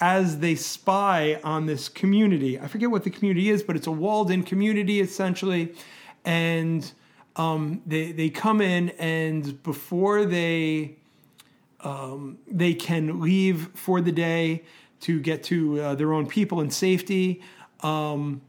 as 0.00 0.38
they 0.38 0.54
spy 0.54 1.38
on 1.44 1.66
this 1.66 1.88
community. 1.88 2.58
I 2.58 2.66
forget 2.68 2.90
what 2.90 3.04
the 3.04 3.10
community 3.10 3.50
is, 3.50 3.62
but 3.62 3.76
it's 3.76 3.86
a 3.86 3.92
walled-in 3.92 4.42
community 4.44 5.00
essentially, 5.00 5.74
and 6.24 6.90
um, 7.36 7.82
they 7.86 8.12
they 8.12 8.30
come 8.30 8.60
in 8.60 8.90
and 8.90 9.62
before 9.62 10.24
they 10.24 10.96
um, 11.80 12.38
they 12.46 12.74
can 12.74 13.20
leave 13.20 13.70
for 13.74 14.00
the 14.00 14.12
day 14.12 14.64
to 15.00 15.20
get 15.20 15.42
to 15.44 15.80
uh, 15.80 15.94
their 15.94 16.12
own 16.12 16.26
people 16.26 16.60
in 16.60 16.70
safety. 16.70 17.42
Um, 17.80 18.42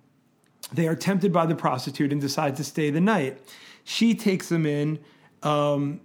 they 0.74 0.88
are 0.88 0.96
tempted 0.96 1.32
by 1.34 1.46
the 1.46 1.56
prostitute 1.56 2.12
and 2.12 2.22
decide 2.22 2.56
to 2.58 2.64
stay 2.64 2.90
the 2.90 3.02
night. 3.02 3.42
She 3.84 4.16
takes 4.16 4.50
them 4.50 4.66
in 4.66 5.00
um, 5.44 6.02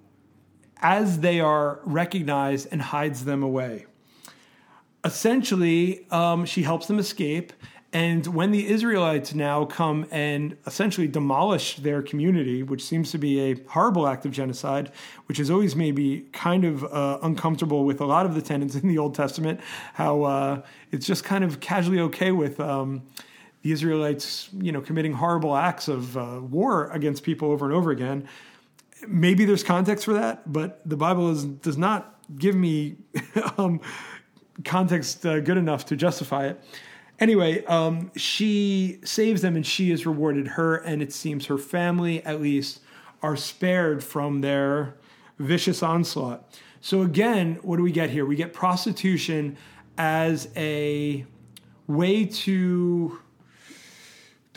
as 0.78 1.20
they 1.20 1.40
are 1.40 1.80
recognized 1.84 2.68
and 2.70 2.80
hides 2.80 3.24
them 3.24 3.42
away. 3.42 3.86
Essentially, 5.06 6.06
um, 6.10 6.44
she 6.44 6.62
helps 6.62 6.86
them 6.86 6.98
escape 6.98 7.52
and 7.96 8.26
when 8.26 8.50
the 8.50 8.68
Israelites 8.68 9.32
now 9.32 9.64
come 9.64 10.06
and 10.10 10.54
essentially 10.66 11.08
demolish 11.08 11.76
their 11.76 12.02
community, 12.02 12.62
which 12.62 12.84
seems 12.84 13.10
to 13.12 13.16
be 13.18 13.40
a 13.40 13.54
horrible 13.68 14.06
act 14.06 14.26
of 14.26 14.32
genocide, 14.32 14.92
which 15.26 15.38
has 15.38 15.50
always 15.50 15.74
made 15.74 15.94
me 15.94 16.24
kind 16.32 16.66
of 16.66 16.84
uh, 16.84 17.18
uncomfortable 17.22 17.86
with 17.86 18.02
a 18.02 18.04
lot 18.04 18.26
of 18.26 18.34
the 18.34 18.42
tenets 18.42 18.74
in 18.74 18.86
the 18.88 18.98
Old 18.98 19.14
Testament, 19.14 19.60
how 19.94 20.24
uh, 20.24 20.62
it's 20.92 21.06
just 21.06 21.24
kind 21.24 21.42
of 21.42 21.60
casually 21.60 22.00
okay 22.00 22.32
with 22.32 22.60
um, 22.60 23.02
the 23.62 23.72
Israelites, 23.72 24.50
you 24.58 24.72
know, 24.72 24.82
committing 24.82 25.14
horrible 25.14 25.56
acts 25.56 25.88
of 25.88 26.18
uh, 26.18 26.40
war 26.42 26.90
against 26.90 27.22
people 27.22 27.50
over 27.50 27.64
and 27.64 27.74
over 27.74 27.92
again. 27.92 28.28
Maybe 29.08 29.46
there's 29.46 29.62
context 29.62 30.04
for 30.04 30.12
that, 30.12 30.52
but 30.52 30.82
the 30.84 30.98
Bible 30.98 31.30
is, 31.30 31.44
does 31.44 31.78
not 31.78 32.16
give 32.36 32.56
me 32.56 32.96
um, 33.56 33.80
context 34.64 35.24
uh, 35.26 35.40
good 35.40 35.56
enough 35.56 35.86
to 35.86 35.96
justify 35.96 36.46
it. 36.46 36.60
Anyway, 37.18 37.64
um, 37.64 38.10
she 38.16 38.98
saves 39.04 39.42
them 39.42 39.56
and 39.56 39.66
she 39.66 39.90
is 39.90 40.04
rewarded. 40.04 40.48
Her 40.48 40.76
and 40.76 41.00
it 41.02 41.12
seems 41.12 41.46
her 41.46 41.58
family, 41.58 42.22
at 42.24 42.40
least, 42.40 42.80
are 43.22 43.36
spared 43.36 44.04
from 44.04 44.42
their 44.42 44.96
vicious 45.38 45.82
onslaught. 45.82 46.58
So, 46.80 47.02
again, 47.02 47.58
what 47.62 47.78
do 47.78 47.82
we 47.82 47.90
get 47.90 48.10
here? 48.10 48.26
We 48.26 48.36
get 48.36 48.52
prostitution 48.52 49.56
as 49.98 50.48
a 50.56 51.24
way 51.86 52.26
to 52.26 53.18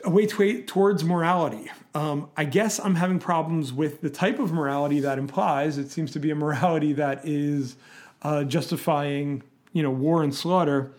a 0.04 0.10
way 0.10 0.26
to, 0.26 0.64
towards 0.64 1.04
morality. 1.04 1.70
Um, 1.94 2.30
I 2.38 2.46
guess 2.46 2.80
I'm 2.80 2.96
having 2.96 3.20
problems 3.20 3.74
with 3.74 4.02
the 4.02 4.10
type 4.10 4.40
of 4.40 4.52
morality 4.52 5.00
that 5.02 5.18
implies. 5.18 5.78
It 5.78 5.90
seems 5.92 6.12
to 6.12 6.20
be 6.20 6.32
a 6.32 6.36
morality 6.36 6.94
that 6.94 7.28
is 7.28 7.76
uh, 8.22 8.44
justifying, 8.44 9.44
you 9.74 9.84
know, 9.84 9.92
war 9.92 10.24
and 10.24 10.34
slaughter. 10.34 10.92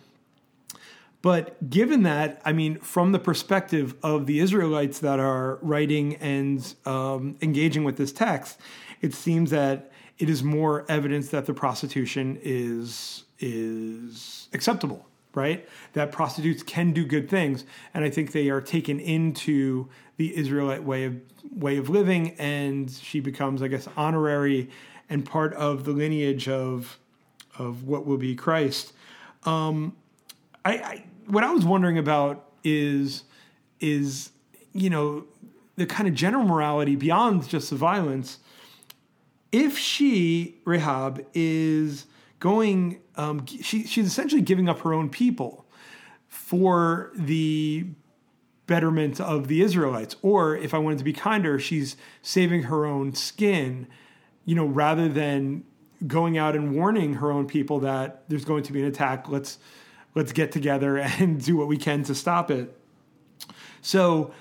But 1.21 1.69
given 1.69 2.03
that, 2.03 2.41
I 2.43 2.51
mean, 2.51 2.79
from 2.79 3.11
the 3.11 3.19
perspective 3.19 3.95
of 4.01 4.25
the 4.25 4.39
Israelites 4.39 4.99
that 4.99 5.19
are 5.19 5.59
writing 5.61 6.15
and 6.15 6.73
um, 6.85 7.37
engaging 7.41 7.83
with 7.83 7.97
this 7.97 8.11
text, 8.11 8.59
it 9.01 9.13
seems 9.13 9.51
that 9.51 9.91
it 10.17 10.29
is 10.29 10.43
more 10.43 10.85
evidence 10.89 11.29
that 11.29 11.45
the 11.45 11.53
prostitution 11.53 12.39
is 12.41 13.23
is 13.39 14.47
acceptable, 14.53 15.07
right? 15.33 15.67
That 15.93 16.11
prostitutes 16.11 16.61
can 16.61 16.91
do 16.91 17.05
good 17.05 17.29
things, 17.29 17.65
and 17.93 18.03
I 18.05 18.09
think 18.09 18.31
they 18.31 18.49
are 18.49 18.61
taken 18.61 18.99
into 18.99 19.89
the 20.17 20.35
Israelite 20.37 20.83
way 20.83 21.05
of 21.05 21.19
way 21.51 21.77
of 21.77 21.89
living, 21.89 22.35
and 22.37 22.89
she 22.91 23.19
becomes, 23.19 23.61
I 23.61 23.67
guess, 23.67 23.87
honorary 23.97 24.69
and 25.09 25.25
part 25.25 25.53
of 25.55 25.85
the 25.85 25.91
lineage 25.91 26.47
of 26.47 26.99
of 27.57 27.83
what 27.83 28.05
will 28.05 28.17
be 28.17 28.35
Christ. 28.35 28.93
Um, 29.43 29.95
I, 30.63 30.73
I 30.73 31.05
what 31.27 31.43
I 31.43 31.51
was 31.51 31.65
wondering 31.65 31.97
about 31.97 32.45
is 32.63 33.23
is 33.79 34.31
you 34.73 34.89
know 34.89 35.25
the 35.75 35.85
kind 35.85 36.07
of 36.07 36.13
general 36.13 36.43
morality 36.43 36.95
beyond 36.95 37.47
just 37.47 37.69
the 37.69 37.75
violence. 37.75 38.39
If 39.51 39.77
she 39.77 40.61
Rahab 40.65 41.25
is 41.33 42.05
going, 42.39 42.99
um, 43.15 43.45
she, 43.45 43.85
she's 43.85 44.07
essentially 44.07 44.41
giving 44.41 44.69
up 44.69 44.79
her 44.79 44.93
own 44.93 45.09
people 45.09 45.65
for 46.27 47.11
the 47.13 47.85
betterment 48.67 49.19
of 49.19 49.47
the 49.47 49.61
Israelites. 49.61 50.15
Or 50.21 50.55
if 50.55 50.73
I 50.73 50.77
wanted 50.77 50.97
to 50.99 51.03
be 51.03 51.13
kinder, 51.13 51.59
she's 51.59 51.97
saving 52.21 52.63
her 52.63 52.85
own 52.85 53.13
skin, 53.13 53.87
you 54.45 54.55
know, 54.55 54.65
rather 54.65 55.09
than 55.09 55.63
going 56.07 56.37
out 56.37 56.55
and 56.55 56.75
warning 56.75 57.15
her 57.15 57.31
own 57.31 57.47
people 57.47 57.79
that 57.79 58.23
there's 58.27 58.45
going 58.45 58.63
to 58.63 58.73
be 58.73 58.81
an 58.81 58.87
attack. 58.87 59.29
Let's 59.29 59.59
let's 60.15 60.31
get 60.31 60.51
together 60.51 60.97
and 61.19 61.43
do 61.43 61.55
what 61.55 61.67
we 61.67 61.77
can 61.77 62.03
to 62.03 62.15
stop 62.15 62.51
it. 62.51 62.77
So, 63.81 64.33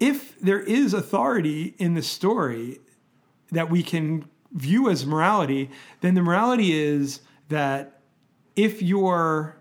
if 0.00 0.38
there 0.40 0.60
is 0.60 0.94
authority 0.94 1.74
in 1.78 1.94
the 1.94 2.02
story 2.02 2.80
that 3.52 3.70
we 3.70 3.82
can 3.82 4.26
view 4.52 4.90
as 4.90 5.06
morality, 5.06 5.70
then 6.00 6.14
the 6.14 6.22
morality 6.22 6.72
is 6.72 7.20
that 7.48 8.00
if 8.54 8.82
you're 8.82 9.56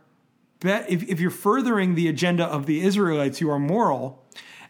if, 0.61 1.03
if 1.03 1.19
you're 1.19 1.29
furthering 1.29 1.95
the 1.95 2.07
agenda 2.07 2.45
of 2.45 2.65
the 2.65 2.81
Israelites, 2.81 3.39
you 3.39 3.51
are 3.51 3.59
moral, 3.59 4.23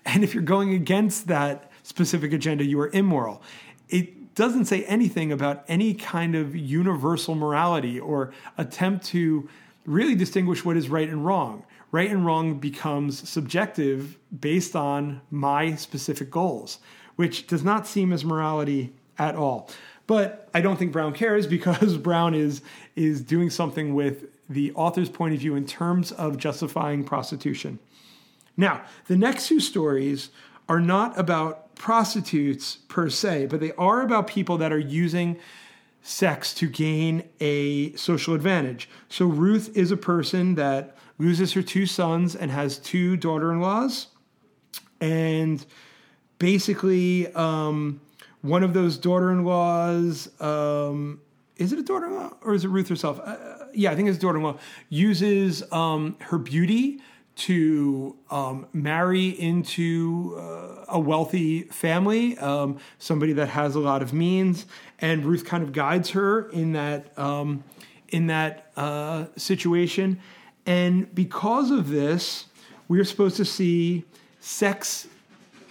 and 0.05 0.23
if 0.23 0.33
you're 0.33 0.43
going 0.43 0.73
against 0.73 1.27
that 1.27 1.71
specific 1.83 2.33
agenda, 2.33 2.65
you 2.65 2.79
are 2.79 2.89
immoral. 2.89 3.41
It 3.89 4.09
doesn't 4.35 4.65
say 4.65 4.83
anything 4.83 5.31
about 5.31 5.63
any 5.67 5.93
kind 5.93 6.35
of 6.35 6.55
universal 6.55 7.35
morality 7.35 7.99
or 7.99 8.33
attempt 8.57 9.05
to 9.07 9.49
really 9.85 10.15
distinguish 10.15 10.65
what 10.65 10.77
is 10.77 10.89
right 10.89 11.09
and 11.09 11.25
wrong. 11.25 11.63
Right 11.91 12.11
and 12.11 12.25
wrong 12.25 12.59
becomes 12.59 13.27
subjective 13.27 14.17
based 14.37 14.75
on 14.75 15.21
my 15.31 15.75
specific 15.75 16.29
goals, 16.29 16.79
which 17.15 17.47
does 17.47 17.63
not 17.63 17.87
seem 17.87 18.11
as 18.11 18.25
morality 18.25 18.93
at 19.17 19.35
all. 19.35 19.69
But 20.07 20.49
I 20.53 20.61
don't 20.61 20.77
think 20.77 20.91
Brown 20.91 21.13
cares 21.13 21.47
because 21.57 21.97
Brown 21.97 22.33
is 22.33 22.61
is 22.95 23.21
doing 23.21 23.49
something 23.49 23.95
with 23.95 24.25
the 24.49 24.71
author's 24.73 25.09
point 25.09 25.33
of 25.33 25.39
view 25.39 25.55
in 25.55 25.65
terms 25.65 26.11
of 26.11 26.37
justifying 26.37 27.03
prostitution. 27.03 27.79
Now, 28.57 28.83
the 29.07 29.17
next 29.17 29.47
two 29.47 29.59
stories 29.59 30.29
are 30.69 30.79
not 30.79 31.17
about 31.17 31.64
prostitutes 31.75 32.77
per 32.87 33.09
se, 33.09 33.47
but 33.47 33.59
they 33.59 33.71
are 33.73 34.01
about 34.01 34.27
people 34.27 34.57
that 34.57 34.71
are 34.71 34.79
using 34.79 35.37
sex 36.01 36.53
to 36.53 36.67
gain 36.67 37.27
a 37.39 37.95
social 37.95 38.33
advantage. 38.33 38.89
So 39.09 39.25
Ruth 39.25 39.75
is 39.75 39.91
a 39.91 39.97
person 39.97 40.55
that 40.55 40.95
loses 41.17 41.53
her 41.53 41.61
two 41.61 41.85
sons 41.85 42.35
and 42.35 42.51
has 42.51 42.77
two 42.77 43.17
daughter-in-laws, 43.17 44.07
and 45.01 45.65
basically, 46.39 47.33
um, 47.33 48.01
one 48.41 48.63
of 48.63 48.73
those 48.73 48.97
daughter-in-laws, 48.97 50.29
um, 50.39 51.19
is 51.57 51.73
it 51.73 51.79
a 51.79 51.83
daughter-in-law 51.83 52.33
or 52.41 52.53
is 52.53 52.63
it 52.63 52.67
Ruth 52.67 52.87
herself? 52.89 53.19
Uh, 53.23 53.37
yeah, 53.73 53.91
I 53.91 53.95
think 53.95 54.07
it's 54.07 54.19
daughter-in-law 54.19 54.57
uses 54.89 55.63
um, 55.71 56.15
her 56.19 56.37
beauty 56.37 57.01
to 57.35 58.15
um, 58.31 58.67
marry 58.71 59.27
into 59.27 60.35
uh, 60.37 60.85
a 60.87 60.99
wealthy 60.99 61.63
family, 61.63 62.37
um, 62.37 62.79
somebody 62.97 63.33
that 63.33 63.49
has 63.49 63.75
a 63.75 63.79
lot 63.79 64.01
of 64.01 64.13
means, 64.13 64.65
and 64.99 65.25
Ruth 65.25 65.45
kind 65.45 65.63
of 65.63 65.73
guides 65.73 66.11
her 66.11 66.49
in 66.51 66.73
that 66.73 67.17
um, 67.17 67.63
in 68.09 68.27
that 68.27 68.71
uh, 68.77 69.25
situation. 69.35 70.19
And 70.65 71.13
because 71.13 71.71
of 71.71 71.89
this, 71.89 72.45
we 72.87 72.99
are 72.99 73.03
supposed 73.03 73.37
to 73.37 73.45
see 73.45 74.05
sex 74.39 75.07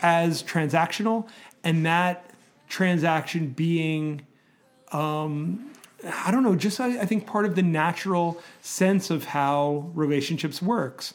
as 0.02 0.42
transactional, 0.42 1.26
and 1.62 1.86
that 1.86 2.30
transaction 2.68 3.48
being 3.48 4.26
um, 4.92 5.70
I 6.26 6.30
don't 6.30 6.42
know, 6.42 6.54
just 6.54 6.80
I, 6.80 7.00
I, 7.00 7.06
think 7.06 7.26
part 7.26 7.46
of 7.46 7.54
the 7.56 7.62
natural 7.62 8.40
sense 8.60 9.10
of 9.10 9.24
how 9.24 9.90
relationships 9.94 10.60
works 10.60 11.14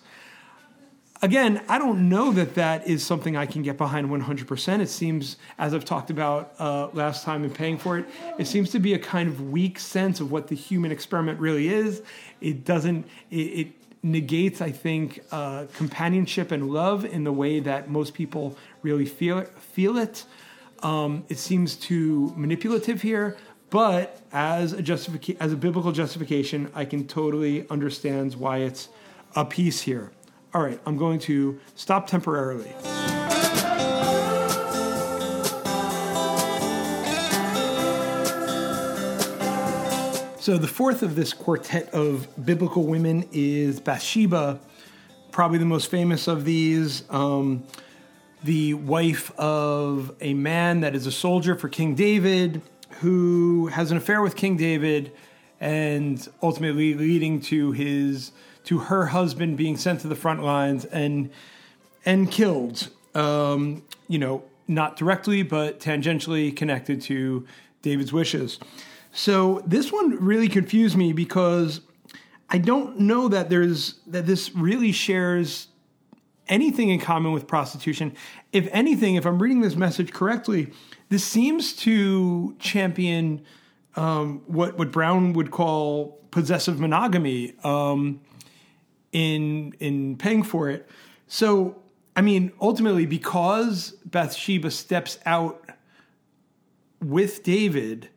again, 1.22 1.62
I 1.68 1.78
don't 1.78 2.10
know 2.10 2.32
that 2.32 2.56
that 2.56 2.88
is 2.88 3.06
something 3.06 3.36
I 3.36 3.46
can 3.46 3.62
get 3.62 3.78
behind 3.78 4.10
100%. 4.10 4.82
It 4.82 4.90
seems, 4.90 5.38
as 5.58 5.74
I've 5.74 5.86
talked 5.86 6.10
about 6.10 6.54
uh, 6.60 6.90
last 6.94 7.24
time 7.24 7.44
in 7.44 7.52
paying 7.52 7.78
for 7.78 7.98
it, 7.98 8.06
it 8.38 8.48
seems 8.48 8.70
to 8.72 8.80
be 8.80 8.94
a 8.94 9.00
kind 9.00 9.30
of 9.30 9.52
weak 9.52 9.80
sense 9.80 10.20
of 10.20 10.32
what 10.32 10.48
the 10.48 10.56
human 10.56 10.92
experiment 10.92 11.40
really 11.40 11.70
is. 11.70 12.02
It 12.42 12.64
doesn't, 12.66 13.08
it, 13.32 13.36
it 13.36 13.68
negates, 14.02 14.62
I 14.62 14.72
think, 14.72 15.22
uh, 15.32 15.66
companionship 15.76 16.52
and 16.52 16.70
love 16.70 17.06
in 17.06 17.24
the 17.24 17.34
way 17.34 17.60
that 17.60 17.90
most 17.90 18.14
people 18.14 18.58
really 18.82 19.06
feel 19.06 19.40
it. 19.40 19.50
Feel 19.60 19.98
it. 19.98 20.26
Um, 20.82 21.26
it 21.28 21.38
seems 21.38 21.76
too 21.76 22.34
manipulative 22.38 23.02
here, 23.02 23.36
but 23.70 24.22
as 24.32 24.72
a 24.72 24.82
justifica- 24.82 25.36
as 25.42 25.52
a 25.52 25.58
biblical 25.58 25.92
justification, 25.92 26.72
I 26.74 26.86
can 26.86 27.06
totally 27.06 27.68
understand 27.70 28.36
why 28.36 28.60
it's 28.60 28.88
a 29.36 29.44
piece 29.44 29.82
here 29.82 30.12
all 30.54 30.64
right, 30.64 30.80
I'm 30.86 30.98
going 30.98 31.20
to 31.20 31.60
stop 31.76 32.08
temporarily. 32.08 32.72
So, 40.40 40.58
the 40.58 40.68
fourth 40.68 41.04
of 41.04 41.16
this 41.16 41.34
quartet 41.34 41.94
of 41.94 42.28
biblical 42.44 42.86
women 42.86 43.26
is 43.32 43.80
Bathsheba, 43.80 44.60
probably 45.32 45.60
the 45.60 45.66
most 45.66 45.92
famous 45.92 46.28
of 46.28 46.46
these. 46.46 47.04
Um, 47.12 47.64
the 48.44 48.74
wife 48.74 49.38
of 49.38 50.16
a 50.22 50.34
man 50.34 50.80
that 50.80 50.96
is 50.96 51.06
a 51.06 51.12
soldier 51.12 51.54
for 51.54 51.70
King 51.70 51.94
David, 51.94 52.64
who 53.02 53.68
has 53.68 53.92
an 53.92 53.98
affair 53.98 54.22
with 54.24 54.36
King 54.36 54.58
David, 54.58 55.12
and 55.60 56.28
ultimately 56.42 56.96
leading 56.96 57.42
to 57.42 57.72
his 57.74 58.32
to 58.70 58.78
her 58.78 59.08
husband 59.08 59.58
being 59.58 59.76
sent 59.76 60.00
to 60.00 60.08
the 60.08 60.16
front 60.16 60.44
lines 60.44 60.86
and 60.86 61.32
and 62.06 62.30
killed. 62.30 62.90
Um, 63.16 63.82
you 64.08 64.20
know, 64.20 64.44
not 64.68 64.96
directly, 64.96 65.42
but 65.42 65.80
tangentially 65.80 66.56
connected 66.56 67.02
to 67.02 67.48
David's 67.82 68.14
wishes. 68.14 68.60
So 69.12 69.64
this 69.66 69.92
one 69.92 70.24
really 70.24 70.48
confused 70.48 70.96
me 70.96 71.14
because 71.14 71.82
I 72.48 72.60
don't 72.60 73.00
know 73.00 73.28
that 73.30 73.50
there's 73.50 73.96
that 74.06 74.28
this 74.28 74.54
really 74.54 74.92
shares 74.92 75.70
anything 76.48 76.90
in 76.90 77.00
common 77.00 77.32
with 77.32 77.48
prostitution. 77.48 78.16
If 78.54 78.68
anything, 78.72 79.16
if 79.16 79.26
I'm 79.26 79.42
reading 79.42 79.62
this 79.62 79.76
message 79.76 80.14
correctly, 80.14 80.72
this 81.10 81.24
seems 81.24 81.74
to 81.78 82.56
champion 82.60 83.42
um, 83.96 84.44
what 84.46 84.78
what 84.78 84.92
Brown 84.92 85.34
would 85.34 85.50
call 85.50 86.20
possessive 86.30 86.80
monogamy. 86.80 87.56
Um, 87.64 88.22
in 89.12 89.74
in 89.80 90.18
paying 90.18 90.44
for 90.44 90.70
it. 90.70 90.90
So, 91.28 91.82
I 92.16 92.22
mean, 92.22 92.52
ultimately, 92.60 93.06
because 93.06 93.92
Bathsheba 94.06 94.72
steps 94.72 95.20
out 95.26 95.70
with 97.02 97.44
David, 97.44 98.10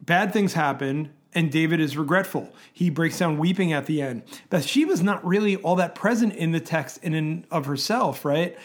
bad 0.00 0.32
things 0.32 0.52
happen, 0.52 1.12
and 1.34 1.50
David 1.50 1.80
is 1.80 1.96
regretful. 1.96 2.52
He 2.72 2.90
breaks 2.90 3.18
down 3.18 3.38
weeping 3.38 3.72
at 3.72 3.86
the 3.86 4.02
end. 4.02 4.22
Bathsheba's 4.48 5.02
not 5.02 5.24
really 5.24 5.56
all 5.56 5.76
that 5.76 5.94
present 5.94 6.34
in 6.34 6.52
the 6.52 6.60
text 6.60 6.98
in 7.02 7.14
and 7.14 7.46
of 7.50 7.66
herself, 7.66 8.24
right? 8.24 8.56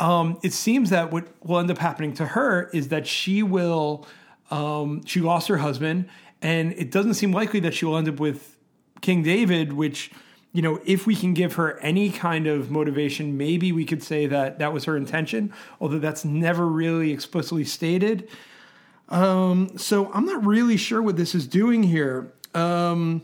Um, 0.00 0.38
it 0.42 0.52
seems 0.52 0.90
that 0.90 1.12
what 1.12 1.28
will 1.44 1.58
end 1.58 1.70
up 1.70 1.78
happening 1.78 2.14
to 2.14 2.26
her 2.26 2.70
is 2.72 2.88
that 2.88 3.06
she 3.06 3.42
will, 3.42 4.06
um, 4.50 5.04
she 5.04 5.20
lost 5.20 5.48
her 5.48 5.58
husband, 5.58 6.08
and 6.40 6.72
it 6.72 6.90
doesn't 6.90 7.14
seem 7.14 7.32
likely 7.32 7.60
that 7.60 7.74
she 7.74 7.84
will 7.84 7.96
end 7.96 8.08
up 8.08 8.18
with 8.18 8.58
King 9.00 9.22
David, 9.22 9.72
which 9.72 10.10
you 10.52 10.60
know, 10.60 10.80
if 10.84 11.06
we 11.06 11.16
can 11.16 11.32
give 11.32 11.54
her 11.54 11.78
any 11.78 12.10
kind 12.10 12.46
of 12.46 12.70
motivation, 12.70 13.36
maybe 13.38 13.72
we 13.72 13.84
could 13.84 14.02
say 14.02 14.26
that 14.26 14.58
that 14.58 14.72
was 14.72 14.84
her 14.84 14.96
intention, 14.96 15.52
although 15.80 15.98
that's 15.98 16.24
never 16.24 16.66
really 16.66 17.10
explicitly 17.10 17.64
stated. 17.64 18.28
Um, 19.08 19.76
so 19.76 20.12
I'm 20.12 20.26
not 20.26 20.44
really 20.44 20.76
sure 20.76 21.00
what 21.00 21.16
this 21.16 21.34
is 21.34 21.46
doing 21.46 21.82
here. 21.82 22.32
Um, 22.54 23.22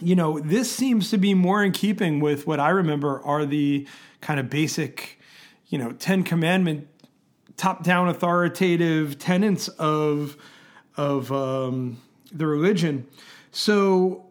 you 0.00 0.14
know, 0.14 0.38
this 0.38 0.70
seems 0.70 1.10
to 1.10 1.18
be 1.18 1.34
more 1.34 1.64
in 1.64 1.72
keeping 1.72 2.20
with 2.20 2.46
what 2.46 2.60
I 2.60 2.70
remember 2.70 3.20
are 3.22 3.44
the 3.44 3.86
kind 4.20 4.38
of 4.38 4.50
basic, 4.50 5.18
you 5.68 5.78
know, 5.78 5.92
Ten 5.92 6.22
Commandment 6.22 6.88
top 7.56 7.82
down 7.82 8.08
authoritative 8.08 9.18
tenets 9.18 9.68
of 9.68 10.36
of 10.96 11.32
um, 11.32 12.00
the 12.32 12.46
religion. 12.46 13.06
So, 13.52 14.29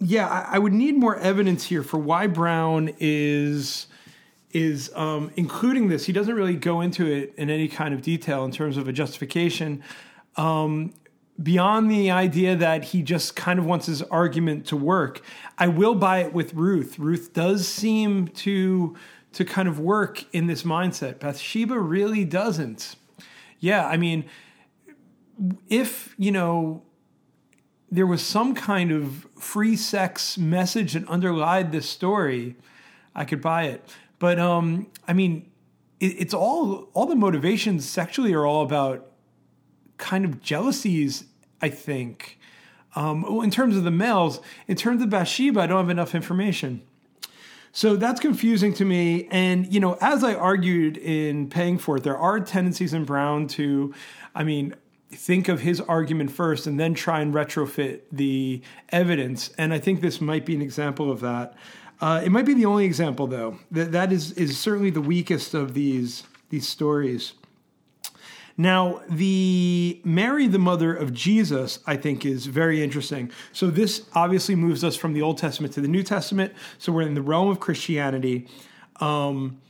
yeah, 0.00 0.28
I, 0.28 0.56
I, 0.56 0.58
would 0.58 0.72
need 0.72 0.96
more 0.96 1.16
evidence 1.16 1.64
here 1.64 1.82
for 1.82 1.98
why 1.98 2.26
Brown 2.26 2.94
is 2.98 3.86
is 4.50 4.90
um, 4.94 5.30
including 5.36 5.88
this. 5.88 6.06
He 6.06 6.12
doesn't 6.12 6.34
really 6.34 6.56
go 6.56 6.80
into 6.80 7.06
it 7.06 7.34
in 7.36 7.50
any 7.50 7.68
kind 7.68 7.92
of 7.92 8.02
detail 8.02 8.44
in 8.44 8.52
terms 8.52 8.76
of 8.76 8.86
a 8.88 8.92
justification. 8.92 9.82
Um, 10.36 10.94
beyond 11.42 11.90
the 11.90 12.10
idea 12.12 12.54
that 12.54 12.84
he 12.84 13.02
just 13.02 13.34
kind 13.34 13.58
of 13.58 13.66
wants 13.66 13.86
his 13.86 14.02
argument 14.02 14.66
to 14.66 14.76
work. 14.76 15.20
I 15.58 15.66
will 15.66 15.96
buy 15.96 16.18
it 16.18 16.32
with 16.32 16.54
Ruth. 16.54 16.98
Ruth 16.98 17.32
does 17.32 17.66
seem 17.66 18.28
to 18.28 18.94
to 19.32 19.44
kind 19.44 19.66
of 19.66 19.80
work 19.80 20.24
in 20.32 20.46
this 20.46 20.62
mindset. 20.62 21.18
Bathsheba 21.18 21.78
really 21.78 22.24
doesn't. 22.24 22.94
Yeah, 23.58 23.84
I 23.84 23.96
mean, 23.96 24.26
if, 25.68 26.14
you 26.18 26.30
know, 26.30 26.84
there 27.90 28.06
was 28.06 28.22
some 28.22 28.54
kind 28.54 28.90
of 28.90 29.26
free 29.38 29.76
sex 29.76 30.36
message 30.38 30.94
that 30.94 31.08
underlied 31.08 31.72
this 31.72 31.88
story, 31.88 32.56
I 33.14 33.24
could 33.24 33.40
buy 33.40 33.64
it. 33.64 33.88
But 34.18 34.38
um, 34.38 34.88
I 35.06 35.12
mean, 35.12 35.50
it, 36.00 36.16
it's 36.18 36.34
all 36.34 36.88
all 36.94 37.06
the 37.06 37.16
motivations 37.16 37.88
sexually 37.88 38.32
are 38.34 38.46
all 38.46 38.62
about 38.62 39.10
kind 39.98 40.24
of 40.24 40.40
jealousies. 40.40 41.24
I 41.60 41.70
think. 41.70 42.38
Um, 42.96 43.24
in 43.42 43.50
terms 43.50 43.76
of 43.76 43.84
the 43.84 43.90
males, 43.90 44.40
in 44.68 44.76
terms 44.76 45.02
of 45.02 45.10
Bathsheba, 45.10 45.62
I 45.62 45.66
don't 45.66 45.78
have 45.78 45.90
enough 45.90 46.14
information. 46.14 46.82
So 47.72 47.96
that's 47.96 48.20
confusing 48.20 48.72
to 48.74 48.84
me. 48.84 49.26
And, 49.32 49.72
you 49.72 49.80
know, 49.80 49.98
as 50.00 50.22
I 50.22 50.34
argued 50.34 50.96
in 50.96 51.48
paying 51.48 51.78
for 51.78 51.96
it, 51.96 52.04
there 52.04 52.16
are 52.16 52.38
tendencies 52.38 52.94
in 52.94 53.04
Brown 53.04 53.48
to, 53.48 53.92
I 54.34 54.44
mean, 54.44 54.76
think 55.14 55.48
of 55.48 55.60
his 55.60 55.80
argument 55.80 56.30
first 56.30 56.66
and 56.66 56.78
then 56.78 56.94
try 56.94 57.20
and 57.20 57.32
retrofit 57.32 58.00
the 58.12 58.62
evidence. 58.90 59.50
And 59.58 59.72
I 59.72 59.78
think 59.78 60.00
this 60.00 60.20
might 60.20 60.44
be 60.44 60.54
an 60.54 60.62
example 60.62 61.10
of 61.10 61.20
that. 61.20 61.54
Uh, 62.00 62.22
it 62.24 62.30
might 62.30 62.44
be 62.44 62.54
the 62.54 62.66
only 62.66 62.84
example, 62.84 63.26
though. 63.26 63.58
That 63.70 63.92
that 63.92 64.12
is 64.12 64.32
is 64.32 64.58
certainly 64.58 64.90
the 64.90 65.00
weakest 65.00 65.54
of 65.54 65.74
these 65.74 66.24
these 66.50 66.68
stories. 66.68 67.32
Now, 68.56 69.02
the 69.08 70.00
Mary, 70.04 70.46
the 70.46 70.60
mother 70.60 70.94
of 70.94 71.12
Jesus, 71.12 71.80
I 71.86 71.96
think 71.96 72.24
is 72.24 72.46
very 72.46 72.82
interesting. 72.82 73.32
So, 73.52 73.68
this 73.68 74.02
obviously 74.14 74.54
moves 74.54 74.84
us 74.84 74.94
from 74.94 75.12
the 75.12 75.22
Old 75.22 75.38
Testament 75.38 75.74
to 75.74 75.80
the 75.80 75.88
New 75.88 76.04
Testament. 76.04 76.52
So, 76.78 76.92
we're 76.92 77.02
in 77.02 77.14
the 77.14 77.22
realm 77.22 77.48
of 77.48 77.58
Christianity. 77.58 78.46
Um, 79.00 79.60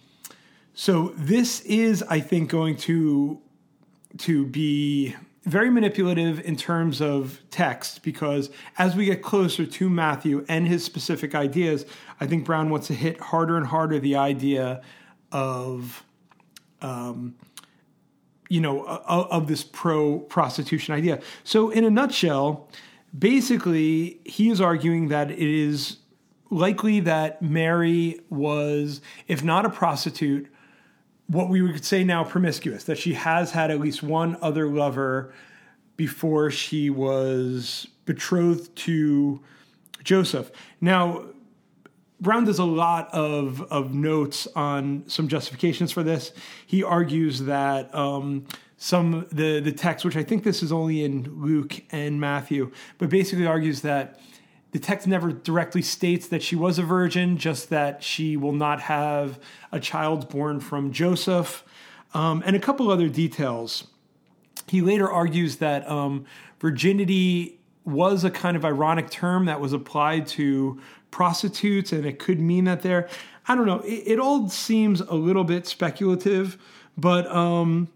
so, 0.75 1.15
this 1.17 1.61
is, 1.63 2.03
I 2.03 2.21
think, 2.21 2.51
going 2.51 2.77
to 2.79 3.41
to 4.19 4.47
be 4.47 5.17
very 5.45 5.71
manipulative 5.71 6.41
in 6.41 6.57
terms 6.57 7.01
of 7.01 7.41
text 7.51 8.03
because 8.03 8.51
as 8.79 8.97
we 8.97 9.05
get 9.05 9.23
closer 9.23 9.67
to 9.67 9.91
Matthew 9.91 10.45
and 10.49 10.67
his 10.67 10.85
specific 10.85 11.35
ideas, 11.35 11.85
I 12.21 12.27
think 12.27 12.45
Brown 12.45 12.71
wants 12.71 12.87
to 12.89 12.95
hit 12.95 13.21
harder 13.21 13.57
and 13.57 13.67
harder 13.67 13.99
the 13.99 14.17
idea 14.17 14.83
of 15.31 16.05
um, 16.81 17.35
you 18.49 18.61
know, 18.61 18.85
of 18.85 19.49
this 19.49 19.65
pro 19.65 20.19
prostitution 20.19 20.95
idea. 20.95 21.21
So, 21.45 21.71
in 21.71 21.85
a 21.85 21.91
nutshell, 21.91 22.69
basically, 23.19 24.21
he 24.25 24.51
is 24.51 24.61
arguing 24.61 25.09
that 25.09 25.31
it 25.31 25.39
is 25.39 25.99
likely 26.51 27.01
that 27.01 27.41
Mary 27.43 28.21
was, 28.29 29.01
if 29.27 29.43
not 29.43 29.65
a 29.65 29.71
prostitute, 29.71 30.47
what 31.27 31.49
we 31.49 31.63
would 31.63 31.85
say 31.85 32.05
now 32.05 32.25
promiscuous, 32.25 32.85
that 32.85 32.99
she 32.99 33.15
has 33.15 33.53
had 33.53 33.71
at 33.71 33.81
least 33.81 34.03
one 34.03 34.37
other 34.43 34.69
lover 34.69 35.33
before 35.97 36.51
she 36.51 36.91
was 36.91 37.87
betrothed 38.05 38.75
to 38.77 39.41
Joseph. 40.03 40.51
Now, 40.81 41.25
Brown 42.21 42.45
does 42.45 42.59
a 42.59 42.65
lot 42.65 43.13
of, 43.13 43.63
of 43.73 43.95
notes 43.95 44.47
on 44.55 45.05
some 45.07 45.29
justifications 45.29 45.93
for 45.93 46.03
this. 46.03 46.33
He 46.67 46.83
argues 46.83 47.41
that 47.41 47.95
um, 47.95 48.47
some 48.77 49.27
the 49.33 49.61
the 49.61 49.73
text, 49.73 50.05
which 50.05 50.17
I 50.17 50.23
think 50.23 50.45
this 50.45 50.63
is 50.63 50.73
only 50.73 51.05
in 51.05 51.25
Luke 51.43 51.83
and 51.91 52.21
Matthew, 52.21 52.71
but 52.99 53.09
basically 53.09 53.47
argues 53.47 53.81
that 53.83 54.21
the 54.75 54.81
text 54.81 55.07
never 55.07 55.31
directly 55.31 55.83
states 55.83 56.27
that 56.27 56.43
she 56.43 56.57
was 56.57 56.81
a 56.81 56.83
virgin, 56.83 57.39
just 57.39 57.71
that 57.71 58.03
she 58.03 58.37
will 58.37 58.53
not 58.53 58.81
have 58.81 59.39
a 59.71 59.79
child 59.79 60.29
born 60.29 60.59
from 60.59 60.91
Joseph, 60.91 61.63
um, 62.13 62.43
and 62.45 62.57
a 62.57 62.59
couple 62.59 62.91
other 62.91 63.09
details. 63.09 63.87
He 64.67 64.81
later 64.81 65.09
argues 65.09 65.59
that 65.59 65.89
um, 65.89 66.27
virginity 66.59 67.61
was 67.85 68.25
a 68.25 68.33
kind 68.33 68.57
of 68.57 68.65
ironic 68.65 69.11
term 69.11 69.45
that 69.45 69.61
was 69.61 69.73
applied 69.73 70.27
to 70.27 70.81
prostitutes, 71.13 71.93
and 71.93 72.05
it 72.05 72.19
could 72.19 72.41
mean 72.41 72.65
that 72.65 72.83
they're, 72.83 73.09
I 73.47 73.55
don't 73.55 73.67
know, 73.67 73.79
it, 73.83 74.03
it 74.15 74.19
all 74.19 74.49
seems 74.49 75.01
a 75.01 75.15
little 75.15 75.45
bit 75.45 75.69
speculative, 75.69 76.59
but, 76.99 77.29
um, 77.29 77.91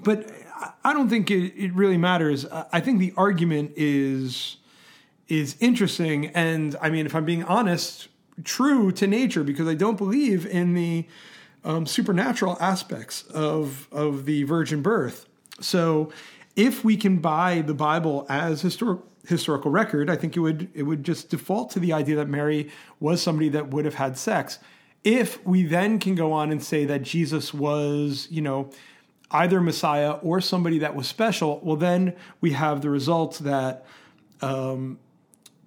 but 0.00 0.28
I 0.82 0.92
don't 0.92 1.08
think 1.08 1.30
it, 1.30 1.54
it 1.56 1.72
really 1.72 1.98
matters. 1.98 2.46
I 2.72 2.80
think 2.80 2.98
the 2.98 3.14
argument 3.16 3.74
is, 3.76 4.56
is 5.28 5.56
interesting. 5.60 6.26
And 6.28 6.76
I 6.80 6.90
mean, 6.90 7.06
if 7.06 7.14
I'm 7.14 7.24
being 7.24 7.44
honest, 7.44 8.08
true 8.44 8.92
to 8.92 9.06
nature, 9.06 9.42
because 9.42 9.66
I 9.66 9.74
don't 9.74 9.96
believe 9.96 10.46
in 10.46 10.74
the, 10.74 11.06
um, 11.66 11.84
supernatural 11.84 12.56
aspects 12.60 13.24
of 13.24 13.88
of 13.92 14.24
the 14.24 14.44
virgin 14.44 14.80
birth. 14.80 15.26
So, 15.60 16.12
if 16.54 16.84
we 16.84 16.96
can 16.96 17.18
buy 17.18 17.60
the 17.60 17.74
Bible 17.74 18.24
as 18.30 18.62
historic 18.62 19.00
historical 19.26 19.72
record, 19.72 20.08
I 20.08 20.16
think 20.16 20.36
it 20.36 20.40
would 20.40 20.70
it 20.72 20.84
would 20.84 21.02
just 21.04 21.28
default 21.28 21.70
to 21.72 21.80
the 21.80 21.92
idea 21.92 22.16
that 22.16 22.28
Mary 22.28 22.70
was 23.00 23.20
somebody 23.20 23.48
that 23.50 23.68
would 23.68 23.84
have 23.84 23.94
had 23.94 24.16
sex. 24.16 24.60
If 25.02 25.44
we 25.44 25.64
then 25.64 25.98
can 25.98 26.14
go 26.14 26.32
on 26.32 26.50
and 26.50 26.62
say 26.62 26.84
that 26.84 27.02
Jesus 27.02 27.52
was, 27.52 28.28
you 28.30 28.40
know, 28.40 28.70
either 29.30 29.60
Messiah 29.60 30.12
or 30.12 30.40
somebody 30.40 30.78
that 30.78 30.94
was 30.94 31.06
special, 31.06 31.60
well, 31.62 31.76
then 31.76 32.14
we 32.40 32.52
have 32.52 32.80
the 32.80 32.90
result 32.90 33.38
that 33.40 33.84
um, 34.40 34.98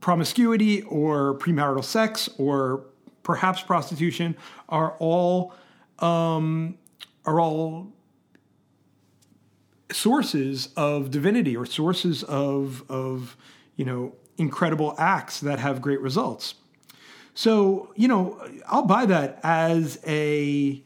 promiscuity 0.01 0.81
or 0.83 1.37
premarital 1.39 1.83
sex 1.83 2.29
or 2.37 2.85
perhaps 3.23 3.61
prostitution 3.61 4.35
are 4.69 4.95
all 4.99 5.53
um, 5.99 6.77
are 7.25 7.39
all 7.39 7.91
sources 9.91 10.69
of 10.77 11.11
divinity 11.11 11.55
or 11.55 11.65
sources 11.65 12.23
of 12.23 12.83
of 12.89 13.35
you 13.75 13.85
know 13.85 14.15
incredible 14.37 14.95
acts 14.97 15.39
that 15.41 15.59
have 15.59 15.81
great 15.81 16.01
results. 16.01 16.55
So 17.33 17.91
you 17.95 18.07
know 18.07 18.41
I'll 18.67 18.85
buy 18.85 19.05
that 19.05 19.39
as 19.43 19.99
a 20.05 20.83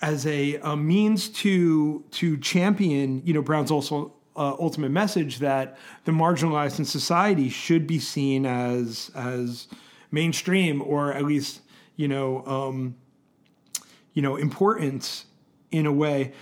as 0.00 0.26
a, 0.26 0.56
a 0.56 0.76
means 0.76 1.28
to 1.28 2.04
to 2.12 2.36
champion 2.38 3.22
you 3.24 3.32
know 3.32 3.42
Brown's 3.42 3.70
also 3.70 4.12
uh, 4.36 4.56
ultimate 4.58 4.90
message 4.90 5.38
that 5.38 5.78
the 6.04 6.12
marginalized 6.12 6.78
in 6.78 6.84
society 6.84 7.48
should 7.48 7.86
be 7.86 7.98
seen 7.98 8.46
as 8.46 9.10
as 9.14 9.68
mainstream 10.10 10.82
or 10.82 11.12
at 11.12 11.24
least 11.24 11.60
you 11.96 12.08
know 12.08 12.44
um, 12.46 12.94
you 14.14 14.22
know 14.22 14.36
important 14.36 15.24
in 15.70 15.86
a 15.86 15.92
way. 15.92 16.32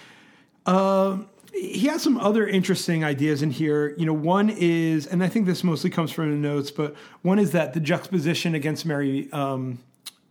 Uh, 0.67 1.19
he 1.53 1.89
has 1.89 2.03
some 2.03 2.19
other 2.19 2.47
interesting 2.47 3.05
ideas 3.05 3.43
in 3.43 3.51
here. 3.51 3.95
You 3.97 4.07
know, 4.07 4.13
one 4.13 4.51
is, 4.51 5.07
and 5.07 5.23
I 5.23 5.29
think 5.29 5.47
this 5.47 5.65
mostly 5.65 5.91
comes 5.91 6.13
from 6.13 6.31
the 6.31 6.37
notes, 6.37 6.71
but 6.71 6.95
one 7.23 7.39
is 7.39 7.53
that 7.53 7.75
the 7.75 7.81
juxtaposition 7.81 8.55
against 8.55 8.87
Mary, 8.87 9.31
um, 9.33 9.81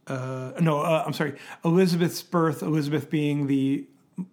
uh, 0.07 0.53
no, 0.60 0.80
uh, 0.80 1.03
I'm 1.05 1.14
sorry, 1.14 1.38
Elizabeth's 1.66 2.22
birth, 2.22 2.62
Elizabeth 2.62 3.10
being 3.10 3.47
the 3.47 3.86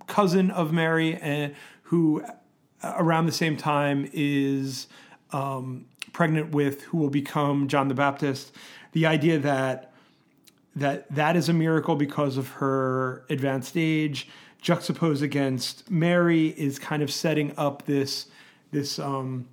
cousin 0.06 0.50
of 0.50 0.72
Mary, 0.72 1.16
and 1.16 1.54
who 1.82 2.22
uh, 2.22 2.32
around 2.98 3.26
the 3.26 3.32
same 3.32 3.56
time 3.56 4.08
is 4.12 4.86
um, 5.32 5.86
pregnant 6.12 6.52
with 6.54 6.82
who 6.82 6.98
will 6.98 7.10
become 7.10 7.68
John 7.68 7.88
the 7.88 7.94
Baptist. 7.94 8.52
The 8.92 9.06
idea 9.06 9.38
that 9.38 9.92
that 10.74 11.12
that 11.14 11.36
is 11.36 11.48
a 11.48 11.52
miracle 11.52 11.96
because 11.96 12.36
of 12.36 12.48
her 12.48 13.24
advanced 13.30 13.76
age 13.76 14.28
juxtaposed 14.60 15.22
against 15.22 15.90
Mary 15.90 16.48
is 16.48 16.78
kind 16.78 17.02
of 17.02 17.10
setting 17.10 17.52
up 17.56 17.84
this 17.86 18.26
this 18.72 18.98
um, 18.98 19.48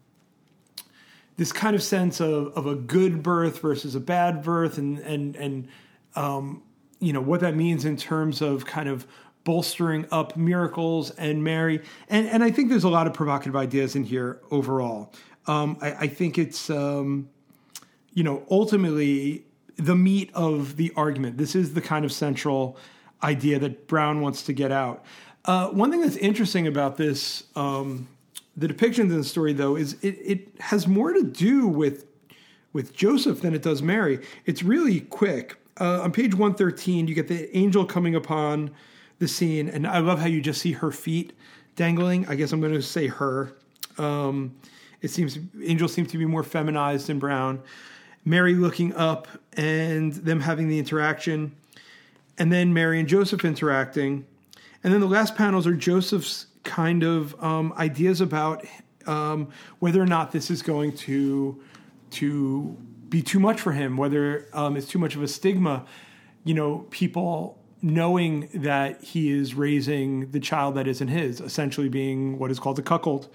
this 1.37 1.51
kind 1.51 1.75
of 1.75 1.83
sense 1.83 2.19
of, 2.19 2.55
of 2.57 2.67
a 2.67 2.75
good 2.75 3.23
birth 3.23 3.59
versus 3.59 3.95
a 3.95 3.99
bad 3.99 4.43
birth 4.43 4.77
and 4.77 4.99
and 4.99 5.35
and 5.35 5.67
um, 6.15 6.61
you 6.99 7.13
know 7.13 7.21
what 7.21 7.41
that 7.41 7.55
means 7.55 7.85
in 7.85 7.97
terms 7.97 8.41
of 8.41 8.65
kind 8.65 8.89
of 8.89 9.07
bolstering 9.43 10.05
up 10.11 10.37
miracles 10.37 11.11
and 11.11 11.43
Mary 11.43 11.81
and 12.07 12.27
and 12.27 12.43
I 12.43 12.51
think 12.51 12.69
there's 12.69 12.85
a 12.85 12.89
lot 12.89 13.07
of 13.07 13.13
provocative 13.13 13.55
ideas 13.55 13.95
in 13.95 14.03
here 14.03 14.39
overall. 14.51 15.11
Um, 15.45 15.77
I, 15.81 15.91
I, 15.93 16.07
think 16.07 16.37
it's 16.37 16.69
um, 16.69 17.27
you 18.13 18.23
know, 18.23 18.43
ultimately 18.49 19.45
the 19.75 19.95
meat 19.95 20.29
of 20.33 20.77
the 20.77 20.91
argument. 20.95 21.37
This 21.37 21.55
is 21.55 21.73
the 21.73 21.81
kind 21.81 22.05
of 22.05 22.11
central 22.11 22.77
idea 23.23 23.59
that 23.59 23.87
Brown 23.87 24.21
wants 24.21 24.43
to 24.43 24.53
get 24.53 24.71
out. 24.71 25.03
Uh, 25.45 25.69
one 25.69 25.91
thing 25.91 26.01
that's 26.01 26.15
interesting 26.17 26.67
about 26.67 26.95
this, 26.97 27.43
um, 27.55 28.07
the 28.55 28.67
depictions 28.67 29.11
in 29.11 29.17
the 29.17 29.23
story, 29.23 29.51
though, 29.51 29.75
is 29.75 29.93
it, 30.01 30.17
it 30.23 30.61
has 30.61 30.87
more 30.87 31.11
to 31.13 31.23
do 31.23 31.67
with 31.67 32.05
with 32.71 32.95
Joseph 32.95 33.41
than 33.41 33.53
it 33.53 33.61
does 33.61 33.83
Mary. 33.83 34.19
It's 34.45 34.63
really 34.63 35.01
quick. 35.01 35.57
Uh, 35.79 36.01
on 36.01 36.11
page 36.11 36.33
113, 36.33 37.07
you 37.07 37.13
get 37.13 37.27
the 37.27 37.55
angel 37.55 37.85
coming 37.85 38.15
upon 38.15 38.71
the 39.23 39.27
scene, 39.29 39.69
and 39.69 39.87
I 39.87 39.99
love 39.99 40.19
how 40.19 40.27
you 40.27 40.41
just 40.41 40.61
see 40.61 40.73
her 40.73 40.91
feet 40.91 41.31
dangling. 41.77 42.27
I 42.27 42.35
guess 42.35 42.51
I'm 42.51 42.59
going 42.59 42.73
to 42.73 42.81
say 42.81 43.07
her. 43.07 43.55
Um, 43.97 44.53
it 45.01 45.11
seems 45.11 45.39
angels 45.63 45.93
seem 45.93 46.05
to 46.07 46.17
be 46.17 46.25
more 46.25 46.43
feminized 46.43 47.09
in 47.09 47.19
Brown. 47.19 47.61
Mary 48.25 48.53
looking 48.53 48.93
up 48.95 49.27
and 49.53 50.11
them 50.13 50.41
having 50.41 50.67
the 50.67 50.77
interaction, 50.77 51.55
and 52.37 52.51
then 52.51 52.73
Mary 52.73 52.99
and 52.99 53.07
Joseph 53.07 53.45
interacting, 53.45 54.25
and 54.83 54.93
then 54.93 54.99
the 54.99 55.07
last 55.07 55.35
panels 55.35 55.65
are 55.65 55.73
Joseph's 55.73 56.47
kind 56.63 57.03
of 57.03 57.41
um, 57.41 57.73
ideas 57.77 58.19
about 58.19 58.65
um, 59.07 59.47
whether 59.79 60.01
or 60.01 60.05
not 60.05 60.33
this 60.33 60.51
is 60.51 60.61
going 60.61 60.93
to 60.97 61.61
to 62.11 62.77
be 63.07 63.21
too 63.21 63.39
much 63.39 63.61
for 63.61 63.71
him, 63.71 63.95
whether 63.95 64.47
um, 64.51 64.75
it's 64.75 64.87
too 64.87 64.99
much 64.99 65.15
of 65.15 65.23
a 65.23 65.27
stigma. 65.29 65.85
You 66.43 66.55
know, 66.55 66.85
people 66.89 67.62
knowing 67.83 68.49
that 68.53 69.03
he 69.03 69.29
is 69.29 69.53
raising 69.53 70.31
the 70.31 70.39
child 70.39 70.73
that 70.75 70.87
isn't 70.87 71.09
his, 71.09 71.41
essentially 71.41 71.89
being 71.89 72.39
what 72.39 72.49
is 72.49 72.57
called 72.57 72.79
a 72.79 72.81
cuckold. 72.81 73.27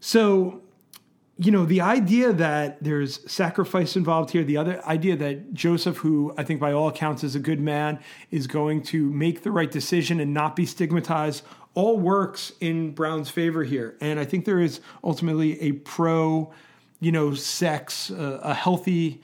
So, 0.00 0.62
you 1.36 1.52
know, 1.52 1.66
the 1.66 1.82
idea 1.82 2.32
that 2.32 2.82
there's 2.82 3.30
sacrifice 3.30 3.94
involved 3.94 4.30
here, 4.30 4.42
the 4.42 4.56
other 4.56 4.82
idea 4.86 5.16
that 5.16 5.52
Joseph, 5.52 5.98
who 5.98 6.34
I 6.38 6.44
think 6.44 6.60
by 6.60 6.72
all 6.72 6.88
accounts 6.88 7.22
is 7.22 7.36
a 7.36 7.38
good 7.38 7.60
man, 7.60 8.00
is 8.30 8.46
going 8.46 8.82
to 8.84 9.10
make 9.10 9.42
the 9.42 9.50
right 9.50 9.70
decision 9.70 10.18
and 10.18 10.32
not 10.32 10.56
be 10.56 10.64
stigmatized, 10.64 11.44
all 11.74 11.98
works 11.98 12.52
in 12.60 12.92
Brown's 12.92 13.28
favor 13.28 13.64
here. 13.64 13.96
And 14.00 14.18
I 14.18 14.24
think 14.24 14.46
there 14.46 14.60
is 14.60 14.80
ultimately 15.04 15.60
a 15.60 15.72
pro, 15.72 16.50
you 17.00 17.12
know, 17.12 17.34
sex, 17.34 18.10
uh, 18.10 18.40
a 18.42 18.54
healthy, 18.54 19.20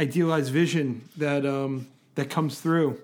idealized 0.00 0.52
vision 0.52 1.08
that 1.16 1.46
um, 1.46 1.86
that 2.16 2.28
comes 2.28 2.60
through. 2.60 3.00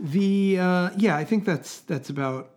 The 0.00 0.58
uh, 0.58 0.90
yeah, 0.96 1.16
I 1.16 1.24
think 1.24 1.44
that's 1.44 1.80
that's 1.80 2.08
about 2.08 2.50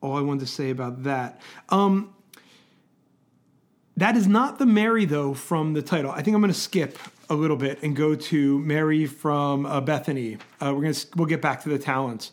all 0.00 0.16
I 0.16 0.20
wanted 0.20 0.40
to 0.40 0.46
say 0.46 0.70
about 0.70 1.02
that. 1.02 1.40
Um, 1.68 2.14
that 3.96 4.16
is 4.16 4.26
not 4.26 4.58
the 4.58 4.66
Mary 4.66 5.04
though 5.04 5.34
from 5.34 5.74
the 5.74 5.82
title. 5.82 6.12
I 6.12 6.22
think 6.22 6.34
I'm 6.34 6.40
going 6.40 6.52
to 6.52 6.58
skip 6.58 6.98
a 7.28 7.34
little 7.34 7.56
bit 7.56 7.82
and 7.82 7.96
go 7.96 8.14
to 8.14 8.58
Mary 8.60 9.06
from 9.06 9.66
uh, 9.66 9.80
Bethany. 9.80 10.38
Uh, 10.60 10.72
we're 10.74 10.82
going 10.82 10.92
to 10.92 11.06
we'll 11.16 11.26
get 11.26 11.42
back 11.42 11.62
to 11.64 11.68
the 11.68 11.78
talents. 11.78 12.30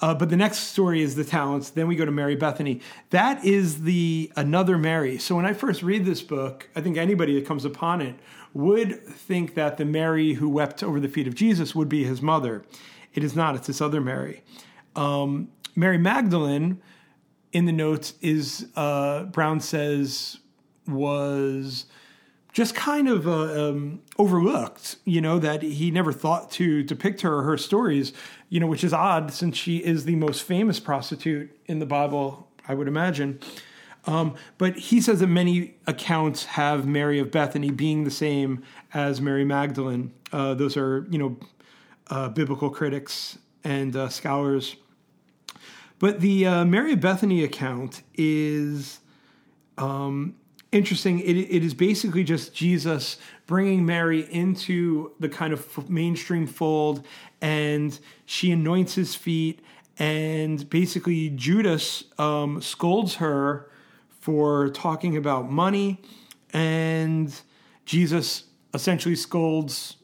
Uh, 0.00 0.14
but 0.14 0.28
the 0.28 0.36
next 0.36 0.58
story 0.58 1.02
is 1.02 1.14
the 1.14 1.24
talents. 1.24 1.70
Then 1.70 1.86
we 1.86 1.96
go 1.96 2.04
to 2.04 2.10
Mary 2.10 2.36
Bethany. 2.36 2.80
That 3.10 3.44
is 3.44 3.82
the 3.82 4.32
another 4.36 4.76
Mary. 4.76 5.18
So 5.18 5.34
when 5.34 5.46
I 5.46 5.54
first 5.54 5.82
read 5.82 6.04
this 6.04 6.22
book, 6.22 6.68
I 6.76 6.80
think 6.80 6.96
anybody 6.96 7.34
that 7.36 7.46
comes 7.46 7.64
upon 7.64 8.00
it 8.00 8.16
would 8.52 9.04
think 9.06 9.54
that 9.54 9.76
the 9.76 9.84
Mary 9.84 10.34
who 10.34 10.48
wept 10.48 10.82
over 10.82 11.00
the 11.00 11.08
feet 11.08 11.26
of 11.26 11.34
Jesus 11.34 11.74
would 11.74 11.88
be 11.88 12.04
his 12.04 12.22
mother. 12.22 12.64
It 13.14 13.24
is 13.24 13.34
not, 13.34 13.54
it's 13.54 13.66
this 13.66 13.80
other 13.80 14.00
Mary. 14.00 14.42
Um, 14.96 15.48
Mary 15.74 15.98
Magdalene, 15.98 16.80
in 17.52 17.64
the 17.64 17.72
notes, 17.72 18.14
is, 18.20 18.68
uh, 18.76 19.24
Brown 19.24 19.60
says, 19.60 20.38
was 20.86 21.86
just 22.52 22.74
kind 22.74 23.08
of 23.08 23.26
uh, 23.26 23.68
um, 23.68 24.00
overlooked, 24.16 24.96
you 25.04 25.20
know, 25.20 25.38
that 25.40 25.62
he 25.62 25.90
never 25.90 26.12
thought 26.12 26.50
to 26.52 26.82
depict 26.84 27.22
her 27.22 27.38
or 27.38 27.42
her 27.42 27.56
stories, 27.56 28.12
you 28.48 28.60
know, 28.60 28.66
which 28.68 28.84
is 28.84 28.92
odd 28.92 29.32
since 29.32 29.56
she 29.56 29.78
is 29.78 30.04
the 30.04 30.14
most 30.14 30.42
famous 30.42 30.78
prostitute 30.78 31.56
in 31.66 31.80
the 31.80 31.86
Bible, 31.86 32.48
I 32.68 32.74
would 32.74 32.86
imagine. 32.86 33.40
Um, 34.06 34.36
but 34.58 34.76
he 34.76 35.00
says 35.00 35.20
that 35.20 35.28
many 35.28 35.74
accounts 35.86 36.44
have 36.44 36.86
Mary 36.86 37.18
of 37.18 37.30
Bethany 37.30 37.70
being 37.70 38.04
the 38.04 38.10
same 38.10 38.62
as 38.92 39.20
Mary 39.20 39.44
Magdalene. 39.44 40.12
Uh, 40.30 40.54
those 40.54 40.76
are, 40.76 41.06
you 41.10 41.18
know, 41.18 41.36
uh, 42.14 42.28
biblical 42.28 42.70
critics 42.70 43.38
and 43.64 43.96
uh, 43.96 44.08
scholars. 44.08 44.76
But 45.98 46.20
the 46.20 46.46
uh, 46.46 46.64
Mary 46.64 46.94
Bethany 46.94 47.42
account 47.42 48.02
is 48.14 49.00
um, 49.78 50.36
interesting. 50.70 51.18
It, 51.18 51.36
it 51.36 51.64
is 51.64 51.74
basically 51.74 52.22
just 52.22 52.54
Jesus 52.54 53.18
bringing 53.46 53.84
Mary 53.84 54.32
into 54.32 55.10
the 55.18 55.28
kind 55.28 55.52
of 55.52 55.90
mainstream 55.90 56.46
fold, 56.46 57.04
and 57.40 57.98
she 58.26 58.52
anoints 58.52 58.94
his 58.94 59.16
feet. 59.16 59.60
And 59.98 60.70
basically, 60.70 61.30
Judas 61.30 62.04
um, 62.18 62.62
scolds 62.62 63.16
her 63.16 63.70
for 64.20 64.68
talking 64.68 65.16
about 65.16 65.50
money, 65.50 66.00
and 66.52 67.34
Jesus 67.86 68.44
essentially 68.72 69.16
scolds 69.16 69.96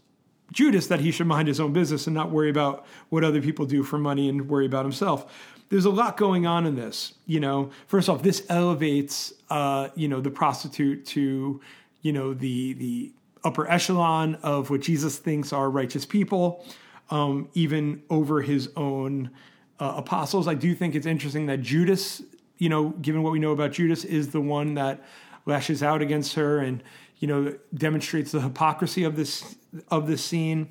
Judas 0.53 0.87
that 0.89 1.01
he 1.01 1.11
should 1.11 1.27
mind 1.27 1.49
his 1.49 1.61
own 1.61 1.73
business 1.73 2.07
and 2.07 2.15
not 2.15 2.31
worry 2.31 2.51
about 2.51 2.87
what 3.09 3.25
other 3.25 3.41
people 3.41 3.67
do 3.67 3.83
for 3.83 3.99
money 3.99 4.29
and 4.29 4.49
worry 4.49 4.67
about 4.67 4.85
himself. 4.85 5.33
There's 5.69 5.85
a 5.85 5.91
lot 5.91 6.17
going 6.17 6.47
on 6.47 6.67
in 6.67 6.75
this. 6.75 7.15
You 7.27 7.41
know, 7.41 7.71
first 7.87 8.09
off, 8.09 8.23
this 8.23 8.45
elevates 8.49 9.33
uh, 9.49 9.89
you 9.95 10.09
know 10.09 10.21
the 10.21 10.31
prostitute 10.31 11.07
to 11.07 11.61
you 12.03 12.13
know 12.13 12.35
the 12.35 12.73
the 12.75 13.13
upper 13.45 13.71
echelon 13.71 14.37
of 14.43 14.71
what 14.71 14.81
Jesus 14.81 15.19
thinks 15.19 15.53
are 15.53 15.71
righteous 15.71 16.05
people, 16.05 16.65
um, 17.11 17.49
even 17.55 18.03
over 18.11 18.43
his 18.43 18.71
own 18.77 19.31
uh, 19.79 19.95
apostles. 19.97 20.47
I 20.47 20.55
do 20.55 20.75
think 20.75 20.95
it's 20.95 21.07
interesting 21.07 21.47
that 21.47 21.63
Judas, 21.63 22.23
you 22.59 22.69
know, 22.69 22.91
given 23.01 23.23
what 23.23 23.33
we 23.33 23.39
know 23.39 23.53
about 23.53 23.73
Judas, 23.73 24.05
is 24.05 24.29
the 24.29 24.41
one 24.41 24.75
that 24.75 25.03
lashes 25.47 25.83
out 25.83 26.03
against 26.03 26.35
her 26.35 26.59
and 26.59 26.83
you 27.21 27.29
know 27.29 27.55
demonstrates 27.73 28.33
the 28.33 28.41
hypocrisy 28.41 29.05
of 29.05 29.15
this 29.15 29.55
of 29.89 30.07
this 30.09 30.25
scene 30.25 30.69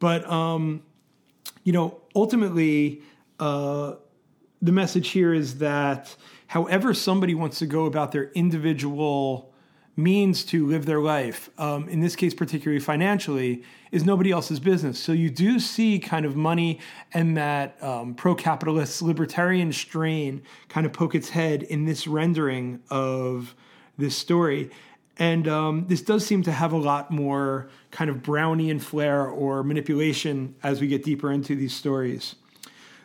but 0.00 0.28
um 0.28 0.82
you 1.62 1.72
know 1.72 2.00
ultimately 2.16 3.00
uh 3.38 3.94
the 4.60 4.72
message 4.72 5.10
here 5.10 5.32
is 5.32 5.58
that 5.58 6.16
however 6.48 6.92
somebody 6.92 7.34
wants 7.34 7.60
to 7.60 7.66
go 7.66 7.86
about 7.86 8.10
their 8.10 8.30
individual 8.32 9.54
means 9.98 10.44
to 10.44 10.64
live 10.64 10.86
their 10.86 11.00
life, 11.00 11.50
um, 11.58 11.88
in 11.88 11.98
this 11.98 12.14
case, 12.14 12.32
particularly 12.32 12.78
financially, 12.78 13.64
is 13.90 14.04
nobody 14.04 14.30
else's 14.30 14.60
business. 14.60 14.96
So 14.96 15.10
you 15.10 15.28
do 15.28 15.58
see 15.58 15.98
kind 15.98 16.24
of 16.24 16.36
money 16.36 16.78
and 17.12 17.36
that 17.36 17.82
um, 17.82 18.14
pro 18.14 18.36
capitalist 18.36 19.02
libertarian 19.02 19.72
strain 19.72 20.42
kind 20.68 20.86
of 20.86 20.92
poke 20.92 21.16
its 21.16 21.30
head 21.30 21.64
in 21.64 21.84
this 21.84 22.06
rendering 22.06 22.80
of 22.90 23.56
this 23.98 24.16
story. 24.16 24.70
And 25.18 25.48
um, 25.48 25.86
this 25.88 26.00
does 26.00 26.24
seem 26.24 26.42
to 26.44 26.52
have 26.52 26.72
a 26.72 26.76
lot 26.76 27.10
more 27.10 27.68
kind 27.90 28.08
of 28.08 28.18
Brownian 28.18 28.80
flair 28.80 29.26
or 29.26 29.64
manipulation 29.64 30.54
as 30.62 30.80
we 30.80 30.86
get 30.86 31.02
deeper 31.02 31.32
into 31.32 31.56
these 31.56 31.74
stories. 31.74 32.36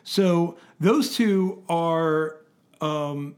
So 0.04 0.56
those 0.78 1.16
two 1.16 1.64
are 1.68 2.36
um, 2.80 3.34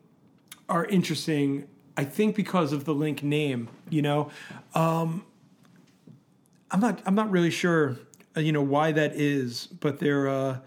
are 0.68 0.84
interesting. 0.84 1.68
I 1.96 2.04
think 2.04 2.36
because 2.36 2.72
of 2.72 2.84
the 2.84 2.92
link 2.92 3.22
name. 3.22 3.68
You 3.88 4.02
know, 4.02 4.30
um, 4.74 5.24
I'm 6.70 6.80
not 6.80 7.00
I'm 7.06 7.14
not 7.14 7.30
really 7.30 7.50
sure. 7.50 7.96
Uh, 8.36 8.40
you 8.40 8.52
know 8.52 8.62
why 8.62 8.92
that 8.92 9.14
is, 9.14 9.66
but 9.66 10.00
they're. 10.00 10.28
Uh, 10.28 10.58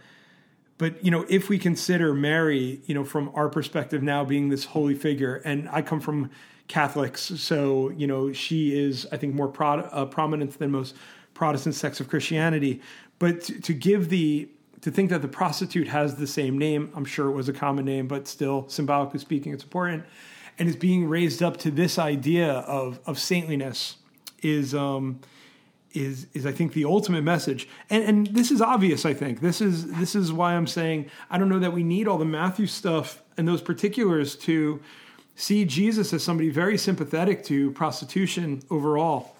but 0.80 1.04
you 1.04 1.12
know, 1.12 1.26
if 1.28 1.50
we 1.50 1.60
consider 1.60 2.14
Mary, 2.14 2.82
you 2.86 2.96
know, 2.96 3.04
from 3.04 3.30
our 3.36 3.50
perspective 3.50 4.02
now 4.02 4.24
being 4.24 4.48
this 4.48 4.64
holy 4.64 4.96
figure, 4.96 5.36
and 5.44 5.68
I 5.70 5.82
come 5.82 6.00
from 6.00 6.32
Catholics, 6.70 7.22
so 7.22 7.90
you 7.90 8.08
know 8.08 8.32
she 8.32 8.80
is, 8.80 9.06
I 9.12 9.18
think, 9.18 9.34
more 9.34 9.50
pro- 9.50 9.82
uh, 9.82 10.06
prominent 10.06 10.58
than 10.60 10.72
most 10.72 10.96
Protestant 11.34 11.76
sects 11.76 12.00
of 12.00 12.08
Christianity. 12.08 12.80
But 13.18 13.42
to, 13.44 13.60
to 13.60 13.74
give 13.74 14.10
the 14.10 14.48
to 14.82 14.92
think 14.92 15.10
that 15.10 15.22
the 15.22 15.28
prostitute 15.28 15.90
has 15.90 16.16
the 16.16 16.28
same 16.28 16.58
name, 16.58 16.92
I'm 16.96 17.04
sure 17.06 17.28
it 17.28 17.34
was 17.34 17.50
a 17.50 17.54
common 17.54 17.84
name, 17.84 18.08
but 18.08 18.28
still, 18.28 18.70
symbolically 18.70 19.20
speaking, 19.20 19.52
it's 19.52 19.64
important, 19.64 20.06
and 20.58 20.70
is 20.70 20.78
being 20.78 21.10
raised 21.10 21.44
up 21.44 21.58
to 21.58 21.72
this 21.72 22.00
idea 22.00 22.52
of 22.54 23.00
of 23.06 23.20
saintliness 23.20 23.98
is. 24.42 24.74
Um, 24.74 25.20
is 25.92 26.28
is 26.36 26.46
I 26.46 26.52
think 26.52 26.74
the 26.74 26.86
ultimate 26.86 27.24
message. 27.24 27.68
And 27.90 28.04
and 28.04 28.28
this 28.28 28.52
is 28.52 28.62
obvious, 28.62 29.08
I 29.08 29.16
think. 29.16 29.42
This 29.42 29.60
is 29.60 29.92
this 29.94 30.14
is 30.14 30.32
why 30.32 30.54
I'm 30.54 30.68
saying 30.68 31.10
I 31.32 31.40
don't 31.40 31.50
know 31.50 31.58
that 31.58 31.74
we 31.74 31.82
need 31.82 32.08
all 32.08 32.20
the 32.20 32.26
Matthew 32.26 32.68
stuff 32.68 33.24
and 33.38 33.48
those 33.48 33.64
particulars 33.64 34.36
to 34.36 34.80
see 35.40 35.64
Jesus 35.64 36.14
as 36.14 36.22
somebody 36.22 36.50
very 36.50 36.78
sympathetic 36.78 37.44
to 37.46 37.72
prostitution 37.72 38.62
overall. 38.70 39.36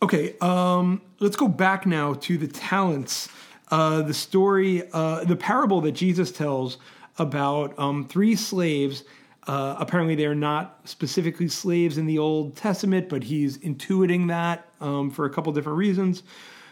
Okay, 0.00 0.34
um, 0.40 1.00
let's 1.20 1.36
go 1.36 1.48
back 1.48 1.86
now 1.86 2.14
to 2.14 2.36
the 2.36 2.48
talents. 2.48 3.28
Uh, 3.70 4.02
the 4.02 4.12
story, 4.12 4.82
uh, 4.92 5.24
the 5.24 5.36
parable 5.36 5.80
that 5.80 5.92
Jesus 5.92 6.30
tells 6.30 6.76
about 7.18 7.78
um, 7.78 8.06
three 8.06 8.36
slaves 8.36 9.04
Uh, 9.46 9.74
apparently, 9.78 10.14
they 10.14 10.26
are 10.26 10.36
not 10.36 10.78
specifically 10.84 11.48
slaves 11.48 11.98
in 11.98 12.06
the 12.06 12.18
Old 12.18 12.54
Testament, 12.54 13.08
but 13.08 13.24
he's 13.24 13.58
intuiting 13.58 14.28
that 14.28 14.68
um, 14.80 15.10
for 15.10 15.24
a 15.24 15.30
couple 15.30 15.52
different 15.52 15.78
reasons. 15.78 16.22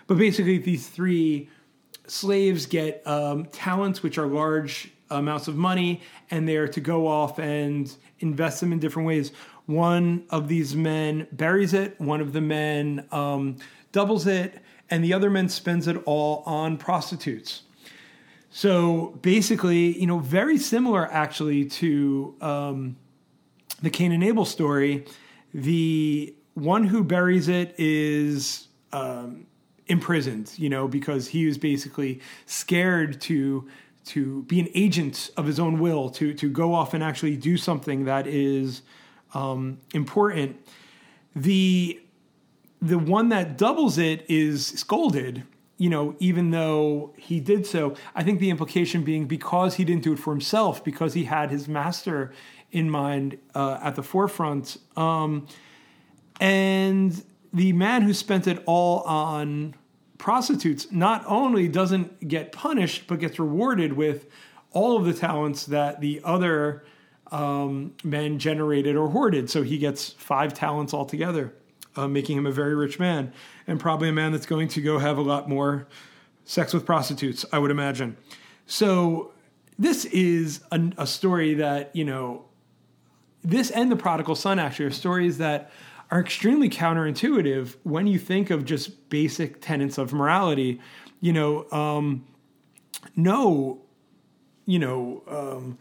But 0.06 0.18
basically, 0.18 0.58
these 0.58 0.88
three 0.88 1.48
slaves 2.06 2.66
get 2.66 3.04
um, 3.06 3.46
talents, 3.46 4.02
which 4.02 4.18
are 4.18 4.26
large 4.26 4.92
amounts 5.10 5.48
of 5.48 5.56
money, 5.56 6.00
and 6.30 6.48
they're 6.48 6.68
to 6.68 6.80
go 6.80 7.06
off 7.06 7.38
and 7.38 7.94
invest 8.20 8.60
them 8.60 8.72
in 8.72 8.78
different 8.78 9.06
ways. 9.06 9.32
One 9.66 10.24
of 10.30 10.48
these 10.48 10.74
men 10.74 11.26
buries 11.32 11.74
it, 11.74 12.00
one 12.00 12.20
of 12.20 12.32
the 12.32 12.40
men 12.40 13.06
um, 13.12 13.56
doubles 13.92 14.26
it, 14.26 14.60
and 14.90 15.04
the 15.04 15.12
other 15.12 15.30
man 15.30 15.48
spends 15.48 15.86
it 15.86 15.96
all 16.06 16.42
on 16.46 16.76
prostitutes. 16.76 17.62
So 18.50 19.18
basically, 19.22 19.98
you 19.98 20.06
know, 20.06 20.18
very 20.18 20.58
similar 20.58 21.10
actually 21.12 21.66
to 21.66 22.34
um, 22.40 22.96
the 23.80 23.90
Cain 23.90 24.10
and 24.10 24.24
Abel 24.24 24.44
story. 24.44 25.06
The 25.54 26.34
one 26.54 26.84
who 26.84 27.04
buries 27.04 27.48
it 27.48 27.74
is 27.78 28.66
um, 28.92 29.46
imprisoned, 29.86 30.52
you 30.56 30.68
know, 30.68 30.88
because 30.88 31.28
he 31.28 31.46
was 31.46 31.58
basically 31.58 32.20
scared 32.46 33.20
to 33.22 33.68
to 34.06 34.42
be 34.44 34.60
an 34.60 34.68
agent 34.74 35.30
of 35.36 35.46
his 35.46 35.60
own 35.60 35.78
will, 35.78 36.10
to 36.10 36.34
to 36.34 36.50
go 36.50 36.74
off 36.74 36.94
and 36.94 37.02
actually 37.02 37.36
do 37.36 37.56
something 37.56 38.04
that 38.04 38.26
is 38.26 38.82
um, 39.34 39.78
important. 39.94 40.56
The 41.34 42.00
the 42.82 42.98
one 42.98 43.28
that 43.28 43.58
doubles 43.58 43.98
it 43.98 44.24
is 44.28 44.66
scolded 44.66 45.44
you 45.80 45.88
know, 45.88 46.14
even 46.18 46.50
though 46.50 47.14
he 47.16 47.40
did 47.40 47.64
so, 47.64 47.94
I 48.14 48.22
think 48.22 48.38
the 48.38 48.50
implication 48.50 49.02
being 49.02 49.24
because 49.24 49.76
he 49.76 49.84
didn't 49.86 50.02
do 50.02 50.12
it 50.12 50.18
for 50.18 50.30
himself, 50.30 50.84
because 50.84 51.14
he 51.14 51.24
had 51.24 51.50
his 51.50 51.68
master 51.68 52.34
in 52.70 52.90
mind 52.90 53.38
uh, 53.54 53.78
at 53.82 53.96
the 53.96 54.02
forefront. 54.02 54.76
Um, 54.94 55.46
and 56.38 57.24
the 57.54 57.72
man 57.72 58.02
who 58.02 58.12
spent 58.12 58.46
it 58.46 58.62
all 58.66 59.00
on 59.04 59.74
prostitutes 60.20 60.92
not 60.92 61.24
only 61.26 61.66
doesn't 61.66 62.28
get 62.28 62.52
punished, 62.52 63.06
but 63.08 63.18
gets 63.18 63.38
rewarded 63.38 63.94
with 63.94 64.26
all 64.70 64.96
of 64.96 65.04
the 65.04 65.14
talents 65.14 65.66
that 65.66 66.00
the 66.00 66.20
other 66.22 66.84
um, 67.32 67.94
men 68.04 68.38
generated 68.38 68.94
or 68.94 69.08
hoarded. 69.08 69.50
So 69.50 69.62
he 69.62 69.78
gets 69.78 70.10
five 70.10 70.54
talents 70.54 70.94
altogether 70.94 71.54
uh, 71.96 72.06
making 72.06 72.38
him 72.38 72.46
a 72.46 72.52
very 72.52 72.74
rich 72.74 72.98
man, 72.98 73.32
and 73.66 73.80
probably 73.80 74.08
a 74.08 74.12
man 74.12 74.30
that's 74.32 74.46
going 74.46 74.68
to 74.68 74.80
go 74.80 74.98
have 74.98 75.18
a 75.18 75.22
lot 75.22 75.48
more 75.48 75.88
sex 76.44 76.72
with 76.72 76.86
prostitutes, 76.86 77.44
I 77.52 77.58
would 77.58 77.70
imagine. 77.70 78.16
So 78.66 79.32
this 79.78 80.04
is 80.04 80.60
a, 80.70 80.92
a 80.98 81.06
story 81.06 81.54
that 81.54 81.94
you 81.96 82.04
know, 82.04 82.44
this 83.42 83.70
and 83.70 83.90
the 83.90 83.96
prodigal 83.96 84.34
son 84.34 84.58
actually 84.58 84.86
are 84.86 84.90
stories 84.90 85.38
that 85.38 85.72
are 86.10 86.20
extremely 86.20 86.68
counterintuitive 86.68 87.76
when 87.84 88.06
you 88.06 88.18
think 88.18 88.50
of 88.50 88.64
just 88.64 89.08
basic 89.10 89.60
tenets 89.60 89.98
of 89.98 90.12
morality. 90.12 90.80
You 91.20 91.32
know, 91.32 91.70
um, 91.70 92.26
no, 93.14 93.82
you 94.66 94.78
know, 94.78 95.22
um, 95.28 95.78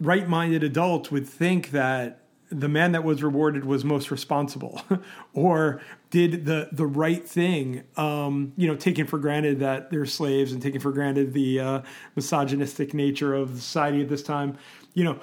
right-minded 0.00 0.62
adult 0.62 1.10
would 1.10 1.28
think 1.28 1.70
that 1.70 2.20
the 2.50 2.68
man 2.68 2.92
that 2.92 3.04
was 3.04 3.22
rewarded 3.22 3.64
was 3.64 3.84
most 3.84 4.10
responsible 4.10 4.82
or 5.32 5.80
did 6.10 6.44
the 6.46 6.68
the 6.72 6.86
right 6.86 7.26
thing 7.26 7.84
um, 7.96 8.52
you 8.56 8.66
know 8.66 8.74
taking 8.74 9.06
for 9.06 9.18
granted 9.18 9.60
that 9.60 9.90
they're 9.90 10.04
slaves 10.04 10.52
and 10.52 10.60
taking 10.60 10.80
for 10.80 10.90
granted 10.90 11.32
the 11.32 11.60
uh, 11.60 11.82
misogynistic 12.16 12.92
nature 12.92 13.34
of 13.34 13.50
society 13.50 14.02
at 14.02 14.08
this 14.08 14.22
time 14.22 14.58
you 14.94 15.04
know 15.04 15.20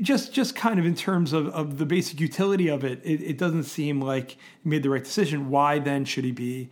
just 0.00 0.32
just 0.32 0.56
kind 0.56 0.78
of 0.78 0.86
in 0.86 0.94
terms 0.94 1.32
of, 1.32 1.48
of 1.48 1.78
the 1.78 1.86
basic 1.86 2.20
utility 2.20 2.68
of 2.68 2.84
it, 2.84 3.00
it 3.04 3.22
it 3.22 3.38
doesn't 3.38 3.64
seem 3.64 4.00
like 4.00 4.32
he 4.32 4.68
made 4.68 4.82
the 4.82 4.90
right 4.90 5.04
decision. 5.04 5.50
Why 5.50 5.78
then 5.78 6.04
should 6.04 6.24
he 6.24 6.32
be 6.32 6.70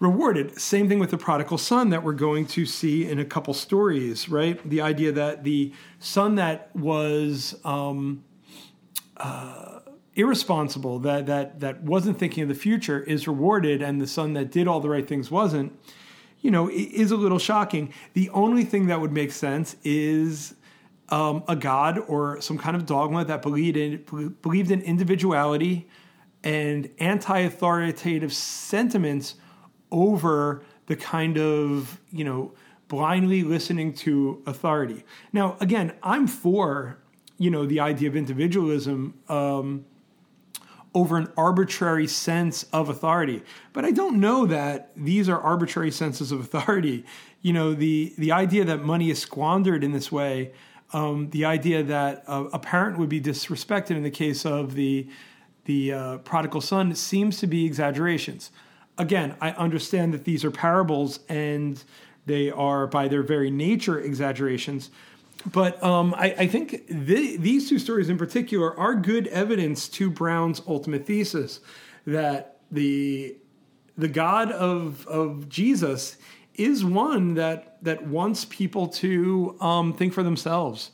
rewarded? 0.00 0.58
Same 0.58 0.88
thing 0.88 0.98
with 0.98 1.10
the 1.10 1.18
prodigal 1.18 1.58
son 1.58 1.90
that 1.90 2.02
we're 2.02 2.12
going 2.12 2.46
to 2.46 2.66
see 2.66 3.08
in 3.08 3.18
a 3.18 3.24
couple 3.24 3.54
stories 3.54 4.28
right? 4.28 4.68
The 4.68 4.80
idea 4.80 5.12
that 5.12 5.44
the 5.44 5.72
son 6.00 6.34
that 6.36 6.74
was 6.74 7.54
um, 7.64 8.24
uh, 9.16 9.80
irresponsible, 10.14 10.98
that 11.00 11.26
that 11.26 11.60
that 11.60 11.82
wasn't 11.82 12.18
thinking 12.18 12.42
of 12.42 12.48
the 12.48 12.54
future, 12.56 13.00
is 13.00 13.28
rewarded, 13.28 13.80
and 13.80 14.00
the 14.00 14.06
son 14.06 14.32
that 14.32 14.50
did 14.50 14.66
all 14.66 14.80
the 14.80 14.90
right 14.90 15.06
things 15.06 15.30
wasn't, 15.30 15.72
you 16.40 16.50
know, 16.50 16.68
is 16.68 17.12
a 17.12 17.16
little 17.16 17.38
shocking. 17.38 17.94
The 18.14 18.28
only 18.30 18.64
thing 18.64 18.86
that 18.86 19.00
would 19.00 19.12
make 19.12 19.30
sense 19.30 19.76
is 19.84 20.54
um, 21.12 21.44
a 21.46 21.54
god 21.54 21.98
or 22.08 22.40
some 22.40 22.56
kind 22.56 22.74
of 22.74 22.86
dogma 22.86 23.24
that 23.24 23.42
believed 23.42 23.76
in 23.76 24.34
believed 24.40 24.70
in 24.70 24.80
individuality 24.80 25.86
and 26.42 26.90
anti-authoritative 26.98 28.32
sentiments 28.32 29.36
over 29.92 30.64
the 30.86 30.96
kind 30.96 31.38
of 31.38 32.00
you 32.10 32.24
know 32.24 32.52
blindly 32.88 33.42
listening 33.42 33.94
to 33.94 34.42
authority. 34.46 35.04
Now, 35.32 35.56
again, 35.60 35.94
I'm 36.02 36.26
for 36.26 36.98
you 37.36 37.50
know 37.50 37.66
the 37.66 37.80
idea 37.80 38.08
of 38.08 38.16
individualism 38.16 39.14
um, 39.28 39.84
over 40.94 41.18
an 41.18 41.28
arbitrary 41.36 42.06
sense 42.06 42.64
of 42.72 42.88
authority. 42.88 43.42
But 43.74 43.84
I 43.84 43.90
don't 43.90 44.18
know 44.18 44.46
that 44.46 44.92
these 44.96 45.28
are 45.28 45.40
arbitrary 45.40 45.90
senses 45.90 46.32
of 46.32 46.40
authority. 46.40 47.04
You 47.42 47.52
know, 47.52 47.74
the 47.74 48.14
the 48.16 48.32
idea 48.32 48.64
that 48.64 48.82
money 48.82 49.10
is 49.10 49.18
squandered 49.18 49.84
in 49.84 49.92
this 49.92 50.10
way, 50.10 50.52
um, 50.92 51.30
the 51.30 51.44
idea 51.44 51.82
that 51.82 52.24
a 52.26 52.58
parent 52.58 52.98
would 52.98 53.08
be 53.08 53.20
disrespected 53.20 53.92
in 53.92 54.02
the 54.02 54.10
case 54.10 54.44
of 54.44 54.74
the 54.74 55.08
the 55.64 55.92
uh, 55.92 56.18
prodigal 56.18 56.60
son 56.60 56.92
seems 56.94 57.38
to 57.38 57.46
be 57.46 57.64
exaggerations. 57.64 58.50
Again, 58.98 59.36
I 59.40 59.52
understand 59.52 60.12
that 60.12 60.24
these 60.24 60.44
are 60.44 60.50
parables 60.50 61.20
and 61.28 61.82
they 62.26 62.50
are 62.50 62.88
by 62.88 63.06
their 63.06 63.22
very 63.22 63.48
nature 63.48 64.00
exaggerations 64.00 64.90
but 65.50 65.82
um, 65.82 66.14
I, 66.16 66.34
I, 66.38 66.46
think 66.46 66.86
the, 66.88 67.36
these 67.36 67.68
two 67.68 67.78
stories 67.78 68.08
in 68.08 68.16
particular 68.16 68.78
are 68.78 68.94
good 68.94 69.26
evidence 69.28 69.88
to 69.90 70.10
Brown's 70.10 70.62
ultimate 70.66 71.06
thesis 71.06 71.60
that 72.06 72.58
the 72.70 73.36
the 73.98 74.08
God 74.08 74.50
of 74.52 75.06
of 75.06 75.48
Jesus 75.48 76.16
is 76.54 76.84
one 76.84 77.34
that 77.34 77.82
that 77.82 78.06
wants 78.06 78.44
people 78.44 78.88
to 78.88 79.56
um, 79.60 79.92
think 79.92 80.12
for 80.12 80.22
themselves. 80.22 80.90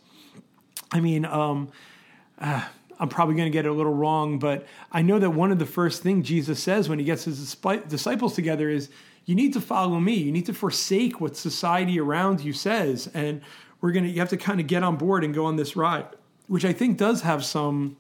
I 0.90 1.00
mean, 1.00 1.24
um, 1.26 1.70
uh, 2.38 2.64
I'm 2.98 3.08
probably 3.08 3.34
going 3.34 3.46
to 3.46 3.52
get 3.52 3.66
it 3.66 3.68
a 3.68 3.72
little 3.72 3.94
wrong, 3.94 4.38
but 4.38 4.66
I 4.90 5.02
know 5.02 5.18
that 5.18 5.30
one 5.30 5.52
of 5.52 5.58
the 5.58 5.66
first 5.66 6.02
things 6.02 6.26
Jesus 6.26 6.62
says 6.62 6.88
when 6.88 6.98
he 6.98 7.04
gets 7.04 7.24
his 7.24 7.56
disciples 7.88 8.34
together 8.34 8.68
is, 8.68 8.88
"You 9.24 9.34
need 9.34 9.52
to 9.52 9.60
follow 9.60 10.00
me. 10.00 10.14
You 10.14 10.32
need 10.32 10.46
to 10.46 10.54
forsake 10.54 11.20
what 11.20 11.36
society 11.36 12.00
around 12.00 12.40
you 12.40 12.52
says." 12.52 13.08
And 13.14 13.42
we're 13.80 13.92
gonna 13.92 14.08
you 14.08 14.18
have 14.20 14.30
to 14.30 14.36
kind 14.36 14.60
of 14.60 14.66
get 14.66 14.82
on 14.82 14.96
board 14.96 15.24
and 15.24 15.34
go 15.34 15.44
on 15.44 15.56
this 15.56 15.76
ride, 15.76 16.06
which 16.46 16.64
I 16.64 16.72
think 16.72 16.98
does 16.98 17.22
have 17.22 17.44
some, 17.44 17.96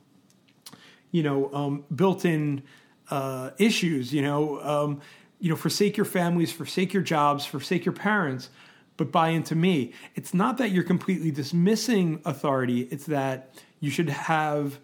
you 1.10 1.22
know, 1.22 1.52
um, 1.52 1.84
built-in 1.94 2.62
uh, 3.10 3.50
issues. 3.58 4.12
You 4.12 4.22
know, 4.22 4.60
um, 4.62 5.00
you 5.40 5.50
know, 5.50 5.56
forsake 5.56 5.96
your 5.96 6.06
families, 6.06 6.52
forsake 6.52 6.92
your 6.92 7.02
jobs, 7.02 7.46
forsake 7.46 7.84
your 7.84 7.92
parents, 7.92 8.50
but 8.96 9.12
buy 9.12 9.28
into 9.28 9.54
me. 9.54 9.92
It's 10.14 10.34
not 10.34 10.58
that 10.58 10.70
you're 10.70 10.84
completely 10.84 11.30
dismissing 11.30 12.20
authority; 12.24 12.82
it's 12.90 13.06
that 13.06 13.54
you 13.80 13.90
should 13.90 14.08
have 14.08 14.80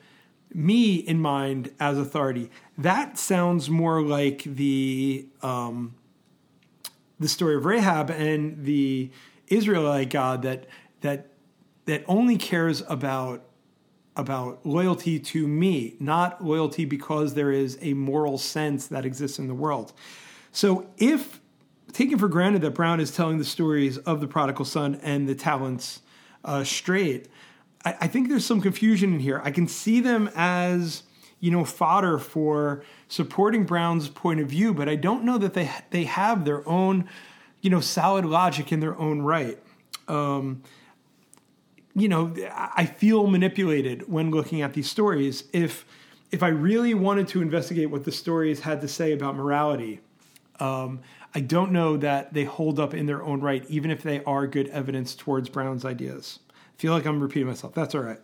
me 0.52 0.94
in 0.94 1.20
mind 1.20 1.72
as 1.80 1.98
authority. 1.98 2.50
That 2.78 3.18
sounds 3.18 3.68
more 3.68 4.02
like 4.02 4.44
the 4.44 5.26
um, 5.42 5.94
the 7.18 7.28
story 7.28 7.56
of 7.56 7.64
Rahab 7.64 8.10
and 8.10 8.64
the 8.64 9.10
Israelite 9.48 10.10
God 10.10 10.42
that 10.42 10.66
that 11.00 11.28
that 11.86 12.04
only 12.06 12.36
cares 12.36 12.82
about 12.88 13.44
about 14.16 14.64
loyalty 14.64 15.18
to 15.18 15.48
me, 15.48 15.96
not 15.98 16.44
loyalty 16.44 16.84
because 16.84 17.34
there 17.34 17.50
is 17.50 17.76
a 17.80 17.94
moral 17.94 18.38
sense 18.38 18.86
that 18.86 19.04
exists 19.04 19.40
in 19.40 19.48
the 19.48 19.54
world. 19.54 19.92
So 20.54 20.86
if 20.98 21.40
taking 21.92 22.16
for 22.16 22.28
granted 22.28 22.62
that 22.62 22.70
Brown 22.70 23.00
is 23.00 23.10
telling 23.10 23.38
the 23.38 23.44
stories 23.44 23.98
of 23.98 24.20
the 24.20 24.28
prodigal 24.28 24.64
son 24.64 25.00
and 25.02 25.28
the 25.28 25.34
talents 25.34 26.00
uh, 26.44 26.62
straight, 26.62 27.28
I, 27.84 27.96
I 28.02 28.06
think 28.06 28.28
there's 28.28 28.46
some 28.46 28.60
confusion 28.60 29.14
in 29.14 29.18
here. 29.18 29.40
I 29.42 29.50
can 29.50 29.66
see 29.66 30.00
them 30.00 30.30
as 30.36 31.02
you 31.40 31.50
know 31.50 31.64
fodder 31.64 32.18
for 32.18 32.84
supporting 33.08 33.64
Brown's 33.64 34.08
point 34.08 34.38
of 34.38 34.46
view, 34.46 34.72
but 34.72 34.88
I 34.88 34.94
don't 34.94 35.24
know 35.24 35.38
that 35.38 35.54
they 35.54 35.68
they 35.90 36.04
have 36.04 36.44
their 36.44 36.66
own 36.68 37.08
you 37.60 37.68
know 37.68 37.80
solid 37.80 38.24
logic 38.24 38.70
in 38.70 38.78
their 38.78 38.96
own 38.96 39.22
right. 39.22 39.58
Um, 40.06 40.62
you 41.96 42.06
know, 42.08 42.32
I 42.54 42.86
feel 42.86 43.26
manipulated 43.26 44.08
when 44.08 44.30
looking 44.30 44.62
at 44.62 44.74
these 44.74 44.88
stories. 44.88 45.44
If 45.52 45.84
if 46.30 46.44
I 46.44 46.48
really 46.48 46.94
wanted 46.94 47.26
to 47.28 47.42
investigate 47.42 47.90
what 47.90 48.04
the 48.04 48.12
stories 48.12 48.60
had 48.60 48.80
to 48.82 48.88
say 48.88 49.12
about 49.12 49.34
morality, 49.34 50.00
um, 50.60 51.00
I 51.34 51.40
don't 51.40 51.72
know 51.72 51.96
that 51.96 52.32
they 52.32 52.44
hold 52.44 52.78
up 52.78 52.94
in 52.94 53.06
their 53.06 53.22
own 53.22 53.40
right, 53.40 53.64
even 53.68 53.90
if 53.90 54.02
they 54.02 54.22
are 54.24 54.46
good 54.46 54.68
evidence 54.68 55.14
towards 55.14 55.48
Brown's 55.48 55.84
ideas. 55.84 56.38
I 56.50 56.80
feel 56.80 56.92
like 56.92 57.06
I'm 57.06 57.20
repeating 57.20 57.48
myself. 57.48 57.74
That's 57.74 57.94
all 57.94 58.02
right. 58.02 58.20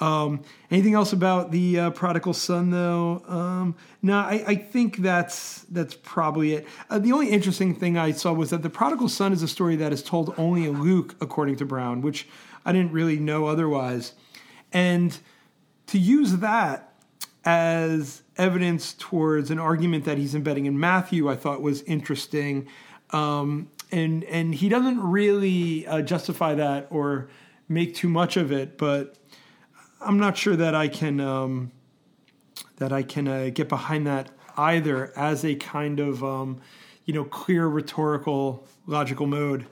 Um, 0.00 0.42
anything 0.70 0.94
else 0.94 1.12
about 1.12 1.52
the 1.52 1.78
uh, 1.78 1.90
prodigal 1.90 2.34
son, 2.34 2.70
though? 2.70 3.22
Um, 3.28 3.76
no, 4.02 4.18
I, 4.18 4.44
I, 4.46 4.54
think 4.56 4.96
that's 4.96 5.60
that's 5.70 5.94
probably 5.94 6.54
it. 6.54 6.66
Uh, 6.90 6.98
the 6.98 7.12
only 7.12 7.28
interesting 7.28 7.74
thing 7.74 7.96
I 7.96 8.10
saw 8.10 8.32
was 8.32 8.50
that 8.50 8.62
the 8.62 8.70
prodigal 8.70 9.08
son 9.08 9.32
is 9.32 9.42
a 9.42 9.48
story 9.48 9.76
that 9.76 9.92
is 9.92 10.02
told 10.02 10.34
only 10.36 10.64
in 10.64 10.82
Luke, 10.82 11.14
according 11.20 11.56
to 11.56 11.64
Brown, 11.64 12.00
which 12.00 12.26
I 12.64 12.72
didn't 12.72 12.92
really 12.92 13.18
know 13.18 13.46
otherwise. 13.46 14.14
And 14.72 15.16
to 15.88 15.98
use 15.98 16.38
that 16.38 16.91
as 17.44 18.22
evidence 18.36 18.94
towards 18.94 19.50
an 19.50 19.58
argument 19.58 20.04
that 20.04 20.18
he's 20.18 20.34
embedding 20.34 20.66
in 20.66 20.78
Matthew, 20.78 21.28
I 21.28 21.36
thought 21.36 21.60
was 21.60 21.82
interesting. 21.82 22.68
Um, 23.10 23.70
and 23.90 24.24
and 24.24 24.54
he 24.54 24.68
doesn't 24.68 25.00
really 25.00 25.86
uh, 25.86 26.00
justify 26.02 26.54
that 26.54 26.86
or 26.90 27.28
make 27.68 27.94
too 27.94 28.08
much 28.08 28.36
of 28.36 28.50
it, 28.52 28.78
but 28.78 29.16
I'm 30.00 30.18
not 30.18 30.36
sure 30.36 30.56
that 30.56 30.74
I 30.74 30.88
can 30.88 31.20
um, 31.20 31.72
that 32.76 32.92
I 32.92 33.02
can 33.02 33.28
uh, 33.28 33.50
get 33.52 33.68
behind 33.68 34.06
that 34.06 34.30
either 34.56 35.12
as 35.16 35.44
a 35.44 35.54
kind 35.54 36.00
of 36.00 36.24
um, 36.24 36.60
you 37.04 37.14
know 37.14 37.24
clear 37.24 37.66
rhetorical 37.66 38.66
logical 38.86 39.26
mode. 39.26 39.66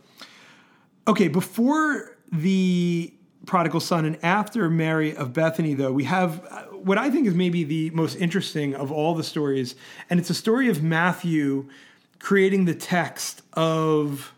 Okay, 1.08 1.28
before 1.28 2.18
the 2.30 3.12
prodigal 3.46 3.80
son 3.80 4.04
and 4.04 4.22
after 4.22 4.68
Mary 4.68 5.16
of 5.16 5.32
Bethany, 5.32 5.74
though, 5.74 5.92
we 5.92 6.04
have 6.04 6.44
uh, 6.50 6.69
what 6.84 6.98
I 6.98 7.10
think 7.10 7.26
is 7.26 7.34
maybe 7.34 7.64
the 7.64 7.90
most 7.90 8.16
interesting 8.16 8.74
of 8.74 8.90
all 8.90 9.14
the 9.14 9.24
stories, 9.24 9.74
and 10.08 10.20
it's 10.20 10.30
a 10.30 10.34
story 10.34 10.68
of 10.68 10.82
Matthew 10.82 11.68
creating 12.18 12.64
the 12.66 12.74
text 12.74 13.42
of 13.54 14.34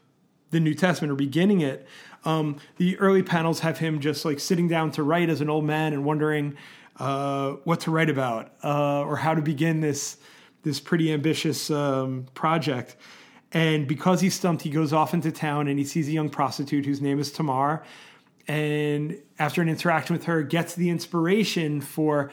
the 0.51 0.61
New 0.61 0.75
Testament 0.75 1.11
or 1.11 1.17
beginning 1.17 1.61
it 1.63 1.87
um, 2.25 2.57
the 2.77 2.99
early 2.99 3.23
panels 3.23 3.61
have 3.61 3.79
him 3.79 4.01
just 4.01 4.25
like 4.25 4.41
sitting 4.41 4.69
down 4.69 4.93
to 4.93 5.03
write 5.03 5.29
as 5.29 5.41
an 5.41 5.51
old 5.51 5.65
man 5.65 5.93
and 5.93 6.05
wondering 6.05 6.57
uh, 6.99 7.53
what 7.65 7.81
to 7.81 7.91
write 7.91 8.11
about 8.11 8.53
uh, 8.63 9.03
or 9.03 9.17
how 9.17 9.35
to 9.35 9.43
begin 9.43 9.81
this 9.81 10.19
this 10.63 10.79
pretty 10.79 11.13
ambitious 11.13 11.71
um, 11.73 12.27
project. 12.35 12.95
And 13.51 13.89
because 13.89 14.21
he's 14.21 14.35
stumped, 14.35 14.63
he 14.63 14.71
goes 14.71 14.93
off 14.93 15.13
into 15.13 15.33
town 15.33 15.67
and 15.67 15.77
he 15.77 15.85
sees 15.85 16.07
a 16.07 16.13
young 16.13 16.31
prostitute 16.31 16.87
whose 16.87 17.01
name 17.01 17.19
is 17.19 17.33
Tamar. 17.33 17.83
And 18.49 19.19
after 19.39 19.63
an 19.63 19.69
interaction 19.69 20.15
with 20.15 20.25
her, 20.25 20.43
gets 20.43 20.75
the 20.75 20.91
inspiration 20.91 21.81
for 21.81 22.31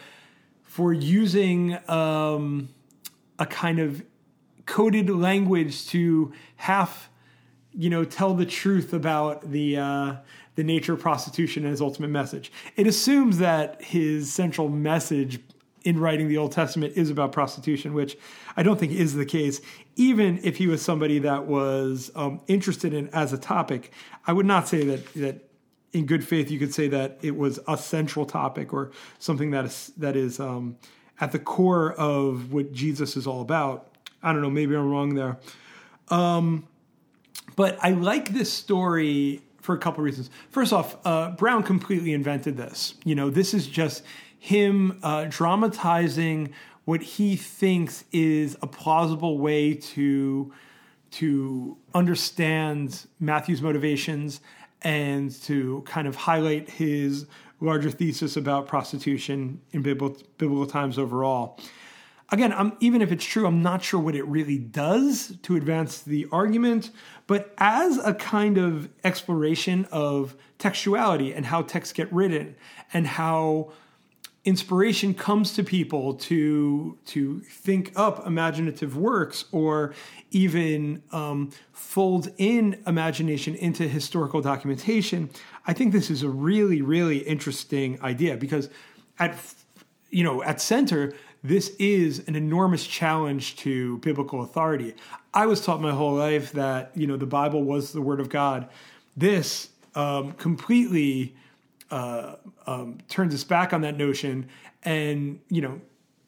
for 0.63 0.93
using 0.93 1.77
um, 1.89 2.69
a 3.39 3.45
kind 3.45 3.79
of 3.79 4.03
coded 4.65 5.09
language 5.09 5.87
to 5.87 6.31
half 6.57 7.09
you 7.73 7.89
know, 7.89 8.03
tell 8.03 8.33
the 8.33 8.45
truth 8.45 8.93
about 8.93 9.51
the 9.51 9.77
uh, 9.77 10.15
the 10.55 10.63
nature 10.63 10.93
of 10.93 10.99
prostitution 10.99 11.63
and 11.63 11.71
his 11.71 11.81
ultimate 11.81 12.09
message. 12.09 12.51
It 12.75 12.87
assumes 12.87 13.37
that 13.37 13.81
his 13.81 14.33
central 14.33 14.69
message 14.69 15.39
in 15.85 15.99
writing 15.99 16.27
the 16.27 16.37
Old 16.37 16.51
Testament 16.51 16.93
is 16.97 17.09
about 17.09 17.31
prostitution, 17.31 17.93
which 17.93 18.17
I 18.57 18.63
don't 18.63 18.79
think 18.79 18.91
is 18.91 19.13
the 19.13 19.25
case. 19.25 19.61
Even 19.95 20.39
if 20.43 20.57
he 20.57 20.67
was 20.67 20.81
somebody 20.81 21.19
that 21.19 21.45
was 21.45 22.11
um, 22.15 22.41
interested 22.47 22.93
in 22.93 23.07
as 23.09 23.31
a 23.31 23.37
topic, 23.37 23.93
I 24.27 24.33
would 24.33 24.45
not 24.45 24.67
say 24.67 24.83
that 24.83 25.13
that 25.13 25.48
in 25.93 26.05
good 26.05 26.23
faith 26.23 26.51
you 26.51 26.59
could 26.59 26.73
say 26.73 26.87
that 26.87 27.17
it 27.21 27.35
was 27.35 27.59
a 27.67 27.77
central 27.77 28.25
topic 28.25 28.73
or 28.73 28.91
something 29.17 29.51
that 29.51 29.65
is 29.65 29.91
that 29.97 30.15
is 30.15 30.39
um, 30.39 30.77
at 31.19 31.31
the 31.31 31.39
core 31.39 31.93
of 31.93 32.53
what 32.53 32.71
Jesus 32.71 33.17
is 33.17 33.27
all 33.27 33.41
about. 33.41 33.87
I 34.21 34.33
don't 34.33 34.41
know. 34.41 34.49
Maybe 34.49 34.75
I'm 34.75 34.89
wrong 34.89 35.15
there. 35.15 35.37
Um, 36.09 36.67
but 37.55 37.77
I 37.81 37.91
like 37.91 38.29
this 38.29 38.51
story 38.51 39.41
for 39.61 39.75
a 39.75 39.77
couple 39.77 40.03
reasons. 40.03 40.29
First 40.49 40.73
off, 40.73 40.97
uh, 41.05 41.31
Brown 41.31 41.63
completely 41.63 42.13
invented 42.13 42.57
this. 42.57 42.95
You 43.03 43.15
know, 43.15 43.29
this 43.29 43.53
is 43.53 43.67
just 43.67 44.03
him 44.39 44.99
uh, 45.03 45.25
dramatizing 45.29 46.53
what 46.85 47.01
he 47.01 47.35
thinks 47.35 48.03
is 48.11 48.57
a 48.61 48.67
plausible 48.67 49.37
way 49.37 49.73
to 49.73 50.51
to 51.11 51.75
understand 51.93 53.07
Matthew's 53.19 53.61
motivations 53.61 54.41
and 54.81 55.31
to 55.43 55.83
kind 55.85 56.07
of 56.07 56.15
highlight 56.15 56.69
his 56.69 57.25
larger 57.59 57.91
thesis 57.91 58.37
about 58.37 58.67
prostitution 58.67 59.61
in 59.71 59.81
biblical, 59.81 60.65
times 60.65 60.97
overall 60.97 61.59
again, 62.31 62.53
I'm, 62.53 62.73
even 62.79 63.01
if 63.01 63.11
it's 63.11 63.25
true, 63.25 63.45
I'm 63.45 63.61
not 63.61 63.83
sure 63.83 63.99
what 63.99 64.15
it 64.15 64.25
really 64.27 64.57
does 64.57 65.35
to 65.43 65.55
advance 65.55 66.01
the 66.01 66.27
argument. 66.31 66.91
But 67.27 67.53
as 67.57 67.97
a 67.97 68.13
kind 68.13 68.57
of 68.57 68.89
exploration 69.03 69.85
of 69.91 70.35
textuality 70.57 71.35
and 71.35 71.45
how 71.45 71.61
texts 71.63 71.93
get 71.93 72.11
written 72.11 72.55
and 72.93 73.07
how 73.07 73.71
inspiration 74.45 75.13
comes 75.13 75.53
to 75.53 75.63
people 75.63 76.13
to 76.13 76.97
to 77.05 77.39
think 77.41 77.91
up 77.95 78.25
imaginative 78.25 78.95
works 78.95 79.45
or 79.51 79.93
even 80.31 81.03
um, 81.11 81.51
fold 81.73 82.29
in 82.37 82.81
imagination 82.87 83.53
into 83.55 83.87
historical 83.87 84.41
documentation 84.41 85.29
i 85.67 85.73
think 85.73 85.91
this 85.91 86.09
is 86.09 86.23
a 86.23 86.29
really 86.29 86.81
really 86.81 87.17
interesting 87.19 88.01
idea 88.01 88.37
because 88.37 88.69
at 89.19 89.37
you 90.09 90.23
know 90.23 90.41
at 90.43 90.61
center 90.61 91.13
this 91.43 91.69
is 91.79 92.27
an 92.27 92.35
enormous 92.35 92.85
challenge 92.85 93.55
to 93.57 93.97
biblical 93.99 94.41
authority. 94.41 94.93
I 95.33 95.45
was 95.45 95.63
taught 95.63 95.81
my 95.81 95.91
whole 95.91 96.13
life 96.13 96.51
that 96.53 96.91
you 96.95 97.07
know 97.07 97.17
the 97.17 97.25
Bible 97.25 97.63
was 97.63 97.93
the 97.93 98.01
Word 98.01 98.19
of 98.19 98.29
God. 98.29 98.67
This 99.15 99.69
um, 99.95 100.33
completely 100.33 101.35
uh, 101.91 102.35
um, 102.67 102.99
turns 103.07 103.33
us 103.33 103.43
back 103.43 103.73
on 103.73 103.81
that 103.81 103.97
notion, 103.97 104.47
and 104.83 105.39
you 105.49 105.61
know, 105.61 105.81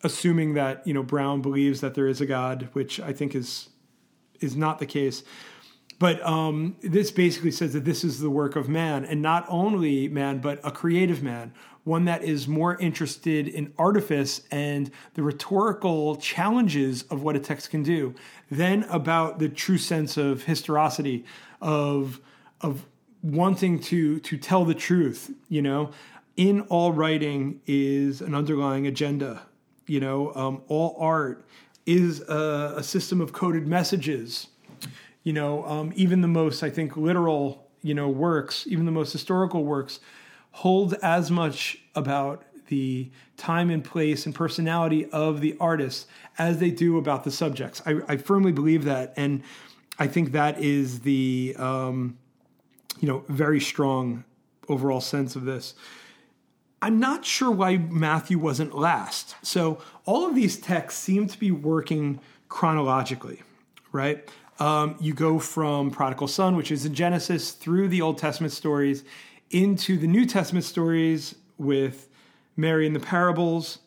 assuming 0.03 0.55
that 0.55 0.85
you 0.85 0.93
know 0.93 1.03
Brown 1.03 1.41
believes 1.41 1.81
that 1.81 1.93
there 1.93 2.07
is 2.07 2.21
a 2.21 2.25
God, 2.25 2.69
which 2.73 2.99
I 2.99 3.13
think 3.13 3.35
is 3.35 3.69
is 4.39 4.55
not 4.55 4.79
the 4.79 4.85
case. 4.85 5.23
But 5.99 6.19
um, 6.25 6.77
this 6.81 7.11
basically 7.11 7.51
says 7.51 7.73
that 7.73 7.85
this 7.85 8.03
is 8.03 8.19
the 8.19 8.29
work 8.31 8.55
of 8.55 8.67
man, 8.67 9.05
and 9.05 9.21
not 9.21 9.45
only 9.47 10.07
man, 10.07 10.39
but 10.39 10.59
a 10.63 10.71
creative 10.71 11.21
man, 11.21 11.53
one 11.83 12.05
that 12.05 12.23
is 12.23 12.47
more 12.47 12.75
interested 12.77 13.47
in 13.47 13.71
artifice 13.77 14.41
and 14.49 14.89
the 15.13 15.21
rhetorical 15.21 16.15
challenges 16.15 17.03
of 17.03 17.21
what 17.21 17.35
a 17.35 17.39
text 17.39 17.69
can 17.69 17.83
do 17.83 18.15
than 18.49 18.83
about 18.85 19.37
the 19.37 19.47
true 19.47 19.77
sense 19.77 20.17
of 20.17 20.43
historicity, 20.43 21.23
of 21.61 22.19
of 22.61 22.85
wanting 23.23 23.79
to 23.79 24.19
to 24.19 24.37
tell 24.37 24.65
the 24.65 24.73
truth. 24.73 25.31
You 25.49 25.61
know, 25.61 25.91
in 26.37 26.61
all 26.61 26.91
writing 26.91 27.61
is 27.67 28.21
an 28.21 28.35
underlying 28.35 28.87
agenda. 28.87 29.43
You 29.87 29.99
know, 29.99 30.33
um, 30.35 30.61
all 30.67 30.95
art 30.99 31.45
is 31.85 32.21
a, 32.21 32.75
a, 32.77 32.83
system 32.83 33.19
of 33.19 33.33
coded 33.33 33.67
messages. 33.67 34.47
You 35.23 35.33
know, 35.33 35.65
um, 35.65 35.91
even 35.95 36.21
the 36.21 36.27
most 36.27 36.63
I 36.63 36.69
think 36.69 36.95
literal 36.95 37.67
you 37.81 37.93
know 37.93 38.09
works, 38.09 38.65
even 38.67 38.85
the 38.85 38.91
most 38.91 39.11
historical 39.11 39.63
works 39.63 39.99
hold 40.51 40.93
as 41.01 41.31
much 41.31 41.77
about 41.95 42.43
the 42.67 43.09
time 43.37 43.69
and 43.69 43.83
place 43.83 44.25
and 44.25 44.33
personality 44.33 45.05
of 45.11 45.41
the 45.41 45.57
artist 45.59 46.07
as 46.37 46.59
they 46.59 46.71
do 46.71 46.97
about 46.97 47.23
the 47.23 47.31
subjects. 47.31 47.81
I, 47.85 47.99
I 48.07 48.17
firmly 48.17 48.51
believe 48.51 48.85
that, 48.85 49.13
and 49.17 49.43
I 49.99 50.07
think 50.07 50.31
that 50.31 50.61
is 50.61 51.01
the 51.01 51.55
um, 51.57 52.17
you 53.01 53.07
know 53.07 53.25
very 53.27 53.59
strong 53.59 54.23
overall 54.69 55.01
sense 55.01 55.35
of 55.35 55.43
this. 55.43 55.73
I'm 56.81 56.99
not 56.99 57.25
sure 57.25 57.51
why 57.51 57.77
Matthew 57.77 58.39
wasn't 58.39 58.73
last. 58.73 59.35
So 59.43 59.79
all 60.05 60.27
of 60.27 60.33
these 60.33 60.57
texts 60.57 60.99
seem 61.01 61.27
to 61.27 61.37
be 61.37 61.51
working 61.51 62.19
chronologically, 62.47 63.41
right? 63.91 64.27
Um, 64.59 64.95
you 64.99 65.13
go 65.13 65.37
from 65.37 65.91
prodigal 65.91 66.27
son, 66.27 66.55
which 66.55 66.71
is 66.71 66.85
in 66.85 66.93
Genesis, 66.93 67.51
through 67.51 67.89
the 67.89 68.01
Old 68.01 68.17
Testament 68.17 68.53
stories 68.53 69.03
into 69.51 69.97
the 69.97 70.07
New 70.07 70.25
Testament 70.25 70.65
stories 70.65 71.35
with 71.57 72.07
Mary 72.55 72.87
and 72.87 72.95
the 72.95 72.99
parables. 72.99 73.79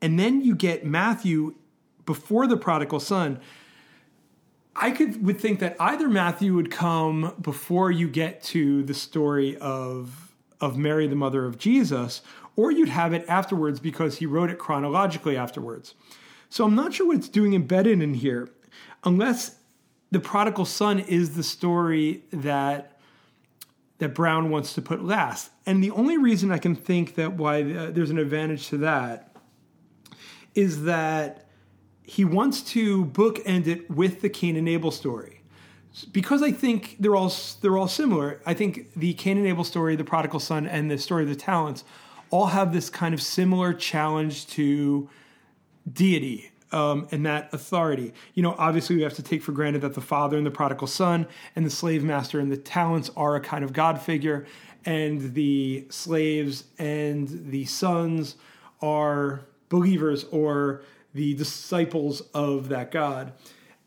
And 0.00 0.18
then 0.18 0.42
you 0.42 0.54
get 0.54 0.84
Matthew 0.84 1.54
before 2.04 2.46
the 2.46 2.56
prodigal 2.56 3.00
son. 3.00 3.40
I 4.80 4.92
could 4.92 5.24
would 5.24 5.40
think 5.40 5.58
that 5.60 5.76
either 5.80 6.08
Matthew 6.08 6.54
would 6.54 6.70
come 6.70 7.34
before 7.40 7.90
you 7.90 8.08
get 8.08 8.42
to 8.44 8.82
the 8.84 8.94
story 8.94 9.56
of 9.58 10.32
of 10.60 10.76
Mary 10.76 11.06
the 11.06 11.16
mother 11.16 11.44
of 11.44 11.58
Jesus, 11.58 12.22
or 12.56 12.70
you'd 12.70 12.88
have 12.88 13.12
it 13.12 13.24
afterwards 13.28 13.80
because 13.80 14.18
he 14.18 14.26
wrote 14.26 14.50
it 14.50 14.58
chronologically 14.58 15.36
afterwards. 15.36 15.94
So 16.48 16.64
I'm 16.64 16.74
not 16.74 16.94
sure 16.94 17.06
what 17.06 17.16
it's 17.16 17.28
doing 17.28 17.54
embedded 17.54 18.00
in 18.02 18.14
here, 18.14 18.48
unless 19.04 19.56
the 20.10 20.20
prodigal 20.20 20.64
son 20.64 21.00
is 21.00 21.34
the 21.34 21.42
story 21.42 22.24
that 22.32 22.98
that 23.98 24.14
Brown 24.14 24.50
wants 24.50 24.74
to 24.74 24.82
put 24.82 25.04
last. 25.04 25.50
And 25.66 25.82
the 25.82 25.90
only 25.90 26.18
reason 26.18 26.52
I 26.52 26.58
can 26.58 26.76
think 26.76 27.16
that 27.16 27.32
why 27.32 27.62
uh, 27.62 27.90
there's 27.90 28.10
an 28.10 28.18
advantage 28.18 28.68
to 28.68 28.78
that 28.78 29.36
is 30.54 30.84
that 30.84 31.47
he 32.08 32.24
wants 32.24 32.62
to 32.62 33.04
bookend 33.04 33.66
it 33.66 33.90
with 33.90 34.22
the 34.22 34.30
Cain 34.30 34.56
and 34.56 34.66
Abel 34.66 34.90
story. 34.90 35.42
because 36.10 36.42
I 36.42 36.52
think 36.52 36.96
they're 36.98 37.14
all 37.14 37.32
they're 37.60 37.76
all 37.76 37.88
similar. 37.88 38.40
I 38.46 38.54
think 38.54 38.94
the 38.94 39.12
Cain 39.12 39.36
and 39.36 39.46
Abel 39.46 39.64
story, 39.64 39.94
the 39.94 40.04
prodigal 40.04 40.40
son, 40.40 40.66
and 40.66 40.90
the 40.90 40.96
story 40.96 41.24
of 41.24 41.28
the 41.28 41.36
talents 41.36 41.84
all 42.30 42.46
have 42.46 42.72
this 42.72 42.88
kind 42.88 43.12
of 43.12 43.20
similar 43.20 43.74
challenge 43.74 44.46
to 44.48 45.08
deity 45.90 46.50
um, 46.72 47.08
and 47.10 47.26
that 47.26 47.52
authority. 47.52 48.14
You 48.34 48.42
know, 48.42 48.54
obviously, 48.58 48.96
we 48.96 49.02
have 49.02 49.14
to 49.14 49.22
take 49.22 49.42
for 49.42 49.52
granted 49.52 49.82
that 49.82 49.94
the 49.94 50.00
father 50.00 50.38
and 50.38 50.46
the 50.46 50.50
prodigal 50.50 50.86
son 50.86 51.26
and 51.56 51.66
the 51.66 51.70
slave 51.70 52.04
master 52.04 52.40
and 52.40 52.50
the 52.50 52.56
talents 52.56 53.10
are 53.16 53.36
a 53.36 53.40
kind 53.40 53.64
of 53.64 53.72
God 53.74 54.00
figure, 54.00 54.46
and 54.86 55.34
the 55.34 55.86
slaves 55.90 56.64
and 56.78 57.50
the 57.50 57.66
sons 57.66 58.36
are 58.80 59.44
believers 59.68 60.24
or 60.30 60.82
the 61.18 61.34
disciples 61.34 62.20
of 62.32 62.68
that 62.68 62.92
God. 62.92 63.32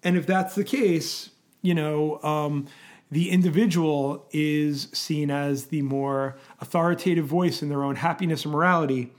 And 0.03 0.17
if 0.17 0.27
that's 0.27 0.53
the 0.53 0.65
case, 0.65 1.29
you 1.61 1.73
know, 1.73 2.21
um, 2.23 2.67
the 3.09 3.29
individual 3.29 4.27
is 4.32 4.89
seen 4.91 5.32
as 5.32 5.67
the 5.67 5.82
more 5.82 6.36
authoritative 6.59 7.25
voice 7.25 7.61
in 7.61 7.69
their 7.69 7.84
own 7.84 7.95
happiness 7.95 8.43
and 8.43 8.53
morality 8.53 9.13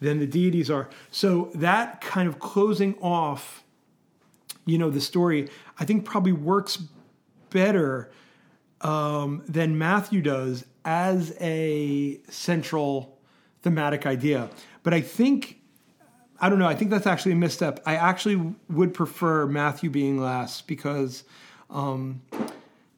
than 0.00 0.18
the 0.18 0.26
deities 0.26 0.70
are. 0.70 0.88
So 1.10 1.50
that 1.54 2.00
kind 2.00 2.26
of 2.26 2.38
closing 2.38 2.94
off, 3.00 3.64
you 4.64 4.78
know, 4.78 4.90
the 4.90 5.00
story, 5.00 5.48
I 5.78 5.84
think 5.84 6.04
probably 6.04 6.32
works 6.32 6.78
better 7.50 8.10
um, 8.80 9.42
than 9.46 9.76
Matthew 9.76 10.22
does 10.22 10.64
as 10.84 11.36
a 11.40 12.20
central 12.28 13.18
thematic 13.62 14.06
idea. 14.06 14.50
But 14.82 14.94
I 14.94 15.00
think, 15.00 15.61
I 16.42 16.48
don't 16.48 16.58
know, 16.58 16.66
I 16.66 16.74
think 16.74 16.90
that's 16.90 17.06
actually 17.06 17.32
a 17.32 17.36
misstep. 17.36 17.80
I 17.86 17.94
actually 17.94 18.54
would 18.68 18.92
prefer 18.92 19.46
Matthew 19.46 19.90
being 19.90 20.20
last 20.20 20.66
because, 20.66 21.22
um, 21.70 22.20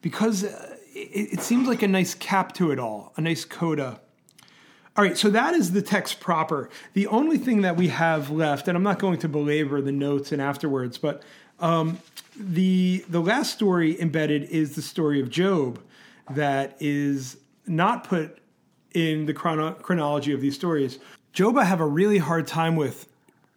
because 0.01 0.43
it, 0.43 0.55
it 0.93 1.39
seems 1.41 1.67
like 1.67 1.83
a 1.83 1.87
nice 1.87 2.15
cap 2.15 2.53
to 2.55 2.71
it 2.71 2.79
all, 2.79 3.13
a 3.17 3.21
nice 3.21 3.45
coda. 3.45 4.01
All 4.97 5.03
right, 5.03 5.15
so 5.15 5.29
that 5.29 5.53
is 5.53 5.73
the 5.73 5.83
text 5.83 6.19
proper. 6.19 6.71
The 6.93 7.05
only 7.05 7.37
thing 7.37 7.61
that 7.61 7.77
we 7.77 7.89
have 7.89 8.31
left, 8.31 8.67
and 8.67 8.75
I'm 8.75 8.83
not 8.83 8.97
going 8.97 9.19
to 9.19 9.29
belabor 9.29 9.79
the 9.79 9.91
notes 9.91 10.31
and 10.31 10.41
afterwards, 10.41 10.97
but 10.97 11.21
um, 11.59 11.99
the 12.35 13.05
the 13.09 13.21
last 13.21 13.53
story 13.53 13.99
embedded 14.01 14.43
is 14.45 14.75
the 14.75 14.81
story 14.81 15.21
of 15.21 15.29
Job, 15.29 15.81
that 16.31 16.77
is 16.79 17.37
not 17.67 18.05
put 18.05 18.39
in 18.93 19.25
the 19.25 19.33
chrono- 19.33 19.73
chronology 19.73 20.33
of 20.33 20.41
these 20.41 20.55
stories. 20.55 20.97
Job, 21.31 21.57
I 21.57 21.65
have 21.65 21.81
a 21.81 21.85
really 21.85 22.17
hard 22.17 22.47
time 22.47 22.75
with 22.75 23.07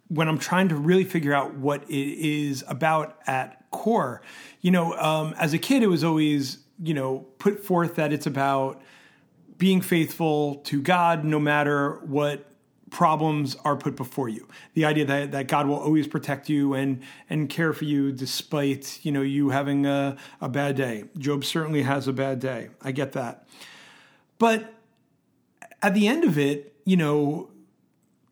when 0.08 0.28
I'm 0.28 0.38
trying 0.38 0.68
to 0.68 0.76
really 0.76 1.04
figure 1.04 1.34
out 1.34 1.54
what 1.54 1.84
it 1.84 2.18
is 2.18 2.64
about 2.68 3.18
at 3.26 3.70
core. 3.70 4.22
You 4.60 4.70
know, 4.70 4.94
um, 4.94 5.34
as 5.38 5.52
a 5.52 5.58
kid, 5.58 5.82
it 5.82 5.88
was 5.88 6.04
always 6.04 6.58
you 6.82 6.94
know 6.94 7.26
put 7.38 7.64
forth 7.64 7.96
that 7.96 8.12
it's 8.12 8.26
about 8.26 8.80
being 9.56 9.80
faithful 9.80 10.56
to 10.56 10.80
God 10.80 11.24
no 11.24 11.40
matter 11.40 12.00
what 12.06 12.44
problems 12.90 13.56
are 13.64 13.76
put 13.76 13.96
before 13.96 14.28
you. 14.28 14.48
The 14.74 14.84
idea 14.84 15.04
that, 15.04 15.32
that 15.32 15.48
God 15.48 15.66
will 15.66 15.76
always 15.76 16.06
protect 16.06 16.48
you 16.48 16.74
and 16.74 17.02
and 17.28 17.48
care 17.48 17.72
for 17.72 17.84
you 17.84 18.12
despite, 18.12 19.00
you 19.02 19.12
know, 19.12 19.22
you 19.22 19.50
having 19.50 19.86
a, 19.86 20.16
a 20.40 20.48
bad 20.48 20.76
day. 20.76 21.04
Job 21.18 21.44
certainly 21.44 21.82
has 21.82 22.08
a 22.08 22.12
bad 22.12 22.40
day. 22.40 22.70
I 22.82 22.92
get 22.92 23.12
that. 23.12 23.46
But 24.38 24.72
at 25.82 25.94
the 25.94 26.06
end 26.06 26.24
of 26.24 26.38
it, 26.38 26.74
you 26.84 26.96
know, 26.96 27.50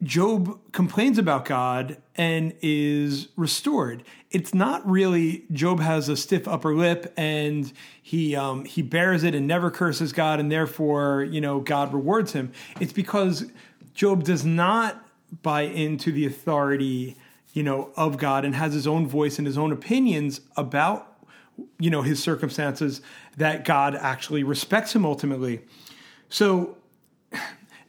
Job 0.07 0.59
complains 0.73 1.19
about 1.19 1.45
God 1.45 1.97
and 2.15 2.55
is 2.63 3.29
restored. 3.37 4.05
It's 4.31 4.55
not 4.55 4.89
really 4.89 5.45
Job 5.51 5.81
has 5.81 6.09
a 6.09 6.17
stiff 6.17 6.47
upper 6.47 6.75
lip 6.75 7.13
and 7.17 7.73
he 8.01 8.37
um, 8.37 8.65
he 8.65 8.83
bears 8.83 9.25
it 9.25 9.35
and 9.35 9.47
never 9.47 9.71
curses 9.71 10.13
God 10.13 10.39
and 10.39 10.51
therefore 10.51 11.25
you 11.25 11.41
know 11.41 11.61
God 11.61 11.93
rewards 11.93 12.33
him. 12.33 12.53
It's 12.81 12.93
because 12.93 13.51
Job 13.95 14.23
does 14.23 14.45
not 14.45 15.05
buy 15.43 15.63
into 15.63 16.13
the 16.13 16.25
authority 16.25 17.17
you 17.53 17.65
know 17.65 17.91
of 17.97 18.17
God 18.17 18.45
and 18.45 18.55
has 18.55 18.75
his 18.75 18.87
own 18.87 19.09
voice 19.09 19.39
and 19.39 19.47
his 19.47 19.59
own 19.59 19.73
opinions 19.73 20.41
about 20.57 21.19
you 21.81 21.91
know 21.91 22.03
his 22.03 22.23
circumstances 22.23 23.01
that 23.37 23.65
God 23.65 23.97
actually 23.97 24.45
respects 24.45 24.95
him 24.95 25.05
ultimately. 25.05 25.63
So 26.29 26.77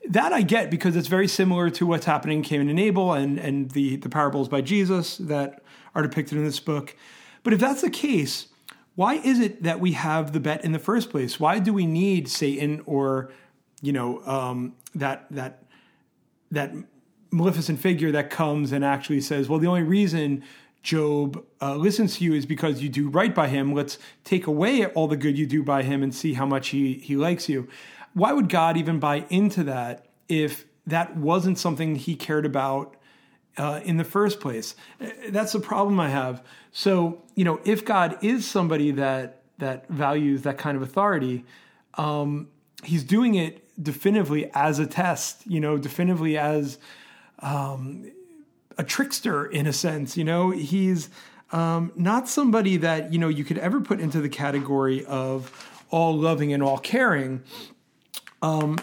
that 0.10 0.34
I 0.34 0.42
get 0.42 0.72
because 0.72 0.96
it's 0.96 1.08
very 1.08 1.28
similar 1.28 1.70
to 1.72 1.86
what's 1.86 2.06
happening 2.06 2.38
in 2.38 2.44
Cain 2.44 2.70
and 2.70 2.80
Abel 2.80 3.14
and, 3.14 3.38
and 3.38 3.72
the, 3.72 3.98
the 3.98 4.10
parables 4.10 4.48
by 4.48 4.62
Jesus 4.62 5.18
that 5.18 5.62
are 5.94 6.02
depicted 6.02 6.38
in 6.38 6.46
this 6.46 6.60
book. 6.60 6.96
But 7.44 7.54
if 7.54 7.60
that's 7.60 7.82
the 7.82 7.90
case, 7.90 8.48
why 8.96 9.16
is 9.16 9.40
it 9.40 9.64
that 9.64 9.80
we 9.80 9.92
have 9.94 10.34
the 10.34 10.40
bet 10.40 10.64
in 10.64 10.72
the 10.72 10.80
first 10.80 11.10
place? 11.10 11.40
Why 11.40 11.60
do 11.60 11.74
we 11.74 11.86
need 11.86 12.28
Satan 12.30 12.82
or, 12.86 13.32
you 13.82 13.94
know, 13.94 14.26
um, 14.26 14.76
that 14.96 15.28
that 15.32 15.64
that 16.52 16.74
maleficent 17.30 17.80
figure 17.80 18.12
that 18.12 18.30
comes 18.30 18.72
and 18.72 18.84
actually 18.84 19.22
says, 19.22 19.50
well, 19.50 19.60
the 19.60 19.68
only 19.68 19.84
reason 19.84 20.44
Job 20.82 21.44
uh, 21.62 21.76
listens 21.76 22.18
to 22.18 22.24
you 22.24 22.34
is 22.34 22.46
because 22.46 22.82
you 22.82 22.88
do 22.88 23.10
right 23.10 23.36
by 23.36 23.50
him. 23.50 23.74
Let's 23.74 23.98
take 24.24 24.48
away 24.48 24.86
all 24.86 25.08
the 25.08 25.18
good 25.18 25.38
you 25.38 25.46
do 25.46 25.62
by 25.62 25.84
him 25.84 26.02
and 26.02 26.16
see 26.16 26.34
how 26.34 26.46
much 26.46 26.70
he 26.70 26.94
he 26.94 27.16
likes 27.16 27.50
you 27.50 27.68
why 28.18 28.34
would 28.34 28.50
God 28.50 28.78
even 28.78 29.00
buy 29.00 29.26
into 29.30 29.64
that 29.66 30.08
if 30.28 30.66
that 30.88 31.16
wasn't 31.16 31.60
something 31.60 31.96
he 31.96 32.16
cared 32.16 32.48
about 32.48 32.96
uh, 33.58 33.80
in 33.84 33.98
the 33.98 34.04
first 34.04 34.40
place? 34.40 34.76
Uh, 35.00 35.10
that's 35.30 35.52
the 35.52 35.60
problem 35.60 36.00
I 36.00 36.10
have. 36.10 36.44
So, 36.72 37.22
you 37.36 37.44
know, 37.44 37.60
if 37.64 37.86
God 37.86 38.18
is 38.24 38.48
somebody 38.48 38.92
that 38.92 39.44
that 39.60 39.88
values 39.90 40.42
that 40.44 40.58
kind 40.58 40.76
of 40.76 40.84
authority, 40.84 41.46
um, 41.96 42.48
he's 42.84 43.04
doing 43.04 43.36
it 43.36 43.64
definitively 43.82 44.50
as 44.54 44.80
a 44.80 44.88
test, 44.88 45.46
you 45.46 45.60
know, 45.60 45.78
definitively 45.78 46.38
as 46.38 46.80
um, 47.40 48.12
a 48.80 48.84
trickster 48.84 49.46
in 49.46 49.68
a 49.68 49.74
sense. 49.74 50.18
You 50.18 50.24
know, 50.24 50.50
he's 50.50 51.10
um, 51.52 51.92
not 51.96 52.28
somebody 52.28 52.78
that 52.78 53.14
you 53.14 53.20
know 53.20 53.28
you 53.28 53.44
could 53.44 53.60
ever 53.60 53.80
put 53.80 54.00
into 54.00 54.22
the 54.22 54.30
category 54.30 55.06
of 55.06 55.52
all 55.92 56.18
loving 56.18 56.52
and 56.52 56.64
all 56.64 56.80
caring. 56.80 57.44
Um, 58.42 58.78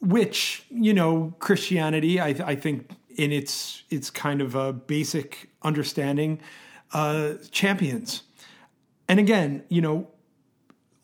which 0.00 0.64
you 0.70 0.94
know 0.94 1.34
Christianity, 1.38 2.20
I, 2.20 2.28
I, 2.28 2.54
think 2.54 2.90
in 3.16 3.32
its 3.32 3.82
its 3.90 4.10
kind 4.10 4.40
of 4.40 4.54
a 4.54 4.72
basic 4.72 5.50
understanding, 5.62 6.40
uh, 6.92 7.34
champions. 7.50 8.22
And 9.08 9.18
again, 9.18 9.64
you 9.68 9.80
know, 9.80 10.08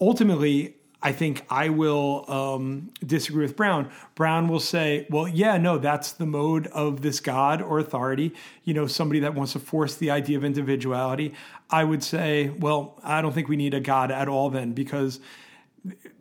ultimately, 0.01 0.77
I 1.03 1.13
think 1.13 1.45
I 1.51 1.69
will 1.69 2.25
um, 2.31 2.91
disagree 3.05 3.45
with 3.45 3.57
Brown. 3.57 3.91
Brown 4.15 4.49
will 4.49 4.61
say, 4.61 5.07
well, 5.11 5.27
yeah, 5.27 5.57
no, 5.57 5.79
that's 5.79 6.13
the 6.13 6.27
mode 6.27 6.69
of 6.69 7.03
this 7.03 7.19
God 7.19 7.61
or 7.61 7.79
authority, 7.79 8.35
you 8.65 8.73
know, 8.73 8.87
somebody 8.87 9.21
that 9.21 9.35
wants 9.35 9.53
to 9.55 9.59
force 9.59 9.97
the 9.97 10.11
idea 10.11 10.37
of 10.37 10.45
individuality. 10.45 11.35
I 11.71 11.85
would 11.85 12.05
say, 12.05 12.51
well, 12.51 13.01
I 13.03 13.21
don't 13.21 13.33
think 13.33 13.49
we 13.49 13.57
need 13.57 13.75
a 13.75 13.81
God 13.81 14.13
at 14.13 14.29
all 14.29 14.51
then, 14.51 14.73
because 14.73 15.19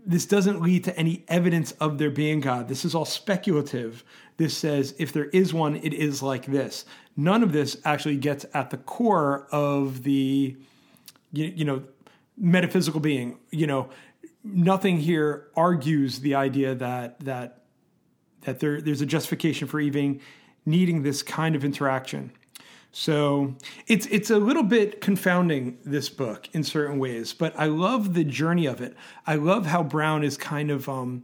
this 0.05 0.25
doesn't 0.25 0.61
lead 0.61 0.83
to 0.85 0.97
any 0.97 1.23
evidence 1.27 1.71
of 1.73 1.97
there 1.97 2.09
being 2.09 2.39
God. 2.39 2.67
This 2.67 2.83
is 2.83 2.95
all 2.95 3.05
speculative. 3.05 4.03
This 4.37 4.57
says 4.57 4.95
if 4.97 5.13
there 5.13 5.25
is 5.25 5.53
one, 5.53 5.75
it 5.77 5.93
is 5.93 6.23
like 6.23 6.45
this. 6.45 6.85
None 7.15 7.43
of 7.43 7.51
this 7.51 7.77
actually 7.85 8.17
gets 8.17 8.45
at 8.53 8.71
the 8.71 8.77
core 8.77 9.47
of 9.51 10.03
the, 10.03 10.55
you, 11.31 11.45
you 11.45 11.65
know, 11.65 11.83
metaphysical 12.37 12.99
being. 12.99 13.37
You 13.51 13.67
know, 13.67 13.89
nothing 14.43 14.97
here 14.97 15.49
argues 15.55 16.19
the 16.19 16.35
idea 16.35 16.73
that 16.75 17.19
that 17.19 17.57
that 18.41 18.59
there, 18.59 18.81
there's 18.81 19.01
a 19.01 19.05
justification 19.05 19.67
for 19.67 19.79
even 19.79 20.19
needing 20.65 21.03
this 21.03 21.21
kind 21.21 21.55
of 21.55 21.63
interaction. 21.63 22.31
So 22.91 23.55
it's 23.87 24.05
it's 24.07 24.29
a 24.29 24.37
little 24.37 24.63
bit 24.63 24.99
confounding 24.99 25.77
this 25.85 26.09
book 26.09 26.49
in 26.51 26.63
certain 26.63 26.99
ways, 26.99 27.31
but 27.33 27.57
I 27.57 27.65
love 27.65 28.13
the 28.13 28.25
journey 28.25 28.65
of 28.65 28.81
it. 28.81 28.95
I 29.25 29.35
love 29.35 29.65
how 29.65 29.81
Brown 29.81 30.23
is 30.23 30.35
kind 30.35 30.69
of 30.69 30.89
um, 30.89 31.23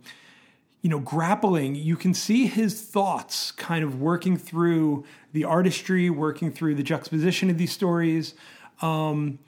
you 0.82 0.90
know 0.90 1.00
grappling. 1.00 1.76
You 1.76 1.98
can 1.98 2.14
see 2.14 2.48
his 2.48 2.82
thoughts 2.82 3.52
kind 3.52 3.84
of 3.84 4.00
working 4.00 4.38
through 4.38 5.04
the 5.34 5.44
artistry, 5.44 6.10
working 6.10 6.52
through 6.54 6.76
the 6.76 6.84
juxtaposition 6.84 7.50
of 7.50 7.58
these 7.58 7.74
stories. 7.74 8.34
Um, 8.82 9.40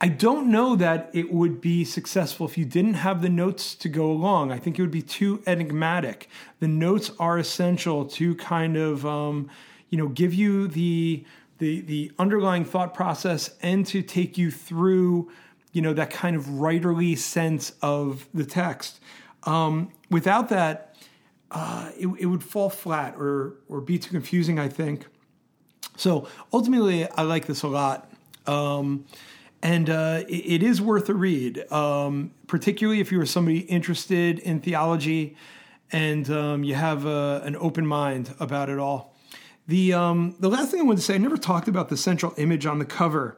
I 0.00 0.08
don't 0.08 0.50
know 0.50 0.74
that 0.74 1.10
it 1.12 1.32
would 1.32 1.60
be 1.60 1.84
successful 1.84 2.44
if 2.44 2.58
you 2.58 2.64
didn't 2.64 2.94
have 2.94 3.22
the 3.22 3.28
notes 3.28 3.76
to 3.76 3.88
go 3.88 4.10
along. 4.10 4.50
I 4.50 4.58
think 4.58 4.76
it 4.76 4.82
would 4.82 4.90
be 4.90 5.02
too 5.02 5.40
enigmatic. 5.46 6.28
The 6.58 6.66
notes 6.66 7.12
are 7.20 7.38
essential 7.38 8.06
to 8.06 8.34
kind 8.34 8.76
of 8.76 9.06
um, 9.06 9.48
you 9.92 9.98
know 9.98 10.08
give 10.08 10.34
you 10.34 10.66
the 10.66 11.24
the 11.58 11.82
the 11.82 12.10
underlying 12.18 12.64
thought 12.64 12.94
process 12.94 13.50
and 13.62 13.86
to 13.86 14.02
take 14.02 14.36
you 14.36 14.50
through 14.50 15.30
you 15.72 15.82
know 15.82 15.92
that 15.92 16.10
kind 16.10 16.34
of 16.34 16.46
writerly 16.46 17.16
sense 17.16 17.74
of 17.82 18.26
the 18.34 18.44
text. 18.44 18.98
Um, 19.44 19.92
without 20.10 20.48
that 20.48 20.96
uh, 21.50 21.90
it, 21.96 22.08
it 22.18 22.26
would 22.26 22.42
fall 22.42 22.70
flat 22.70 23.14
or 23.16 23.58
or 23.68 23.80
be 23.80 23.98
too 23.98 24.10
confusing 24.10 24.58
i 24.58 24.68
think. 24.68 25.06
So 25.96 26.26
ultimately 26.52 27.08
i 27.10 27.22
like 27.22 27.46
this 27.46 27.62
a 27.62 27.68
lot. 27.68 28.10
Um, 28.46 29.04
and 29.62 29.88
uh, 29.88 30.24
it, 30.26 30.54
it 30.54 30.62
is 30.64 30.80
worth 30.80 31.08
a 31.08 31.14
read, 31.14 31.70
um, 31.70 32.32
particularly 32.48 32.98
if 32.98 33.12
you 33.12 33.20
are 33.20 33.26
somebody 33.26 33.60
interested 33.60 34.40
in 34.40 34.58
theology 34.58 35.36
and 35.92 36.28
um, 36.30 36.64
you 36.64 36.74
have 36.74 37.04
a, 37.04 37.42
an 37.44 37.54
open 37.56 37.86
mind 37.86 38.34
about 38.40 38.70
it 38.70 38.78
all. 38.78 39.11
The 39.68 39.92
um, 39.92 40.36
the 40.40 40.48
last 40.48 40.70
thing 40.70 40.80
I 40.80 40.82
wanted 40.82 40.98
to 40.98 41.02
say, 41.02 41.14
I 41.14 41.18
never 41.18 41.36
talked 41.36 41.68
about 41.68 41.88
the 41.88 41.96
central 41.96 42.34
image 42.36 42.66
on 42.66 42.78
the 42.78 42.84
cover. 42.84 43.36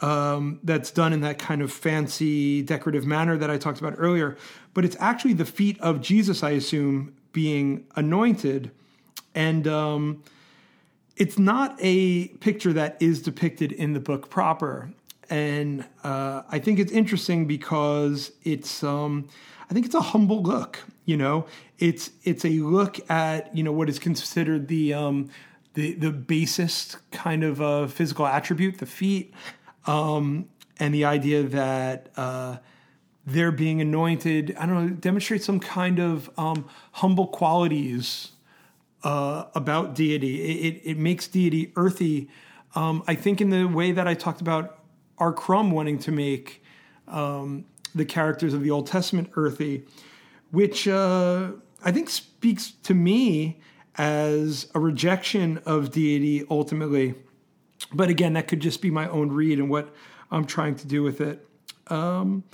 Um, 0.00 0.60
that's 0.62 0.92
done 0.92 1.12
in 1.12 1.22
that 1.22 1.40
kind 1.40 1.60
of 1.60 1.72
fancy 1.72 2.62
decorative 2.62 3.04
manner 3.04 3.36
that 3.36 3.50
I 3.50 3.58
talked 3.58 3.80
about 3.80 3.94
earlier, 3.98 4.36
but 4.72 4.84
it's 4.84 4.96
actually 5.00 5.32
the 5.32 5.44
feet 5.44 5.76
of 5.80 6.00
Jesus, 6.00 6.44
I 6.44 6.50
assume, 6.50 7.16
being 7.32 7.84
anointed, 7.96 8.70
and 9.34 9.66
um, 9.66 10.22
it's 11.16 11.36
not 11.36 11.76
a 11.80 12.28
picture 12.28 12.72
that 12.72 12.96
is 13.00 13.20
depicted 13.20 13.72
in 13.72 13.92
the 13.92 13.98
book 13.98 14.30
proper. 14.30 14.92
And 15.30 15.84
uh, 16.04 16.42
I 16.48 16.58
think 16.60 16.78
it's 16.78 16.92
interesting 16.92 17.46
because 17.46 18.30
it's 18.44 18.82
um, 18.82 19.28
I 19.68 19.74
think 19.74 19.84
it's 19.84 19.94
a 19.94 20.00
humble 20.00 20.42
look. 20.42 20.78
You 21.04 21.16
know, 21.16 21.46
it's 21.78 22.10
it's 22.24 22.44
a 22.44 22.50
look 22.50 22.98
at 23.10 23.54
you 23.54 23.62
know 23.62 23.72
what 23.72 23.88
is 23.88 23.98
considered 23.98 24.68
the 24.68 24.94
um, 24.94 25.28
the 25.74 25.94
the 25.94 26.10
basest 26.10 26.98
kind 27.10 27.44
of 27.44 27.60
uh, 27.60 27.86
physical 27.86 28.26
attribute, 28.26 28.78
the 28.78 28.86
feet, 28.86 29.32
um, 29.86 30.48
and 30.78 30.94
the 30.94 31.04
idea 31.04 31.42
that 31.42 32.10
uh, 32.16 32.58
they're 33.26 33.52
being 33.52 33.80
anointed. 33.80 34.56
I 34.58 34.66
don't 34.66 34.86
know, 34.86 34.94
demonstrates 34.94 35.44
some 35.44 35.60
kind 35.60 35.98
of 35.98 36.30
um, 36.38 36.68
humble 36.92 37.26
qualities 37.26 38.32
uh, 39.04 39.44
about 39.54 39.94
deity. 39.94 40.42
It, 40.42 40.74
it, 40.74 40.90
it, 40.90 40.98
makes 40.98 41.28
deity 41.28 41.72
earthy. 41.76 42.28
Um, 42.74 43.02
I 43.06 43.14
think 43.14 43.40
in 43.40 43.50
the 43.50 43.64
way 43.64 43.92
that 43.92 44.08
I 44.08 44.14
talked 44.14 44.40
about 44.40 44.78
R. 45.18 45.32
Crumb 45.32 45.70
wanting 45.70 45.98
to 46.00 46.12
make 46.12 46.62
um, 47.06 47.64
the 47.94 48.04
characters 48.04 48.54
of 48.54 48.62
the 48.62 48.70
Old 48.70 48.86
Testament 48.86 49.30
earthy, 49.34 49.84
which 50.50 50.88
uh, 50.88 51.52
I 51.84 51.92
think 51.92 52.10
speaks 52.10 52.72
to 52.82 52.94
me 52.94 53.60
as 53.98 54.68
a 54.74 54.80
rejection 54.80 55.58
of 55.66 55.90
deity 55.90 56.46
ultimately. 56.48 57.14
But 57.92 58.08
again, 58.08 58.34
that 58.34 58.48
could 58.48 58.60
just 58.60 58.80
be 58.80 58.90
my 58.90 59.08
own 59.08 59.30
read 59.30 59.58
and 59.58 59.68
what 59.68 59.92
I'm 60.30 60.46
trying 60.46 60.76
to 60.76 60.86
do 60.86 61.02
with 61.02 61.20
it. 61.20 61.46
Um, 61.88 62.44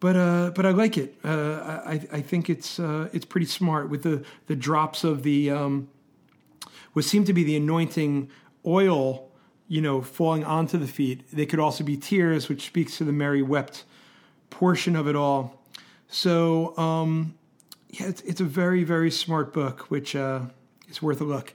but 0.00 0.16
uh, 0.16 0.50
but 0.54 0.64
I 0.64 0.70
like 0.70 0.96
it. 0.96 1.16
Uh, 1.24 1.80
I 1.84 2.00
I 2.12 2.20
think 2.20 2.48
it's 2.48 2.78
uh, 2.78 3.08
it's 3.12 3.24
pretty 3.24 3.46
smart 3.46 3.90
with 3.90 4.04
the 4.04 4.24
the 4.46 4.54
drops 4.54 5.02
of 5.02 5.24
the 5.24 5.50
um, 5.50 5.88
what 6.92 7.04
seem 7.04 7.24
to 7.24 7.32
be 7.32 7.42
the 7.42 7.56
anointing 7.56 8.30
oil, 8.64 9.28
you 9.66 9.80
know, 9.80 10.00
falling 10.00 10.44
onto 10.44 10.78
the 10.78 10.86
feet. 10.86 11.28
They 11.32 11.46
could 11.46 11.58
also 11.58 11.82
be 11.82 11.96
tears, 11.96 12.48
which 12.48 12.66
speaks 12.66 12.98
to 12.98 13.04
the 13.04 13.12
Mary 13.12 13.42
wept 13.42 13.84
portion 14.50 14.94
of 14.94 15.08
it 15.08 15.16
all. 15.16 15.62
So 16.06 16.76
um, 16.78 17.34
yeah, 17.90 18.06
it's 18.06 18.20
it's 18.22 18.40
a 18.40 18.44
very 18.44 18.84
very 18.84 19.10
smart 19.10 19.52
book, 19.52 19.90
which 19.90 20.14
uh, 20.14 20.42
is 20.88 21.02
worth 21.02 21.20
a 21.20 21.24
look. 21.24 21.54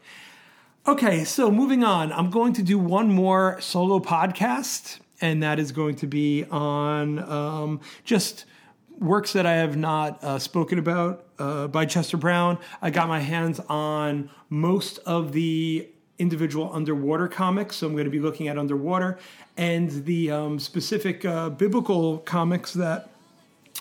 Okay, 0.85 1.23
so 1.23 1.49
moving 1.49 1.83
on, 1.83 2.11
I'm 2.11 2.29
going 2.29 2.53
to 2.53 2.63
do 2.63 2.77
one 2.77 3.09
more 3.09 3.59
solo 3.61 3.99
podcast 3.99 4.99
and 5.23 5.41
that 5.41 5.57
is 5.57 5.71
going 5.71 5.95
to 5.95 6.05
be 6.05 6.43
on 6.51 7.19
um, 7.19 7.79
just 8.03 8.43
works 8.99 9.31
that 9.33 9.45
I 9.45 9.53
have 9.53 9.77
not 9.77 10.21
uh, 10.21 10.37
spoken 10.37 10.79
about 10.79 11.25
uh, 11.39 11.67
by 11.67 11.85
Chester 11.85 12.17
Brown. 12.17 12.57
I 12.81 12.89
got 12.89 13.07
my 13.07 13.19
hands 13.19 13.61
on 13.69 14.29
most 14.49 14.99
of 15.05 15.31
the 15.31 15.87
individual 16.19 16.69
underwater 16.73 17.29
comics, 17.29 17.77
so 17.77 17.87
I'm 17.87 17.93
going 17.93 18.03
to 18.03 18.11
be 18.11 18.19
looking 18.19 18.49
at 18.49 18.57
underwater 18.57 19.17
and 19.55 19.89
the 20.05 20.29
um, 20.31 20.59
specific 20.59 21.23
uh, 21.23 21.49
biblical 21.49 22.17
comics 22.19 22.73
that 22.73 23.09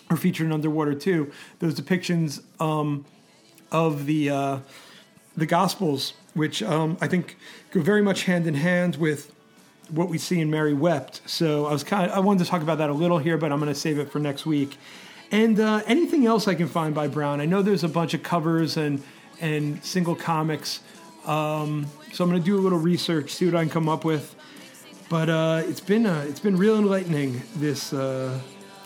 are 0.09 0.17
featured 0.17 0.45
in 0.45 0.53
underwater 0.53 0.93
too. 0.93 1.29
Those 1.59 1.75
depictions 1.75 2.41
um, 2.61 3.05
of 3.69 4.05
the 4.05 4.29
uh, 4.29 4.59
the 5.35 5.45
Gospels, 5.45 6.13
which 6.33 6.61
um, 6.63 6.97
I 7.01 7.07
think 7.07 7.37
go 7.71 7.81
very 7.81 8.01
much 8.01 8.23
hand 8.23 8.47
in 8.47 8.53
hand 8.53 8.95
with 8.97 9.31
what 9.89 10.09
we 10.09 10.17
see 10.17 10.39
in 10.39 10.49
Mary 10.49 10.73
Wept. 10.73 11.21
So 11.25 11.65
I 11.65 11.73
was 11.73 11.83
kind 11.83 12.09
of, 12.09 12.17
I 12.17 12.19
wanted 12.19 12.43
to 12.43 12.49
talk 12.49 12.61
about 12.61 12.77
that 12.77 12.89
a 12.89 12.93
little 12.93 13.17
here, 13.17 13.37
but 13.37 13.51
I'm 13.51 13.59
going 13.59 13.73
to 13.73 13.79
save 13.79 13.99
it 13.99 14.11
for 14.11 14.19
next 14.19 14.45
week. 14.45 14.77
And 15.31 15.59
uh, 15.59 15.81
anything 15.87 16.25
else 16.25 16.47
I 16.47 16.55
can 16.55 16.67
find 16.67 16.93
by 16.93 17.07
Brown. 17.07 17.41
I 17.41 17.45
know 17.45 17.61
there's 17.61 17.83
a 17.83 17.89
bunch 17.89 18.13
of 18.13 18.23
covers 18.23 18.77
and 18.77 19.03
and 19.41 19.83
single 19.83 20.15
comics. 20.15 20.79
Um, 21.25 21.87
so 22.11 22.23
I'm 22.23 22.29
going 22.29 22.41
to 22.41 22.45
do 22.45 22.57
a 22.57 22.61
little 22.61 22.79
research, 22.79 23.31
see 23.31 23.45
what 23.45 23.55
I 23.55 23.61
can 23.61 23.69
come 23.69 23.89
up 23.89 24.05
with. 24.05 24.35
But 25.09 25.29
uh, 25.29 25.63
it's 25.65 25.79
been 25.79 26.05
uh, 26.05 26.25
it's 26.27 26.39
been 26.39 26.55
real 26.55 26.77
enlightening 26.77 27.41
this 27.55 27.93
uh, 27.93 28.39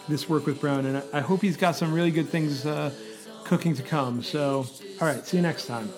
this 0.07 0.27
work 0.27 0.45
with 0.45 0.59
Brown, 0.59 0.85
and 0.85 1.03
I 1.13 1.21
hope 1.21 1.41
he's 1.41 1.57
got 1.57 1.75
some 1.75 1.93
really 1.93 2.11
good 2.11 2.29
things 2.29 2.65
uh, 2.65 2.91
cooking 3.47 3.73
to 3.73 3.83
come. 3.83 4.21
So, 4.21 4.65
all 4.99 5.07
right, 5.07 5.25
see 5.25 5.37
you 5.37 5.43
next 5.43 5.67
time. 5.67 5.89